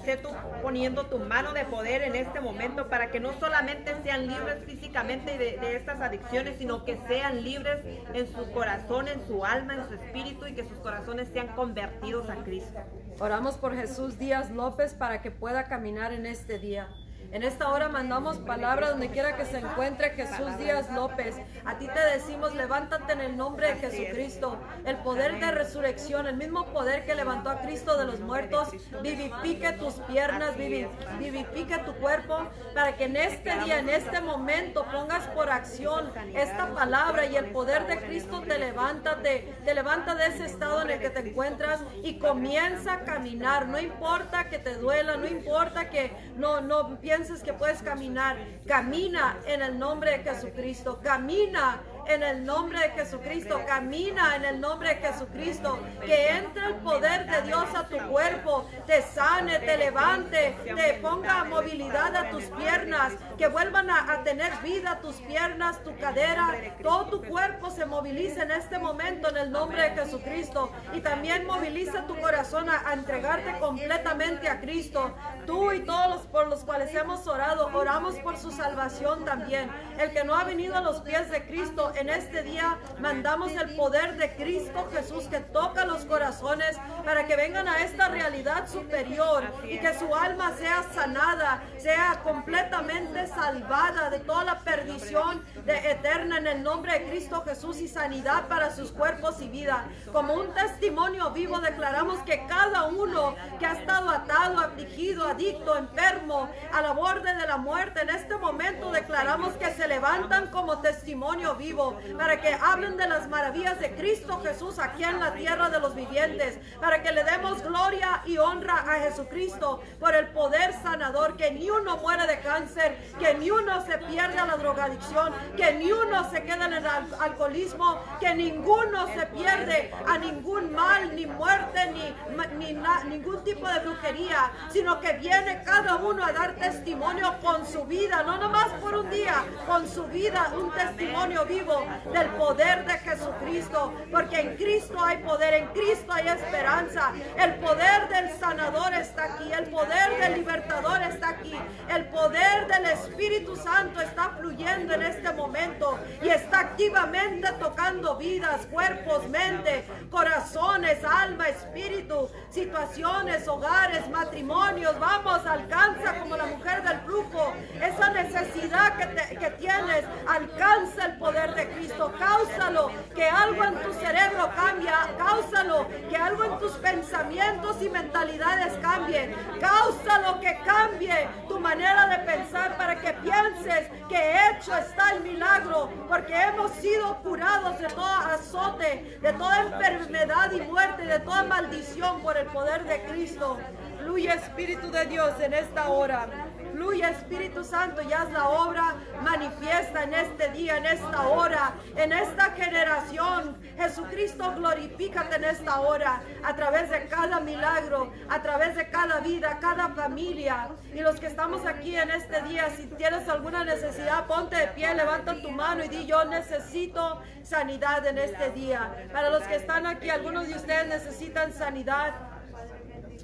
[0.04, 0.28] Sé tú
[0.60, 5.38] poniendo tu mano de poder en este momento para que no solamente sean libres físicamente
[5.38, 7.78] de, de estas adicciones, sino que sean libres
[8.12, 12.28] en su corazón, en su alma, en su espíritu y que sus corazones sean convertidos
[12.28, 12.80] a Cristo.
[13.18, 16.88] Oramos por Jesús Díaz López para que pueda caminar en este día.
[17.34, 21.34] En esta hora mandamos palabra donde quiera que se encuentre Jesús Díaz López.
[21.64, 24.56] A ti te decimos, levántate en el nombre de Jesucristo.
[24.84, 28.68] El poder de resurrección, el mismo poder que levantó a Cristo de los muertos,
[29.02, 30.88] vivifique tus piernas, vivi-
[31.18, 32.38] vivifique tu cuerpo,
[32.72, 37.46] para que en este día, en este momento, pongas por acción esta palabra y el
[37.46, 41.28] poder de Cristo te levanta, te, te levanta de ese estado en el que te
[41.28, 43.66] encuentras y comienza a caminar.
[43.66, 48.36] No importa que te duela, no importa que no, no pienses que puedes caminar.
[48.66, 51.00] Camina en el nombre de Jesucristo.
[51.02, 53.62] Camina en el nombre de Jesucristo.
[53.66, 55.78] Camina en el nombre de Jesucristo.
[56.04, 61.44] Que entre el poder de Dios a tu cuerpo, te sane, te levante, te ponga
[61.44, 67.06] movilidad a tus piernas, que vuelvan a, a tener vida tus piernas, tu cadera, todo
[67.06, 70.70] tu cuerpo se moviliza en este momento en el nombre de Jesucristo.
[70.92, 75.14] Y también moviliza tu corazón a, a entregarte completamente a Cristo.
[75.46, 79.70] Tú y todos los por los cuales hemos orado, oramos por su salvación también.
[79.98, 83.76] El que no ha venido a los pies de Cristo, en este día mandamos el
[83.76, 89.44] poder de Cristo Jesús que toca los corazones para que vengan a esta realidad superior
[89.68, 96.38] y que su alma sea sanada, sea completamente salvada de toda la perdición de eterna
[96.38, 99.86] en el nombre de Cristo Jesús y sanidad para sus cuerpos y vida.
[100.12, 106.48] Como un testimonio vivo declaramos que cada uno que ha estado atado, afligido, adicto, enfermo,
[106.72, 111.54] a la borde de la muerte, en este momento declaramos que se levantan como testimonio
[111.54, 115.80] vivo para que hablen de las maravillas de Cristo Jesús aquí en la tierra de
[115.80, 121.36] los vivientes, para que le demos gloria y honra a Jesucristo por el poder sanador,
[121.36, 125.74] que ni uno muere de cáncer, que ni uno se pierde a la drogadicción, que
[125.74, 131.26] ni uno se queda en el alcoholismo, que ninguno se pierde a ningún mal, ni
[131.26, 132.74] muerte, ni, ni
[133.08, 138.22] ningún tipo de brujería, sino que viene cada uno a dar testimonio con su vida,
[138.22, 139.44] no nomás por un día,
[139.74, 145.52] con su vida, un testimonio vivo del poder de Jesucristo, porque en Cristo hay poder,
[145.54, 151.30] en Cristo hay esperanza, el poder del sanador está aquí, el poder del libertador está
[151.30, 151.58] aquí,
[151.92, 158.66] el poder del Espíritu Santo está fluyendo en este momento y está activamente tocando vidas,
[158.66, 164.96] cuerpos, mente, corazones, alma, espíritu, situaciones, hogares, matrimonios.
[165.00, 171.54] Vamos, alcanza como la mujer del flujo esa necesidad que, que tienes, alcanza el poder
[171.54, 177.80] de Cristo, cáusalo, que algo en tu cerebro cambia, cáusalo, que algo en tus pensamientos
[177.80, 184.76] y mentalidades cambie, cáusalo que cambie tu manera de pensar para que pienses que hecho
[184.76, 191.06] está el milagro, porque hemos sido curados de todo azote, de toda enfermedad y muerte,
[191.06, 193.58] de toda maldición por el poder de Cristo.
[193.98, 196.28] Fluye Espíritu de Dios en esta hora.
[196.74, 202.12] Fluye Espíritu Santo y haz la obra manifiesta en este día, en esta hora, en
[202.12, 203.56] esta generación.
[203.76, 209.58] Jesucristo, glorifícate en esta hora a través de cada milagro, a través de cada vida,
[209.60, 210.70] cada familia.
[210.92, 214.94] Y los que estamos aquí en este día, si tienes alguna necesidad, ponte de pie,
[214.96, 219.08] levanta tu mano y di yo necesito sanidad en este día.
[219.12, 222.14] Para los que están aquí, algunos de ustedes necesitan sanidad.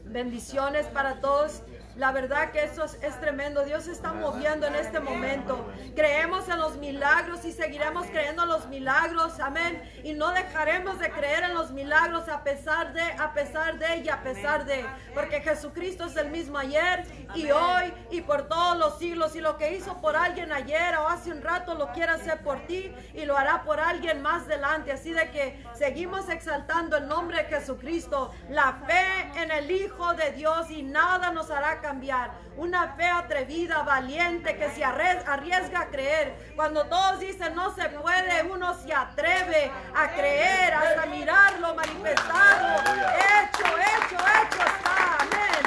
[0.05, 1.63] Bendiciones para todos.
[2.01, 3.63] La verdad que eso es, tremendo.
[3.63, 5.71] Dios se está moviendo en este momento.
[5.95, 9.39] Creemos en los milagros y seguiremos creyendo en los milagros.
[9.39, 9.83] Amén.
[10.03, 14.09] Y no dejaremos de creer en los milagros a pesar de, a pesar de y
[14.09, 14.83] a pesar de.
[15.13, 17.05] Porque Jesucristo es el mismo ayer
[17.35, 19.37] y hoy y por todos los siglos.
[19.37, 22.67] Y lo que hizo por alguien ayer o hace un rato lo quiere hacer por
[22.67, 24.91] ti y lo hará por alguien más adelante.
[24.91, 28.33] Así de que seguimos exaltando el nombre de Jesucristo.
[28.49, 32.31] La fe en el Hijo de Dios y nada nos hará cambiar cambiar.
[32.57, 36.53] Una fe atrevida, valiente, que se arriesga a creer.
[36.55, 42.77] Cuando todos dicen no se puede, uno se atreve a creer, hasta mirarlo manifestado.
[42.79, 44.99] Hecho, hecho, hecho está.
[45.25, 45.65] Amén.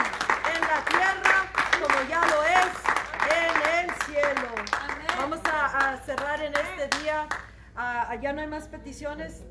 [0.54, 1.36] En la tierra
[1.82, 2.74] como ya lo es
[3.40, 4.50] en el cielo.
[5.18, 7.28] Vamos a, cerrar en este día.
[7.76, 9.42] Uh, ya no hay más peticiones.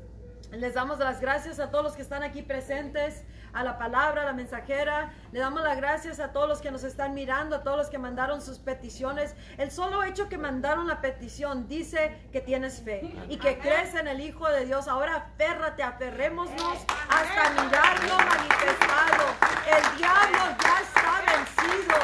[0.51, 3.23] Les damos las gracias a todos los que están aquí presentes
[3.53, 5.13] a la palabra, a la mensajera.
[5.31, 7.97] Le damos las gracias a todos los que nos están mirando, a todos los que
[7.97, 9.35] mandaron sus peticiones.
[9.57, 14.07] El solo hecho que mandaron la petición dice que tienes fe y que crees en
[14.07, 14.87] el Hijo de Dios.
[14.87, 19.25] Ahora aférrate, aferrémonos hasta mirarlo manifestado.
[19.67, 21.95] El diablo ya está vencido.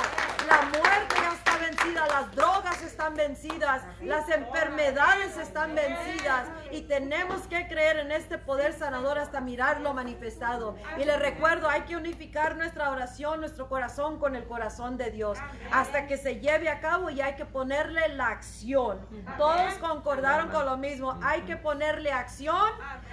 [0.48, 3.84] La muerte ya está Las drogas están vencidas.
[4.02, 6.48] Las enfermedades están vencidas.
[6.72, 10.76] Y tenemos que creer en este poder sanador hasta mirarlo manifestado.
[10.98, 15.38] Y le recuerdo, hay que unificar nuestra oración, nuestro corazón con el corazón de Dios,
[15.72, 19.00] hasta que se lleve a cabo y hay que ponerle la acción.
[19.38, 22.72] Todos concordaron con lo mismo, hay que ponerle acción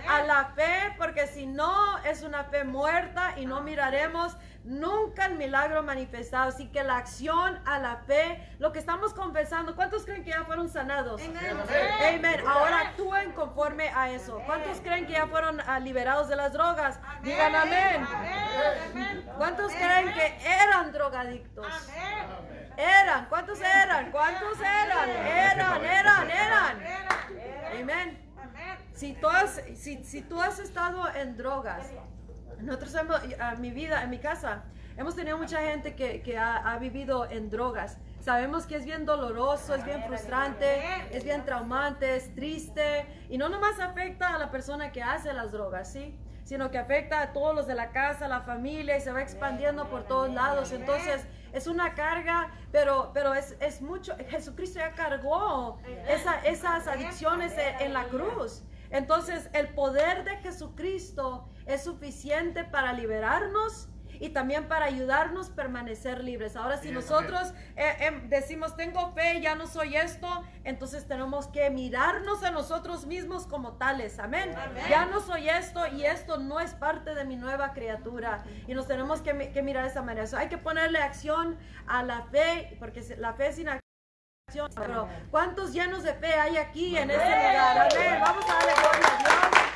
[0.09, 4.37] a la fe, porque si no es una fe muerta y no miraremos
[4.67, 6.49] nunca el milagro manifestado.
[6.49, 10.45] Así que la acción a la fe, lo que estamos confesando, ¿cuántos creen que ya
[10.45, 11.23] fueron sanados?
[11.23, 12.41] Amén.
[12.47, 14.43] Ahora actúen conforme a eso.
[14.45, 16.99] ¿Cuántos creen que ya fueron ah, liberados de las drogas?
[17.23, 18.07] Digan amén.
[19.39, 21.67] ¿Cuántos creen que eran drogadictos?
[22.77, 23.27] Eran.
[23.27, 24.11] ¿Cuántos eran?
[24.11, 25.11] ¿Cuántos eran?
[25.11, 26.83] Eran, eran, eran.
[27.81, 28.27] Amén.
[28.93, 31.87] Si tú has, si, si tú has estado en drogas,
[32.61, 34.65] nosotros hemos, a mi vida, en mi casa,
[34.97, 37.99] hemos tenido mucha gente que, que ha, ha, vivido en drogas.
[38.21, 40.81] Sabemos que es bien doloroso, es bien frustrante,
[41.11, 45.53] es bien traumante, es triste y no nomás afecta a la persona que hace las
[45.53, 46.19] drogas, ¿sí?
[46.45, 49.89] Sino que afecta a todos los de la casa, la familia y se va expandiendo
[49.89, 50.73] por todos lados.
[50.73, 55.79] Entonces, es una carga, pero, pero es, es mucho, Jesucristo ya cargó
[56.09, 58.63] esa, esas adicciones en, en la cruz.
[58.91, 63.89] Entonces, el poder de Jesucristo es suficiente para liberarnos
[64.21, 66.57] y también para ayudarnos a permanecer libres.
[66.57, 70.29] Ahora, si nosotros eh, em, decimos, tengo fe, ya no soy esto,
[70.65, 74.19] entonces tenemos que mirarnos a nosotros mismos como tales.
[74.19, 74.55] Amén.
[74.89, 78.45] Ya no soy esto y esto no es parte de mi nueva criatura.
[78.67, 80.27] Y nos tenemos que, mirar de esa manera.
[80.39, 83.86] hay que ponerle acción a la fe, porque la fe sin acción.
[84.77, 87.89] Pero, ¿cuántos llenos de fe hay aquí en este lugar?
[87.93, 88.21] Amén.
[88.21, 89.67] Vamos a darle gloria a Dios.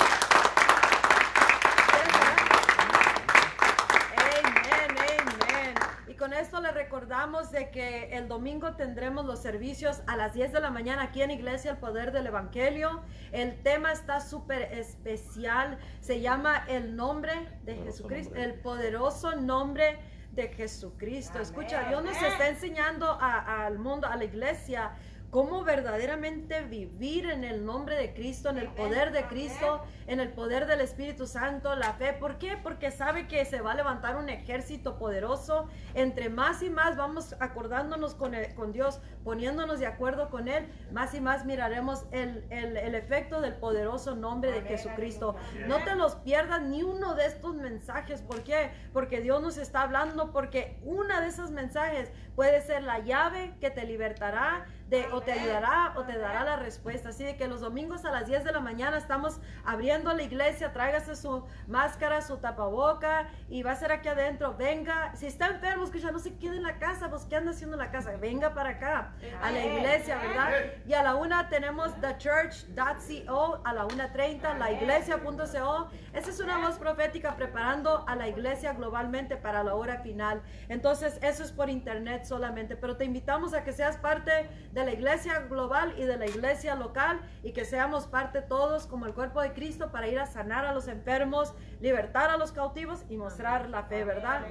[6.20, 10.60] con esto le recordamos de que el domingo tendremos los servicios a las 10 de
[10.60, 13.00] la mañana aquí en Iglesia El Poder del Evangelio.
[13.32, 15.78] El tema está súper especial.
[16.02, 17.32] Se llama el nombre
[17.62, 19.98] de Jesucristo, el poderoso nombre
[20.32, 21.38] de Jesucristo.
[21.40, 24.92] Escucha, Dios nos está enseñando al mundo, a la iglesia,
[25.30, 30.30] cómo verdaderamente vivir en el nombre de Cristo, en el poder de Cristo, en el
[30.30, 32.12] poder del Espíritu Santo, la fe.
[32.12, 32.58] ¿Por qué?
[32.60, 35.68] Porque sabe que se va a levantar un ejército poderoso.
[35.94, 41.14] Entre más y más vamos acordándonos con, con Dios, poniéndonos de acuerdo con Él, más
[41.14, 45.36] y más miraremos el, el, efecto del poderoso nombre de Jesucristo.
[45.68, 48.20] No te los pierdas ni uno de estos mensajes.
[48.20, 48.70] ¿Por qué?
[48.92, 53.70] Porque Dios nos está hablando, porque una de esos mensajes puede ser la llave que
[53.70, 57.10] te libertará de, o te ayudará o te dará la respuesta.
[57.10, 60.72] Así de que los domingos a las 10 de la mañana estamos abriendo la iglesia,
[60.72, 64.56] tráigase su máscara, su tapaboca y va a ser aquí adentro.
[64.56, 67.76] Venga, si está enfermo, escucha, no se quede en la casa, pues ¿qué anda haciendo
[67.76, 68.10] en la casa?
[68.20, 70.50] Venga para acá, a la iglesia, ¿verdad?
[70.86, 75.88] Y a la una tenemos thechurch.co, a la 1.30 la iglesia.co.
[76.12, 80.42] Esa es una voz profética preparando a la iglesia globalmente para la hora final.
[80.68, 84.86] Entonces, eso es por internet solamente, pero te invitamos a que seas parte de de
[84.86, 89.14] la iglesia global y de la iglesia local y que seamos parte todos como el
[89.14, 93.16] cuerpo de Cristo para ir a sanar a los enfermos, libertar a los cautivos y
[93.16, 94.42] mostrar la fe, ¿verdad?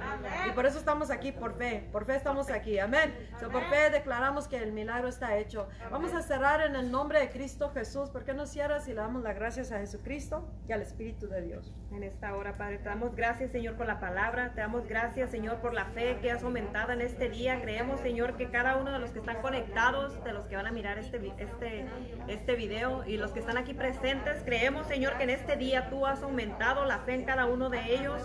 [0.48, 3.14] Y por eso estamos aquí, por fe, por fe estamos aquí, amén.
[3.52, 5.68] por fe declaramos que el milagro está hecho.
[5.90, 8.10] Vamos a cerrar en el nombre de Cristo Jesús.
[8.10, 11.42] ¿Por qué no cierras y le damos las gracias a Jesucristo y al Espíritu de
[11.42, 11.72] Dios?
[11.92, 14.52] En esta hora, Padre, te damos gracias, Señor, por la palabra.
[14.54, 17.60] Te damos gracias, Señor, por la fe que has aumentado en este día.
[17.60, 20.72] Creemos, Señor, que cada uno de los que están conectados de los que van a
[20.72, 21.86] mirar este, este,
[22.28, 24.42] este video y los que están aquí presentes.
[24.44, 27.94] Creemos, Señor, que en este día tú has aumentado la fe en cada uno de
[27.94, 28.22] ellos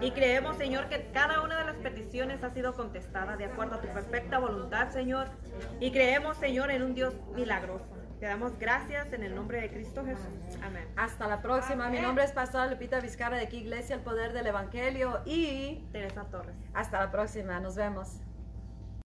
[0.00, 3.80] y creemos, Señor, que cada una de las peticiones ha sido contestada de acuerdo a
[3.80, 5.28] tu perfecta voluntad, Señor.
[5.80, 7.86] Y creemos, Señor, en un Dios milagroso.
[8.20, 10.58] Te damos gracias en el nombre de Cristo Jesús.
[10.62, 10.86] Amén.
[10.96, 11.90] Hasta la próxima.
[11.90, 16.24] Mi nombre es Pastora Lupita Vizcarra de aquí Iglesia El Poder del Evangelio y Teresa
[16.30, 16.54] Torres.
[16.72, 17.60] Hasta la próxima.
[17.60, 18.20] Nos vemos.